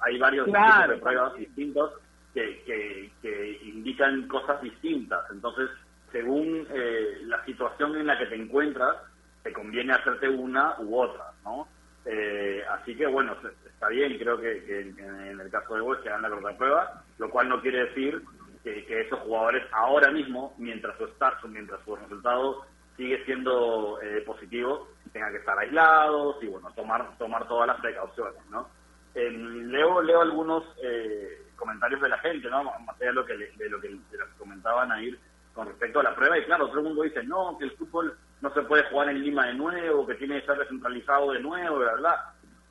hay 0.00 0.18
varios 0.18 0.46
tipos 0.46 0.88
de 0.88 0.96
pruebas 0.96 1.34
distintos 1.34 1.92
que, 2.34 2.62
que, 2.64 3.10
que, 3.22 3.60
indican 3.64 4.28
cosas 4.28 4.60
distintas. 4.62 5.24
Entonces, 5.30 5.70
según 6.12 6.66
eh, 6.70 7.18
la 7.24 7.44
situación 7.44 7.96
en 7.96 8.06
la 8.06 8.18
que 8.18 8.26
te 8.26 8.36
encuentras, 8.36 8.96
te 9.42 9.52
conviene 9.52 9.92
hacerte 9.92 10.28
una 10.28 10.76
u 10.80 10.98
otra, 10.98 11.32
¿no? 11.44 11.68
Eh, 12.04 12.62
así 12.70 12.96
que, 12.96 13.06
bueno, 13.06 13.36
está 13.66 13.88
bien, 13.88 14.18
creo 14.18 14.40
que, 14.40 14.80
en 14.80 15.40
el 15.40 15.50
caso 15.50 15.74
de 15.74 15.80
vos 15.80 15.98
que 15.98 16.08
la 16.08 16.56
prueba, 16.56 17.02
lo 17.18 17.30
cual 17.30 17.48
no 17.48 17.60
quiere 17.60 17.86
decir 17.86 18.22
que, 18.64 18.84
que 18.86 19.02
esos 19.02 19.18
jugadores 19.20 19.64
ahora 19.72 20.10
mismo, 20.10 20.54
mientras 20.58 20.96
su 20.96 21.06
start, 21.08 21.44
mientras 21.44 21.80
su 21.84 21.96
resultado 21.96 22.64
sigue 22.98 23.24
siendo 23.24 24.00
eh, 24.02 24.22
positivo, 24.26 24.88
tengan 25.18 25.32
que 25.32 25.38
estar 25.38 25.58
aislados 25.58 26.36
y 26.42 26.46
bueno, 26.46 26.70
tomar 26.76 27.18
tomar 27.18 27.48
todas 27.48 27.66
las 27.66 27.80
precauciones, 27.80 28.40
¿no? 28.50 28.68
leo 29.14 30.00
leo 30.00 30.20
algunos 30.20 30.62
eh, 30.80 31.42
comentarios 31.56 32.00
de 32.00 32.08
la 32.08 32.18
gente, 32.18 32.48
¿no? 32.48 32.62
Más 32.62 32.96
allá 33.00 33.06
de 33.06 33.12
lo 33.12 33.26
que 33.26 33.34
de 33.36 33.68
lo 33.68 33.80
que, 33.80 33.98
comentaban 34.38 34.92
ahí 34.92 35.12
con 35.52 35.66
respecto 35.66 35.98
a 35.98 36.04
la 36.04 36.14
prueba 36.14 36.38
y 36.38 36.44
claro, 36.44 36.68
todo 36.68 36.78
el 36.78 36.84
mundo 36.84 37.02
dice, 37.02 37.24
"No, 37.24 37.58
que 37.58 37.64
el 37.64 37.72
fútbol 37.72 38.16
no 38.40 38.54
se 38.54 38.62
puede 38.62 38.84
jugar 38.84 39.08
en 39.08 39.20
Lima 39.20 39.46
de 39.46 39.54
nuevo, 39.54 40.06
que 40.06 40.14
tiene 40.14 40.40
que 40.40 40.46
ser 40.46 40.58
descentralizado 40.58 41.32
de 41.32 41.40
nuevo, 41.40 41.78
¿verdad?" 41.78 42.14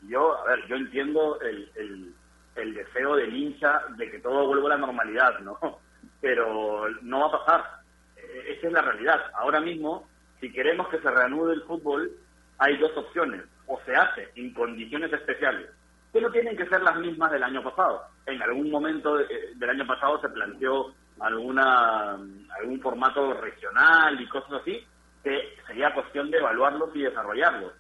Yo, 0.04 0.38
a 0.38 0.52
ver, 0.52 0.66
yo 0.68 0.78
entiendo 0.78 1.38
el, 1.42 1.70
el, 1.76 2.16
el 2.56 2.74
deseo 2.76 3.18
del 3.18 3.36
hincha 3.36 3.82
de 3.98 4.10
que 4.10 4.20
todo 4.20 4.48
vuelva 4.48 4.68
a 4.68 4.78
la 4.78 4.86
normalidad, 4.86 5.38
¿no? 5.40 5.60
Pero 6.22 6.88
no 7.02 7.20
va 7.20 7.28
a 7.28 7.40
pasar. 7.40 7.82
E, 8.16 8.54
esa 8.54 8.68
es 8.68 8.74
la 8.74 8.84
realidad. 8.84 9.20
Ahora 9.34 9.60
mismo 9.60 10.08
si 10.40 10.52
queremos 10.52 10.88
que 10.90 11.00
se 11.00 11.10
reanude 11.10 11.56
el 11.56 11.64
fútbol, 11.64 12.12
hay 12.60 12.78
dos 12.78 12.96
opciones. 12.96 13.44
O 13.68 13.80
se 13.86 13.94
hace 13.96 14.30
en 14.36 14.54
condiciones 14.54 15.12
especiales, 15.12 15.70
que 16.14 16.22
no 16.22 16.32
tienen 16.32 16.56
que 16.56 16.68
ser 16.68 16.82
las 16.82 16.96
mismas 16.98 17.32
del 17.32 17.44
año 17.44 17.62
pasado. 17.64 18.04
En 18.26 18.42
algún 18.42 18.72
momento 18.72 19.20
eh, 19.20 19.28
del 19.56 19.70
año 19.70 19.86
pasado 19.86 20.22
se 20.22 20.30
planteó 20.30 20.94
alguna 21.20 22.12
algún 22.60 22.80
formato 22.82 23.34
regional 23.34 24.20
y 24.22 24.28
cosas 24.30 24.62
así, 24.62 24.86
que 25.24 25.58
sería 25.66 25.94
cuestión 25.94 26.32
de 26.32 26.38
evaluarlos 26.38 26.96
y 26.96 27.02
desarrollarlos. 27.02 27.74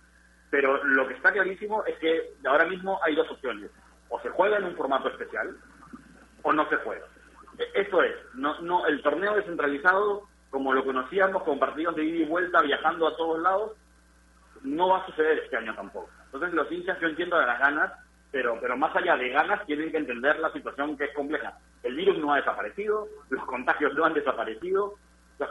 Pero 0.50 0.84
lo 0.84 1.08
que 1.08 1.14
está 1.14 1.32
clarísimo 1.32 1.86
es 1.86 1.98
que 2.00 2.34
ahora 2.46 2.66
mismo 2.66 3.00
hay 3.04 3.16
dos 3.16 3.30
opciones. 3.32 3.72
O 4.10 4.20
se 4.22 4.30
juega 4.30 4.58
en 4.58 4.66
un 4.66 4.76
formato 4.76 5.10
especial 5.10 5.56
o 6.42 6.54
no 6.54 6.68
se 6.70 6.78
juega. 6.78 7.06
E, 7.58 7.82
eso 7.82 8.02
es, 8.02 8.16
no, 8.34 8.60
no, 8.62 8.86
el 8.88 9.02
torneo 9.02 9.36
descentralizado 9.36 10.28
como 10.50 10.74
lo 10.74 10.84
conocíamos, 10.86 11.44
con 11.44 11.60
partidos 11.60 11.96
de 11.96 12.06
ida 12.06 12.24
y 12.24 12.26
vuelta, 12.26 12.62
viajando 12.62 13.08
a 13.08 13.16
todos 13.16 13.42
lados, 13.42 13.74
no 14.68 14.90
va 14.90 15.00
a 15.00 15.06
suceder 15.06 15.40
este 15.40 15.58
año 15.58 15.74
tampoco. 15.76 16.10
Entonces 16.26 16.54
los 16.54 16.72
hinchas 16.72 17.00
yo 17.00 17.08
entiendo 17.08 17.40
de 17.40 17.46
las 17.46 17.60
ganas, 17.60 17.92
pero, 18.32 18.58
pero 18.60 18.78
más 18.78 18.96
allá 18.96 19.16
de 19.16 19.30
ganas 19.30 19.66
tienen 19.66 19.92
que 19.92 19.98
entender 19.98 20.40
la 20.40 20.52
situación 20.52 20.98
que 20.98 21.06
es 21.06 21.14
compleja. 21.14 21.58
El 21.84 21.96
virus 21.96 22.18
no 22.18 22.34
ha 22.34 22.38
desaparecido, 22.38 23.08
los 23.30 23.46
contagios 23.46 23.94
no 23.96 24.06
han 24.06 24.14
desaparecido, 24.14 24.96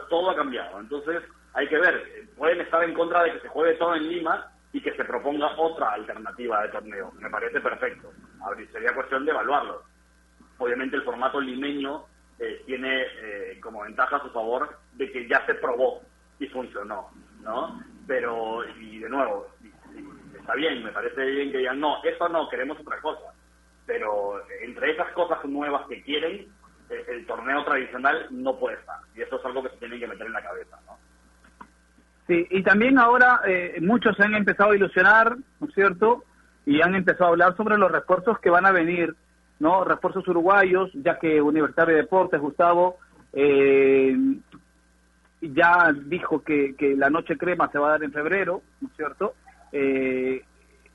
todo 0.09 0.29
ha 0.29 0.35
cambiado. 0.35 0.79
Entonces 0.79 1.23
hay 1.53 1.67
que 1.67 1.77
ver, 1.77 2.27
pueden 2.37 2.61
estar 2.61 2.83
en 2.83 2.93
contra 2.93 3.23
de 3.23 3.33
que 3.33 3.39
se 3.39 3.47
juegue 3.47 3.77
todo 3.77 3.95
en 3.95 4.07
Lima 4.07 4.51
y 4.73 4.81
que 4.81 4.95
se 4.95 5.05
proponga 5.05 5.57
otra 5.57 5.91
alternativa 5.93 6.61
de 6.61 6.69
torneo. 6.69 7.11
Me 7.19 7.29
parece 7.29 7.59
perfecto. 7.59 8.11
sería 8.71 8.93
cuestión 8.93 9.25
de 9.25 9.31
evaluarlo. 9.31 9.83
Obviamente 10.59 10.95
el 10.95 11.03
formato 11.03 11.39
limeño 11.39 12.05
eh, 12.39 12.61
tiene 12.65 13.01
eh, 13.01 13.59
como 13.61 13.81
ventaja 13.81 14.17
a 14.17 14.21
su 14.21 14.29
favor 14.29 14.77
de 14.93 15.11
que 15.11 15.27
ya 15.27 15.43
se 15.45 15.55
probó 15.55 16.01
y 16.39 16.47
funcionó, 16.47 17.09
¿no? 17.41 17.81
Pero, 18.07 18.63
y 18.79 18.99
de 18.99 19.09
nuevo, 19.09 19.47
está 20.39 20.55
bien, 20.55 20.83
me 20.83 20.91
parece 20.91 21.25
bien 21.25 21.51
que 21.51 21.57
digan, 21.57 21.79
no, 21.79 22.01
eso 22.03 22.29
no, 22.29 22.47
queremos 22.49 22.79
otra 22.79 22.99
cosa. 23.01 23.33
Pero 23.85 24.41
entre 24.61 24.91
esas 24.91 25.11
cosas 25.11 25.43
nuevas 25.45 25.85
que 25.87 26.01
quieren, 26.01 26.47
eh, 26.89 27.05
el, 27.09 27.25
torneo 27.25 27.63
tradicional 27.65 28.27
no 28.31 28.57
puede 28.57 28.77
estar. 28.77 28.97
Y 29.15 29.21
eso 29.21 29.37
es 29.37 29.45
algo 29.45 29.61
que 29.63 29.69
se 29.69 29.77
tiene 29.77 29.99
que 29.99 30.07
meter 30.07 30.25
en 30.25 30.33
la 30.33 30.41
cabeza, 30.41 30.77
¿no? 30.85 30.97
Sí, 32.27 32.45
y 32.49 32.63
también 32.63 32.97
ahora 32.97 33.41
eh, 33.45 33.77
muchos 33.81 34.15
se 34.15 34.23
han 34.23 34.35
empezado 34.35 34.71
a 34.71 34.75
ilusionar, 34.75 35.37
¿no 35.59 35.67
es 35.67 35.73
cierto? 35.73 36.23
Y 36.65 36.81
han 36.81 36.95
empezado 36.95 37.25
a 37.25 37.29
hablar 37.29 37.55
sobre 37.55 37.77
los 37.77 37.91
refuerzos 37.91 38.39
que 38.39 38.49
van 38.49 38.65
a 38.65 38.71
venir, 38.71 39.15
¿no? 39.59 39.85
Refuerzos 39.85 40.27
uruguayos, 40.27 40.91
ya 40.93 41.19
que 41.19 41.41
Universitario 41.41 41.95
de 41.95 42.01
Deportes, 42.01 42.41
Gustavo, 42.41 42.97
eh, 43.31 44.15
ya 45.41 45.93
dijo 45.93 46.43
que, 46.43 46.75
que 46.75 46.95
la 46.95 47.09
noche 47.09 47.37
crema 47.37 47.69
se 47.71 47.79
va 47.79 47.89
a 47.89 47.91
dar 47.91 48.03
en 48.03 48.11
febrero, 48.11 48.61
¿no 48.81 48.87
es 48.87 48.95
cierto? 48.95 49.35
Eh, 49.71 50.43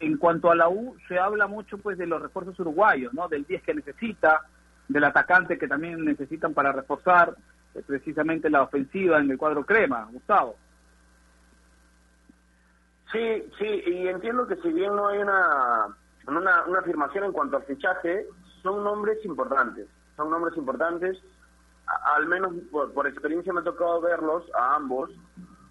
en 0.01 0.17
cuanto 0.17 0.51
a 0.51 0.57
la 0.57 0.69
U, 0.69 0.97
se 1.07 1.19
habla 1.19 1.47
mucho 1.47 1.79
pues 1.79 1.97
de 1.97 2.07
los 2.07 2.21
refuerzos 2.21 2.59
uruguayos, 2.59 3.15
¿no? 3.15 3.29
Del 3.29 3.45
10 3.45 3.63
que 3.63 3.75
necesita, 3.75 4.43
del 4.89 5.05
atacante 5.05 5.59
que 5.59 5.69
también 5.69 6.05
necesitan 6.05 6.55
para 6.55 6.73
reforzar 6.73 7.37
eh, 7.75 7.83
precisamente 7.87 8.51
la 8.51 8.63
ofensiva 8.63 9.21
en 9.21 9.31
el 9.31 9.39
cuadro 9.39 9.65
crema, 9.65 10.09
Gustavo. 10.11 10.57
Sí, 13.13 13.45
sí, 13.59 13.83
y 13.87 14.09
entiendo 14.09 14.47
que 14.47 14.57
si 14.57 14.73
bien 14.73 14.97
no 14.97 15.09
hay 15.09 15.19
una, 15.19 15.87
una, 16.27 16.65
una 16.65 16.79
afirmación 16.81 17.25
en 17.25 17.33
cuanto 17.33 17.59
al 17.59 17.65
fichaje, 17.65 18.27
son 18.63 18.83
nombres 18.83 19.25
importantes, 19.25 19.87
son 20.17 20.31
nombres 20.31 20.57
importantes, 20.57 21.19
al 22.15 22.27
menos 22.27 22.53
por, 22.71 23.07
experiencia 23.07 23.53
me 23.53 23.61
ha 23.61 23.65
tocado 23.65 24.01
verlos 24.01 24.45
a 24.55 24.77
ambos. 24.77 25.11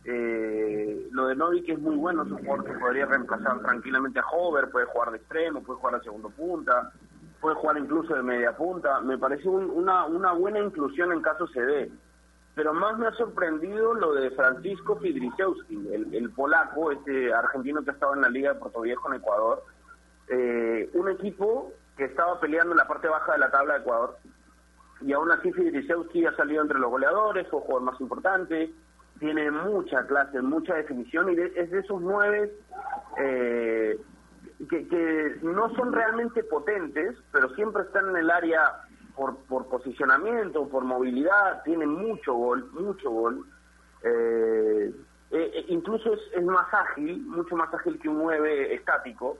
Eh, 0.03 1.07
lo 1.11 1.27
de 1.27 1.35
Novik 1.35 1.69
es 1.69 1.79
muy 1.79 1.95
bueno, 1.95 2.23
es 2.23 2.31
un 2.31 2.63
que 2.63 2.73
podría 2.73 3.05
reemplazar 3.05 3.59
tranquilamente 3.61 4.19
a 4.19 4.25
Hover, 4.31 4.71
puede 4.71 4.87
jugar 4.87 5.11
de 5.11 5.17
extremo, 5.17 5.61
puede 5.61 5.79
jugar 5.79 5.97
de 5.99 6.03
segundo 6.03 6.29
punta, 6.31 6.91
puede 7.39 7.55
jugar 7.55 7.77
incluso 7.77 8.15
de 8.15 8.23
media 8.23 8.55
punta. 8.55 8.99
Me 9.01 9.17
parece 9.17 9.47
una, 9.47 10.05
una 10.05 10.33
buena 10.33 10.59
inclusión 10.59 11.11
en 11.11 11.21
caso 11.21 11.47
se 11.47 11.61
dé. 11.61 11.91
Pero 12.53 12.73
más 12.73 12.97
me 12.97 13.07
ha 13.07 13.13
sorprendido 13.13 13.93
lo 13.93 14.13
de 14.13 14.31
Francisco 14.31 14.97
Fidrisewski, 14.97 15.87
el, 15.93 16.13
el 16.13 16.31
polaco, 16.31 16.91
este 16.91 17.33
argentino 17.33 17.83
que 17.83 17.91
estaba 17.91 18.13
en 18.13 18.21
la 18.21 18.29
Liga 18.29 18.53
de 18.53 18.59
Puerto 18.59 18.81
Viejo 18.81 19.07
en 19.09 19.19
Ecuador. 19.19 19.63
Eh, 20.27 20.89
un 20.93 21.09
equipo 21.09 21.71
que 21.95 22.05
estaba 22.05 22.39
peleando 22.39 22.71
en 22.71 22.77
la 22.77 22.87
parte 22.87 23.07
baja 23.07 23.33
de 23.33 23.37
la 23.37 23.51
tabla 23.51 23.75
de 23.75 23.79
Ecuador 23.81 24.17
y 25.01 25.13
aún 25.13 25.31
así 25.31 25.51
Fidrisewski 25.51 26.25
ha 26.25 26.35
salido 26.35 26.61
entre 26.61 26.79
los 26.79 26.89
goleadores, 26.89 27.47
fue 27.49 27.61
jugador 27.61 27.83
más 27.83 28.01
importante, 28.01 28.71
tiene 29.19 29.51
mucha 29.51 30.05
clase, 30.07 30.41
mucha 30.41 30.75
definición 30.75 31.31
y 31.31 31.39
es 31.39 31.71
de 31.71 31.79
esos 31.79 32.01
nueve 32.01 32.51
eh, 33.17 33.99
que, 34.69 34.87
que, 34.87 35.35
no 35.43 35.73
son 35.75 35.91
realmente 35.91 36.43
potentes, 36.43 37.15
pero 37.31 37.53
siempre 37.55 37.83
están 37.83 38.09
en 38.09 38.17
el 38.17 38.31
área 38.31 38.81
por, 39.15 39.37
por 39.45 39.67
posicionamiento, 39.67 40.67
por 40.67 40.83
movilidad, 40.83 41.63
tiene 41.63 41.85
mucho 41.85 42.33
gol, 42.33 42.69
mucho 42.73 43.09
gol. 43.09 43.45
Eh, 44.03 44.91
eh, 45.31 45.65
incluso 45.67 46.13
es, 46.13 46.43
más 46.43 46.73
ágil, 46.73 47.21
mucho 47.27 47.55
más 47.55 47.73
ágil 47.73 47.99
que 47.99 48.09
un 48.09 48.17
nueve 48.19 48.73
estático. 48.73 49.37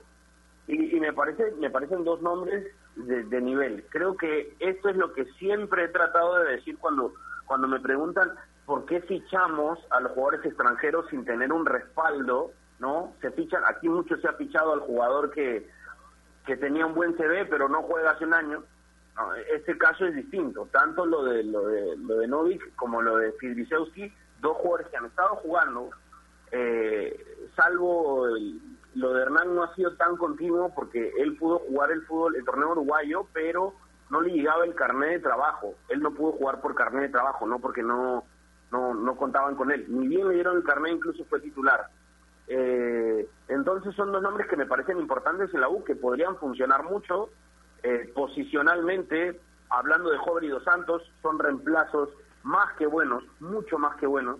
Y, 0.66 0.96
y 0.96 1.00
me 1.00 1.12
parece 1.12 1.52
me 1.58 1.70
parecen 1.70 2.04
dos 2.04 2.22
nombres 2.22 2.72
de, 2.96 3.40
nivel. 3.40 3.84
Creo 3.90 4.16
que 4.16 4.54
esto 4.58 4.88
es 4.88 4.96
lo 4.96 5.12
que 5.12 5.24
siempre 5.38 5.84
he 5.84 5.88
tratado 5.88 6.38
de 6.40 6.56
decir 6.56 6.78
cuando, 6.78 7.14
cuando 7.46 7.68
me 7.68 7.80
preguntan 7.80 8.32
por 8.66 8.84
qué 8.86 9.00
fichamos 9.00 9.78
a 9.90 10.00
los 10.00 10.12
jugadores 10.12 10.44
extranjeros 10.44 11.06
sin 11.10 11.24
tener 11.24 11.52
un 11.52 11.66
respaldo, 11.66 12.52
¿no? 12.78 13.14
Se 13.20 13.30
fichan, 13.30 13.62
aquí 13.66 13.88
mucho 13.88 14.16
se 14.18 14.28
ha 14.28 14.34
fichado 14.34 14.72
al 14.72 14.80
jugador 14.80 15.30
que, 15.30 15.68
que 16.46 16.56
tenía 16.56 16.86
un 16.86 16.94
buen 16.94 17.16
CV 17.16 17.46
pero 17.46 17.68
no 17.68 17.82
juega 17.82 18.10
hace 18.12 18.24
un 18.24 18.34
año. 18.34 18.64
este 19.52 19.76
caso 19.78 20.06
es 20.06 20.14
distinto, 20.14 20.68
tanto 20.72 21.06
lo 21.06 21.24
de 21.24 21.42
lo 21.44 21.66
de, 21.66 21.96
lo 21.96 22.18
de 22.18 22.28
Novik 22.28 22.74
como 22.76 23.02
lo 23.02 23.16
de 23.16 23.32
Fidrisewski, 23.32 24.12
dos 24.40 24.56
jugadores 24.58 24.88
que 24.88 24.96
han 24.96 25.06
estado 25.06 25.36
jugando, 25.36 25.90
eh, 26.50 27.48
salvo 27.56 28.28
el, 28.28 28.60
lo 28.94 29.14
de 29.14 29.22
Hernán 29.22 29.54
no 29.54 29.62
ha 29.62 29.74
sido 29.74 29.94
tan 29.96 30.16
continuo 30.16 30.72
porque 30.74 31.12
él 31.18 31.36
pudo 31.36 31.60
jugar 31.60 31.90
el 31.90 32.02
fútbol, 32.02 32.36
el 32.36 32.44
torneo 32.44 32.72
uruguayo, 32.72 33.26
pero 33.32 33.74
no 34.10 34.20
le 34.20 34.32
llegaba 34.32 34.64
el 34.64 34.74
carnet 34.74 35.12
de 35.12 35.20
trabajo. 35.20 35.74
Él 35.88 36.00
no 36.00 36.12
pudo 36.12 36.32
jugar 36.32 36.60
por 36.60 36.74
carnet 36.74 37.02
de 37.02 37.08
trabajo, 37.08 37.46
no 37.46 37.58
porque 37.58 37.82
no, 37.82 38.24
no, 38.70 38.94
no 38.94 39.16
contaban 39.16 39.56
con 39.56 39.70
él. 39.70 39.86
Ni 39.88 40.08
bien 40.08 40.28
le 40.28 40.34
dieron 40.34 40.58
el 40.58 40.64
carnet, 40.64 40.92
incluso 40.92 41.24
fue 41.24 41.40
titular. 41.40 41.88
Eh, 42.48 43.26
entonces 43.48 43.94
son 43.94 44.12
dos 44.12 44.20
nombres 44.20 44.46
que 44.48 44.56
me 44.56 44.66
parecen 44.66 44.98
importantes 44.98 45.52
en 45.54 45.60
la 45.60 45.70
U, 45.70 45.82
que 45.84 45.96
podrían 45.96 46.36
funcionar 46.36 46.84
mucho 46.84 47.30
eh, 47.82 48.12
posicionalmente. 48.14 49.40
Hablando 49.70 50.10
de 50.10 50.18
Jover 50.18 50.44
y 50.44 50.48
Dos 50.48 50.64
Santos, 50.64 51.10
son 51.22 51.38
reemplazos 51.38 52.10
más 52.42 52.74
que 52.74 52.86
buenos, 52.86 53.24
mucho 53.40 53.78
más 53.78 53.96
que 53.96 54.06
buenos. 54.06 54.38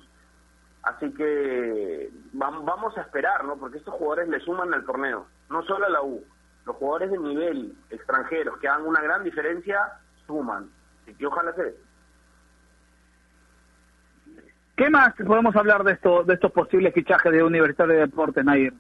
Así 0.83 1.13
que 1.13 2.11
vamos 2.33 2.99
a 2.99 3.03
esperar, 3.03 3.45
¿no? 3.45 3.57
Porque 3.57 3.79
estos 3.79 3.95
jugadores 3.95 4.29
le 4.29 4.41
suman 4.41 4.75
al 4.75 4.85
torneo, 4.85 5.27
no 5.49 5.63
solo 5.63 5.87
a 5.87 5.91
la 5.91 6.03
U. 6.03 6.25
Los 6.67 6.77
jugadores 6.77 7.11
de 7.11 7.19
nivel 7.19 7.77
extranjeros 7.91 8.59
que 8.59 8.69
hagan 8.69 8.87
una 8.87 9.01
gran 9.01 9.23
diferencia 9.23 9.93
suman. 10.27 10.71
Así 11.03 11.15
que 11.15 11.27
ojalá 11.27 11.53
se 11.55 11.75
¿Qué 14.77 14.89
más 14.89 15.15
podemos 15.15 15.55
hablar 15.55 15.85
de, 15.85 15.93
esto, 15.93 16.25
de 16.25 16.35
estos 16.35 16.51
posibles 16.51 16.95
fichajes 16.95 17.31
de 17.31 17.43
Universitario 17.43 17.95
de 17.95 18.01
Deportes, 18.01 18.45
Nair? 18.45 18.73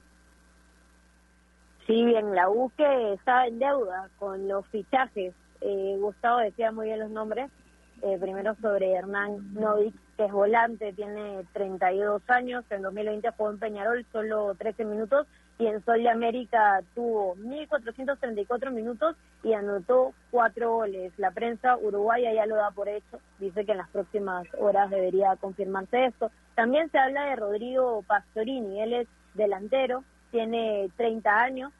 Sí, 1.87 2.05
bien, 2.05 2.35
la 2.35 2.49
U 2.49 2.73
que 2.77 3.13
está 3.13 3.47
en 3.47 3.59
deuda 3.59 4.09
con 4.19 4.49
los 4.49 4.67
fichajes. 4.69 5.35
Eh, 5.61 5.97
Gustavo 6.01 6.39
decía 6.39 6.73
muy 6.73 6.87
bien 6.87 7.01
los 7.01 7.11
nombres. 7.11 7.51
Eh, 8.03 8.19
primero 8.21 8.57
sobre 8.61 8.93
Hernán 8.93 9.53
Novik, 9.55 9.95
que 10.17 10.25
es 10.25 10.33
volante, 10.33 10.93
tiene 10.93 11.45
32 11.53 12.23
años, 12.29 12.65
en 12.71 12.83
2020 12.83 13.31
jugó 13.37 13.51
en 13.51 13.59
Peñarol 13.59 14.07
solo 14.13 14.55
13 14.55 14.85
minutos 14.85 15.27
y 15.59 15.67
en 15.67 15.85
Sol 15.85 16.03
de 16.03 16.11
América 16.11 16.83
tuvo 16.95 17.37
1.434 17.37 18.71
minutos 18.71 19.17
y 19.43 19.53
anotó 19.53 20.13
cuatro 20.31 20.73
goles. 20.73 21.13
La 21.19 21.31
prensa 21.31 21.77
uruguaya 21.77 22.33
ya 22.33 22.47
lo 22.47 22.57
da 22.57 22.71
por 22.71 22.89
hecho, 22.89 23.21
dice 23.39 23.65
que 23.65 23.73
en 23.73 23.79
las 23.79 23.89
próximas 23.91 24.47
horas 24.59 24.91
debería 24.91 25.37
confirmarse 25.37 26.07
esto. 26.07 26.31
También 26.55 26.91
se 26.91 26.99
habla 26.99 27.27
de 27.27 27.37
Rodrigo 27.37 28.03
Pastorini, 28.07 28.81
él 28.81 28.93
es 28.93 29.09
delantero, 29.35 30.05
tiene 30.31 30.91
30 30.97 31.31
años, 31.31 31.73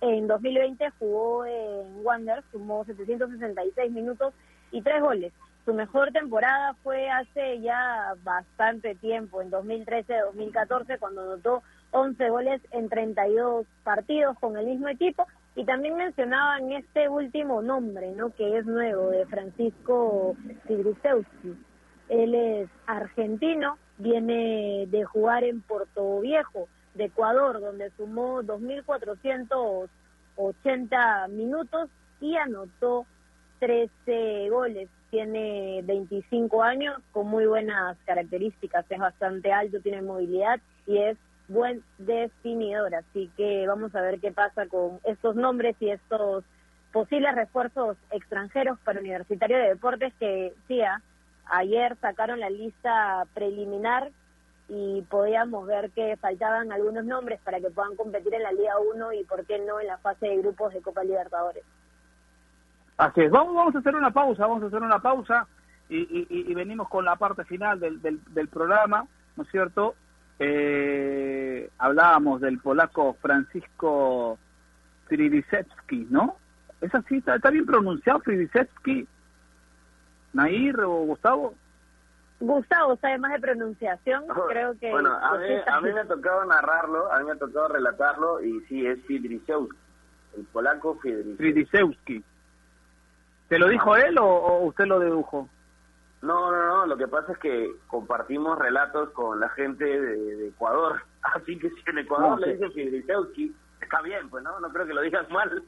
en 0.00 0.26
2020 0.26 0.90
jugó 0.98 1.44
en 1.44 2.04
Wander, 2.04 2.42
sumó 2.50 2.84
766 2.84 3.92
minutos 3.92 4.32
y 4.70 4.80
tres 4.80 5.02
goles. 5.02 5.32
Su 5.64 5.74
mejor 5.74 6.12
temporada 6.12 6.74
fue 6.82 7.10
hace 7.10 7.60
ya 7.60 8.14
bastante 8.24 8.94
tiempo, 8.94 9.42
en 9.42 9.50
2013-2014, 9.50 10.98
cuando 10.98 11.22
anotó 11.22 11.62
11 11.90 12.30
goles 12.30 12.62
en 12.70 12.88
32 12.88 13.66
partidos 13.84 14.38
con 14.38 14.56
el 14.56 14.64
mismo 14.66 14.88
equipo. 14.88 15.26
Y 15.56 15.64
también 15.64 15.96
mencionaban 15.96 16.70
este 16.72 17.08
último 17.08 17.60
nombre, 17.60 18.12
¿no? 18.12 18.30
que 18.30 18.58
es 18.58 18.64
nuevo, 18.64 19.10
de 19.10 19.26
Francisco 19.26 20.36
Sigrisewski. 20.66 21.58
Él 22.08 22.34
es 22.34 22.70
argentino, 22.86 23.76
viene 23.98 24.86
de 24.88 25.04
jugar 25.04 25.44
en 25.44 25.60
Puerto 25.60 26.20
Viejo, 26.20 26.68
de 26.94 27.04
Ecuador, 27.04 27.60
donde 27.60 27.90
sumó 27.96 28.42
2.480 28.42 31.28
minutos 31.28 31.90
y 32.20 32.36
anotó 32.36 33.06
13 33.60 34.48
goles. 34.50 34.88
Tiene 35.10 35.82
25 35.84 36.62
años 36.62 37.00
con 37.12 37.28
muy 37.28 37.46
buenas 37.46 37.96
características, 38.06 38.84
es 38.88 38.98
bastante 38.98 39.52
alto, 39.52 39.80
tiene 39.80 40.02
movilidad 40.02 40.60
y 40.86 40.98
es 40.98 41.16
buen 41.48 41.82
definidor, 41.98 42.94
así 42.94 43.28
que 43.36 43.66
vamos 43.66 43.94
a 43.94 44.00
ver 44.00 44.20
qué 44.20 44.30
pasa 44.30 44.66
con 44.66 45.00
estos 45.04 45.34
nombres 45.34 45.74
y 45.80 45.90
estos 45.90 46.44
posibles 46.92 47.34
refuerzos 47.34 47.96
extranjeros 48.12 48.78
para 48.80 49.00
Universitario 49.00 49.58
de 49.58 49.70
Deportes 49.70 50.14
que 50.20 50.54
ah, 50.86 51.00
ayer 51.46 51.96
sacaron 52.00 52.38
la 52.38 52.50
lista 52.50 53.26
preliminar 53.34 54.12
y 54.68 55.02
podíamos 55.02 55.66
ver 55.66 55.90
que 55.90 56.16
faltaban 56.16 56.70
algunos 56.70 57.04
nombres 57.04 57.40
para 57.40 57.60
que 57.60 57.70
puedan 57.70 57.96
competir 57.96 58.32
en 58.34 58.44
la 58.44 58.52
Liga 58.52 58.78
1 58.78 59.12
y 59.14 59.24
por 59.24 59.44
qué 59.44 59.58
no 59.58 59.80
en 59.80 59.88
la 59.88 59.98
fase 59.98 60.28
de 60.28 60.38
grupos 60.38 60.72
de 60.72 60.80
Copa 60.80 61.02
Libertadores. 61.02 61.64
Así 63.00 63.22
es, 63.22 63.30
vamos, 63.30 63.54
vamos 63.54 63.74
a 63.74 63.78
hacer 63.78 63.96
una 63.96 64.10
pausa, 64.10 64.46
vamos 64.46 64.62
a 64.62 64.66
hacer 64.66 64.82
una 64.82 64.98
pausa 64.98 65.46
y, 65.88 66.52
venimos 66.52 66.86
con 66.90 67.02
la 67.06 67.16
parte 67.16 67.44
final 67.46 67.80
del, 67.80 67.98
del, 68.02 68.48
programa, 68.48 69.06
¿no 69.36 69.42
es 69.42 69.48
cierto? 69.48 69.94
Eh, 70.38 71.70
hablábamos 71.78 72.42
del 72.42 72.58
polaco 72.58 73.16
Francisco 73.22 74.38
Fridisewski, 75.06 76.08
¿no? 76.10 76.36
¿Es 76.82 76.94
así? 76.94 77.24
¿Está, 77.26 77.50
bien 77.50 77.64
pronunciado 77.64 78.20
Fridisewski? 78.20 79.08
¿Nair 80.34 80.80
o 80.82 81.06
Gustavo? 81.06 81.54
Gustavo 82.38 82.96
sabe 82.96 83.16
más 83.16 83.32
de 83.32 83.40
pronunciación, 83.40 84.24
creo 84.48 84.78
que... 84.78 84.90
Bueno, 84.90 85.14
a 85.14 85.38
mí, 85.38 85.46
a 85.66 85.80
mí 85.80 85.90
me 85.90 86.00
ha 86.00 86.06
tocado 86.06 86.44
narrarlo, 86.44 87.10
a 87.10 87.18
mí 87.18 87.24
me 87.24 87.32
ha 87.32 87.36
tocado 87.36 87.68
relatarlo, 87.68 88.42
y 88.42 88.60
sí, 88.68 88.86
es 88.86 89.02
Fidrisewski, 89.06 89.76
el 90.36 90.44
polaco 90.52 90.96
Fidrisewski. 90.96 91.36
Fridisewski. 91.38 92.24
¿Te 93.50 93.58
lo 93.58 93.68
dijo 93.68 93.96
él 93.96 94.16
o, 94.16 94.24
o 94.26 94.64
usted 94.66 94.86
lo 94.86 95.00
dedujo? 95.00 95.48
No, 96.22 96.52
no, 96.52 96.66
no, 96.68 96.86
lo 96.86 96.96
que 96.96 97.08
pasa 97.08 97.32
es 97.32 97.38
que 97.38 97.68
compartimos 97.88 98.56
relatos 98.56 99.10
con 99.10 99.40
la 99.40 99.48
gente 99.50 99.84
de, 99.84 100.16
de 100.36 100.48
Ecuador, 100.48 101.02
así 101.34 101.58
que 101.58 101.68
si 101.68 101.82
en 101.86 101.98
Ecuador 101.98 102.30
No, 102.30 102.36
le 102.38 102.46
sí. 102.46 102.52
dicen 102.52 102.72
Fidrisewski, 102.72 103.56
está 103.80 104.02
bien, 104.02 104.30
pues 104.30 104.44
no, 104.44 104.60
no 104.60 104.68
creo 104.70 104.86
que 104.86 104.94
lo 104.94 105.02
digas 105.02 105.28
mal. 105.32 105.64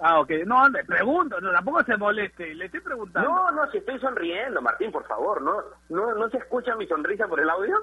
Ah, 0.00 0.20
ok. 0.20 0.30
No, 0.44 0.68
le 0.68 0.84
pregunto, 0.84 1.40
no, 1.40 1.50
tampoco 1.50 1.82
se 1.84 1.96
moleste, 1.96 2.54
le 2.54 2.66
estoy 2.66 2.80
preguntando. 2.80 3.26
No, 3.30 3.50
no, 3.52 3.70
si 3.70 3.78
estoy 3.78 3.98
sonriendo, 3.98 4.60
Martín, 4.60 4.92
por 4.92 5.06
favor, 5.06 5.40
¿no? 5.40 5.62
¿No, 5.88 6.14
no 6.14 6.28
se 6.28 6.36
escucha 6.36 6.76
mi 6.76 6.86
sonrisa 6.86 7.26
por 7.26 7.40
el 7.40 7.48
audio? 7.48 7.74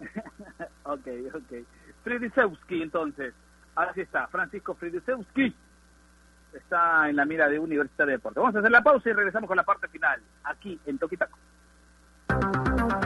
ok, 0.82 1.06
ok. 1.34 1.64
Fridisewski, 2.02 2.82
entonces. 2.82 3.32
Así 3.76 4.00
está, 4.00 4.26
Francisco 4.26 4.74
Fridisewski. 4.74 5.54
Está 6.56 7.08
en 7.08 7.16
la 7.16 7.24
mira 7.24 7.48
de 7.48 7.58
Universidad 7.58 8.06
de 8.06 8.12
Deporte. 8.12 8.40
Vamos 8.40 8.56
a 8.56 8.58
hacer 8.60 8.70
la 8.70 8.82
pausa 8.82 9.10
y 9.10 9.12
regresamos 9.12 9.48
con 9.48 9.56
la 9.56 9.62
parte 9.62 9.88
final, 9.88 10.20
aquí 10.44 10.78
en 10.86 10.98
Toquitaco. 10.98 11.38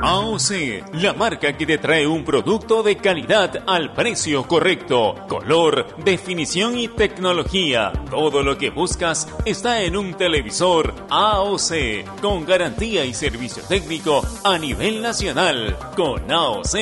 AOC, 0.03 0.95
la 0.95 1.13
marca 1.13 1.57
que 1.57 1.67
te 1.67 1.77
trae 1.77 2.07
un 2.07 2.25
producto 2.25 2.83
de 2.83 2.97
calidad 2.97 3.63
al 3.67 3.93
precio 3.93 4.45
correcto. 4.45 5.15
Color, 5.29 6.03
definición 6.05 6.79
y 6.79 6.89
tecnología. 6.89 7.93
Todo 8.09 8.43
lo 8.43 8.57
que 8.57 8.71
buscas 8.71 9.29
está 9.45 9.83
en 9.83 9.97
un 9.97 10.15
televisor 10.15 10.95
AOC, 11.11 12.21
con 12.23 12.47
garantía 12.47 13.05
y 13.05 13.13
servicio 13.13 13.63
técnico 13.69 14.23
a 14.43 14.57
nivel 14.59 15.03
nacional. 15.03 15.77
Con 15.95 16.31
AOC 16.31 16.75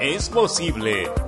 es 0.00 0.28
posible. 0.28 1.27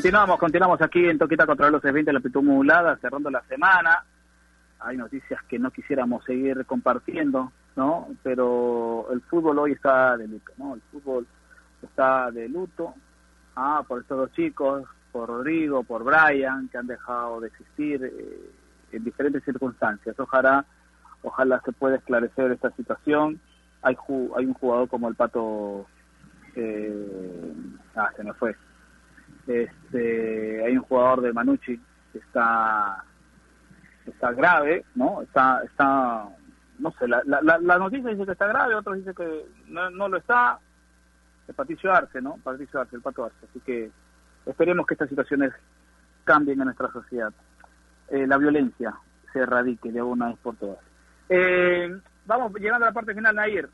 Continuamos, 0.00 0.38
continuamos 0.38 0.80
aquí 0.80 1.04
en 1.04 1.18
Toquita 1.18 1.44
contra 1.44 1.68
los 1.68 1.82
20 1.82 2.10
la 2.10 2.20
amplitud 2.20 2.42
modulada, 2.42 2.96
cerrando 3.02 3.28
la 3.28 3.42
semana. 3.42 4.02
Hay 4.78 4.96
noticias 4.96 5.42
que 5.44 5.58
no 5.58 5.70
quisiéramos 5.70 6.24
seguir 6.24 6.64
compartiendo, 6.64 7.52
¿no? 7.76 8.08
Pero 8.22 9.08
el 9.12 9.20
fútbol 9.20 9.58
hoy 9.58 9.72
está 9.72 10.16
de 10.16 10.26
luto, 10.26 10.52
¿no? 10.56 10.74
El 10.76 10.80
fútbol 10.90 11.26
está 11.82 12.30
de 12.30 12.48
luto, 12.48 12.94
ah, 13.56 13.84
por 13.86 14.00
estos 14.00 14.16
dos 14.16 14.32
chicos, 14.32 14.84
por 15.12 15.28
Rodrigo, 15.28 15.82
por 15.82 16.02
Brian, 16.02 16.70
que 16.70 16.78
han 16.78 16.86
dejado 16.86 17.38
de 17.40 17.48
existir 17.48 18.02
eh, 18.02 18.50
en 18.92 19.04
diferentes 19.04 19.44
circunstancias. 19.44 20.18
Ojalá, 20.18 20.64
ojalá 21.22 21.60
se 21.62 21.72
pueda 21.72 21.96
esclarecer 21.96 22.52
esta 22.52 22.70
situación. 22.70 23.38
Hay, 23.82 23.96
ju- 23.96 24.32
hay 24.34 24.46
un 24.46 24.54
jugador 24.54 24.88
como 24.88 25.10
el 25.10 25.14
Pato, 25.14 25.84
eh, 26.56 27.52
ah, 27.96 28.08
se 28.16 28.24
me 28.24 28.32
fue, 28.32 28.56
este 29.50 30.64
hay 30.64 30.76
un 30.76 30.82
jugador 30.82 31.20
de 31.22 31.32
Manucci 31.32 31.80
que 32.12 32.18
está 32.18 33.04
está 34.06 34.32
grave 34.32 34.84
no 34.94 35.22
está 35.22 35.62
está 35.64 36.28
no 36.78 36.90
sé 36.92 37.06
la, 37.06 37.22
la, 37.24 37.40
la- 37.42 37.78
noticia 37.78 38.10
dice 38.10 38.24
que 38.24 38.32
está 38.32 38.46
grave 38.46 38.74
otros 38.74 38.96
dicen 38.96 39.14
que 39.14 39.44
no, 39.68 39.90
no 39.90 40.08
lo 40.08 40.16
está. 40.16 40.58
El 41.46 41.54
Patricio 41.54 41.92
Arce 41.92 42.20
no 42.22 42.38
Patricio 42.42 42.80
Arce 42.80 42.96
el 42.96 43.02
Pato 43.02 43.24
Arce. 43.24 43.36
Así 43.48 43.60
que 43.60 43.90
esperemos 44.46 44.86
que 44.86 44.94
estas 44.94 45.08
situaciones 45.08 45.52
cambien 46.24 46.58
en 46.60 46.66
nuestra 46.66 46.90
sociedad. 46.92 47.32
Eh, 48.08 48.26
la 48.26 48.38
violencia 48.38 48.94
se 49.32 49.40
erradique 49.40 49.92
de 49.92 50.00
una 50.02 50.28
vez 50.28 50.38
por 50.38 50.56
todas. 50.56 50.78
Eh, 51.28 52.00
vamos 52.26 52.52
llegando 52.54 52.86
a 52.86 52.88
la 52.88 52.94
parte 52.94 53.14
final 53.14 53.34
Nair 53.36 53.68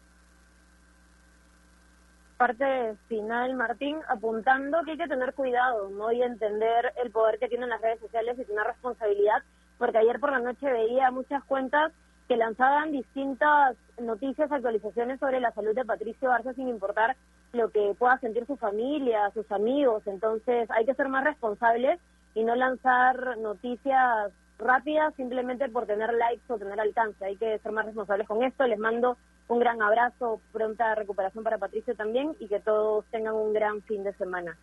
parte 2.37 2.95
final, 3.09 3.55
Martín, 3.55 3.99
apuntando 4.09 4.83
que 4.85 4.93
hay 4.93 4.99
que 4.99 5.09
tener 5.09 5.35
cuidado, 5.35 5.91
¿no? 5.91 6.13
Y 6.13 6.23
entender 6.23 6.93
el 7.03 7.11
poder 7.11 7.39
que 7.39 7.49
tienen 7.49 7.71
las 7.71 7.81
redes 7.81 8.01
sociales 8.01 8.39
y 8.39 8.45
tener 8.45 8.65
responsabilidad, 8.65 9.43
porque 9.79 9.99
ayer 9.99 10.21
por 10.21 10.33
la 10.33 10.39
noche 10.39 10.71
veía 10.71 11.11
muchas 11.11 11.43
cuentas 11.45 11.93
que 12.29 12.37
lanzaban 12.37 12.93
distintas 12.93 13.77
noticias, 14.01 14.51
actualizaciones 14.51 15.21
sobre 15.21 15.41
la 15.41 15.53
salud 15.53 15.75
de 15.75 15.85
Patricio 15.85 16.33
Arce 16.33 16.55
sin 16.55 16.69
importar 16.69 17.17
lo 17.53 17.71
que 17.71 17.95
pueda 17.99 18.19
sentir 18.19 18.47
su 18.47 18.57
familia, 18.57 19.31
sus 19.33 19.51
amigos. 19.51 20.03
Entonces 20.07 20.71
hay 20.71 20.85
que 20.85 20.95
ser 20.95 21.09
más 21.09 21.25
responsables 21.25 22.01
y 22.35 22.45
no 22.45 22.55
lanzar 22.55 23.39
noticias 23.39 24.33
rápidas 24.59 25.15
simplemente 25.15 25.69
por 25.69 25.87
tener 25.87 26.13
likes 26.15 26.45
o 26.49 26.59
tener 26.59 26.81
alcance. 26.81 27.25
Hay 27.25 27.37
que 27.37 27.59
ser 27.59 27.73
más 27.73 27.87
responsables 27.87 28.27
con 28.27 28.43
esto. 28.43 28.67
Les 28.67 28.79
mando 28.79 29.17
un 29.49 29.61
gran 29.61 29.81
abrazo, 29.83 30.41
pronta 30.53 30.95
recuperación 30.95 31.45
para 31.45 31.59
Patricio 31.59 31.95
también 31.95 32.35
y 32.39 32.49
que 32.49 32.61
todos 32.61 33.05
tengan 33.07 33.35
un 33.35 33.53
gran 33.53 33.83
fin 33.83 34.03
de 34.03 34.13
semana. 34.15 34.57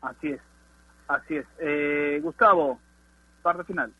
Así 0.00 0.32
es, 0.32 0.40
así 1.08 1.36
es. 1.36 1.46
Eh, 1.58 2.20
Gustavo, 2.22 2.78
parte 3.42 3.64
final. 3.64 3.92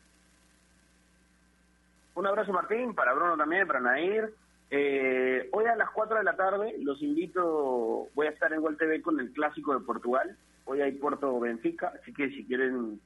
Un 2.15 2.27
abrazo 2.27 2.53
Martín, 2.53 2.95
para 2.95 3.13
Bruno 3.13 3.37
también, 3.37 3.67
para 3.67 3.81
Nair. 3.81 4.33
Eh, 4.71 5.49
hoy 5.53 5.67
a 5.67 5.77
las 5.77 5.91
4 5.91 6.19
de 6.19 6.25
la 6.25 6.35
tarde 6.35 6.75
los 6.81 7.01
invito, 7.03 8.09
voy 8.15 8.27
a 8.27 8.31
estar 8.31 8.53
en 8.53 8.61
Gol 8.61 8.77
TV 8.77 9.01
con 9.03 9.21
el 9.21 9.31
clásico 9.33 9.75
de 9.75 9.85
Portugal. 9.85 10.37
Hoy 10.65 10.81
hay 10.81 10.93
Puerto 10.93 11.39
Benfica, 11.39 11.93
así 12.01 12.13
que 12.13 12.29
si 12.31 12.45
quieren 12.45 13.01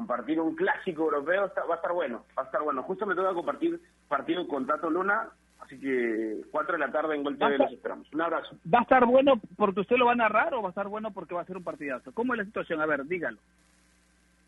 compartir 0.00 0.38
un 0.40 0.54
clásico 0.54 1.04
europeo 1.04 1.46
está- 1.46 1.64
va 1.64 1.74
a 1.74 1.76
estar 1.78 1.92
bueno, 1.92 2.24
va 2.38 2.42
a 2.42 2.44
estar 2.46 2.62
bueno. 2.62 2.82
Justo 2.84 3.06
me 3.06 3.14
toca 3.16 3.32
compartir 3.32 3.80
partido 4.08 4.46
con 4.46 4.66
Tato 4.66 4.90
Luna, 4.90 5.28
así 5.60 5.80
que 5.80 6.42
4 6.52 6.74
de 6.74 6.78
la 6.78 6.92
tarde 6.92 7.16
en 7.16 7.24
Gol 7.24 7.38
TV 7.38 7.56
los 7.58 7.72
esperamos. 7.72 8.06
Un 8.12 8.20
abrazo. 8.20 8.56
¿Va 8.72 8.80
a 8.80 8.82
estar 8.82 9.04
bueno 9.06 9.40
porque 9.56 9.80
usted 9.80 9.96
lo 9.96 10.06
va 10.06 10.12
a 10.12 10.16
narrar 10.16 10.52
o 10.54 10.60
va 10.62 10.68
a 10.68 10.70
estar 10.70 10.86
bueno 10.86 11.10
porque 11.12 11.34
va 11.34 11.40
a 11.40 11.46
ser 11.46 11.56
un 11.56 11.64
partidazo? 11.64 12.12
¿Cómo 12.12 12.34
es 12.34 12.38
la 12.38 12.44
situación? 12.44 12.80
A 12.82 12.86
ver, 12.86 13.04
dígalo. 13.06 13.38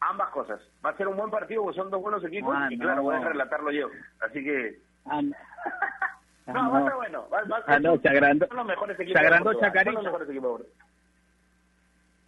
Ambas 0.00 0.28
cosas. 0.30 0.60
Va 0.84 0.90
a 0.90 0.96
ser 0.96 1.08
un 1.08 1.16
buen 1.16 1.30
partido 1.30 1.62
porque 1.64 1.80
son 1.80 1.90
dos 1.90 2.00
buenos 2.02 2.22
equipos 2.24 2.54
Ah, 2.56 2.68
y 2.70 2.76
no. 2.76 2.84
claro, 2.84 3.02
voy 3.02 3.16
a 3.16 3.20
relatarlo 3.20 3.70
yo. 3.72 3.88
Así 4.20 4.44
que... 4.44 4.78
Ah, 5.06 5.22
no. 5.22 5.32
Ah, 5.34 6.52
No, 6.52 6.70
va 6.72 6.78
a 6.78 6.80
estar 6.80 6.96
bueno. 6.96 7.28
Va, 7.30 7.42
va- 7.44 7.62
Ah, 7.66 7.78
no, 7.78 7.96
se 7.98 8.08
agrandó, 8.08 8.46
los 8.54 8.64
mejores 8.66 8.96
se 8.96 9.02
equipos 9.02 9.20
de 9.20 9.26
agrandó 9.26 9.54
Chacarita. 9.60 9.92
los 9.92 10.04
mejores 10.04 10.28
equipos 10.30 10.58
de 10.60 10.64
Portugal. 10.64 10.84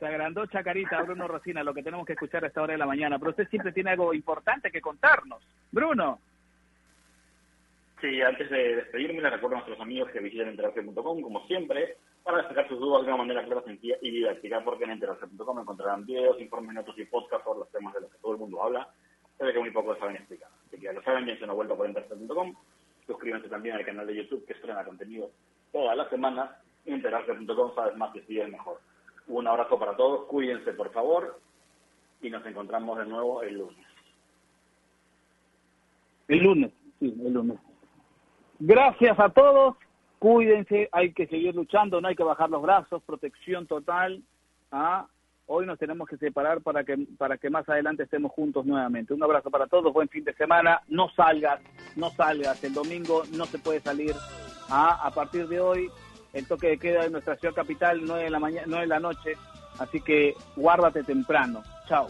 Se 0.01 0.07
agrandó 0.07 0.47
Chacarita, 0.47 1.03
Bruno 1.03 1.29
Rosina, 1.29 1.63
lo 1.63 1.75
que 1.75 1.83
tenemos 1.83 2.07
que 2.07 2.15
escuchar 2.15 2.43
a 2.43 2.47
esta 2.47 2.63
hora 2.63 2.73
de 2.73 2.79
la 2.79 2.87
mañana. 2.87 3.19
Pero 3.19 3.33
usted 3.33 3.47
siempre 3.49 3.71
tiene 3.71 3.91
algo 3.91 4.15
importante 4.15 4.71
que 4.71 4.81
contarnos. 4.81 5.47
Bruno. 5.71 6.19
Sí, 8.01 8.23
antes 8.23 8.49
de 8.49 8.77
despedirme, 8.77 9.21
les 9.21 9.31
recuerdo 9.31 9.57
a 9.57 9.59
nuestros 9.59 9.79
amigos 9.79 10.11
que 10.11 10.21
visiten 10.21 10.49
enterarse.com, 10.49 11.21
como 11.21 11.47
siempre, 11.47 11.99
para 12.25 12.39
despejar 12.39 12.67
sus 12.69 12.81
dudas 12.81 13.03
de 13.03 13.09
una 13.09 13.19
manera 13.19 13.45
clara, 13.45 13.61
sencilla 13.61 13.97
y 14.01 14.11
didáctica, 14.11 14.65
porque 14.65 14.85
en 14.85 14.93
enterarse.com 14.93 15.61
encontrarán 15.61 16.07
videos, 16.07 16.41
informes, 16.41 16.75
notas 16.77 16.97
y 16.97 17.05
podcasts 17.05 17.45
sobre 17.45 17.59
los 17.59 17.71
temas 17.71 17.93
de 17.93 18.01
los 18.01 18.11
que 18.11 18.19
todo 18.21 18.33
el 18.33 18.39
mundo 18.39 18.63
habla, 18.63 18.89
pero 19.37 19.53
que 19.53 19.59
muy 19.59 19.71
pocos 19.71 19.99
saben 19.99 20.17
explicar. 20.17 20.49
Así 20.67 20.79
que 20.79 20.87
ya 20.87 20.95
lo 20.95 21.03
saben, 21.03 21.27
dense 21.27 21.45
una 21.45 21.53
vuelta 21.53 21.77
por 21.77 21.85
enterarse.com. 21.85 22.55
Suscríbanse 23.07 23.51
también 23.51 23.77
al 23.77 23.85
canal 23.85 24.07
de 24.07 24.17
YouTube 24.17 24.47
que 24.47 24.55
estrena 24.55 24.83
contenido 24.83 25.31
toda 25.71 25.95
la 25.95 26.09
semana. 26.09 26.57
Enterarse.com, 26.87 27.75
sabes 27.75 27.99
más 27.99 28.15
que 28.15 28.23
sigue 28.23 28.47
mejor. 28.47 28.81
Un 29.31 29.47
abrazo 29.47 29.79
para 29.79 29.97
todos, 29.97 30.27
cuídense 30.27 30.73
por 30.73 30.91
favor 30.91 31.41
y 32.21 32.31
nos 32.31 32.45
encontramos 32.45 32.99
de 32.99 33.07
nuevo 33.07 33.43
el 33.43 33.59
lunes. 33.59 33.87
El 36.27 36.39
lunes, 36.43 36.73
sí, 36.99 37.15
el 37.25 37.33
lunes. 37.33 37.59
Gracias 38.59 39.19
a 39.21 39.29
todos, 39.29 39.77
cuídense, 40.19 40.89
hay 40.91 41.13
que 41.13 41.29
seguir 41.29 41.55
luchando, 41.55 42.01
no 42.01 42.09
hay 42.09 42.17
que 42.17 42.25
bajar 42.25 42.51
los 42.51 42.61
brazos, 42.61 43.05
protección 43.05 43.69
total. 43.69 44.21
¿ah? 44.73 45.07
Hoy 45.47 45.65
nos 45.65 45.79
tenemos 45.79 46.09
que 46.09 46.17
separar 46.17 46.61
para 46.61 46.83
que, 46.83 46.99
para 47.17 47.39
que 47.39 47.51
más 47.51 47.69
adelante 47.69 48.03
estemos 48.03 48.33
juntos 48.33 48.67
nuevamente. 48.67 49.15
Un 49.15 49.23
abrazo 49.23 49.49
para 49.49 49.69
todos, 49.69 49.93
buen 49.93 50.09
fin 50.09 50.25
de 50.25 50.35
semana, 50.35 50.83
no 50.89 51.09
salgas, 51.11 51.61
no 51.95 52.11
salgas, 52.11 52.65
el 52.65 52.75
domingo 52.75 53.23
no 53.33 53.45
se 53.47 53.61
puede 53.61 53.79
salir. 53.79 54.13
¿ah? 54.69 55.01
A 55.05 55.11
partir 55.13 55.47
de 55.47 55.61
hoy, 55.61 55.89
el 56.33 56.47
toque 56.47 56.69
de 56.69 56.79
queda 56.79 57.03
de 57.03 57.11
nuestra 57.11 57.37
ciudad 57.37 57.55
capital, 57.55 58.01
9 58.05 58.25
de 58.25 58.31
la, 58.31 58.39
mañana, 58.39 58.67
9 58.69 58.83
de 58.83 58.89
la 58.89 59.01
noche, 59.01 59.37
así 59.79 60.01
que 60.01 60.35
guárdate 60.57 61.03
temprano. 61.03 61.63
Chao. 61.89 62.07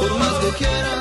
Por 0.00 0.18
más 0.18 0.34
que 0.58 0.99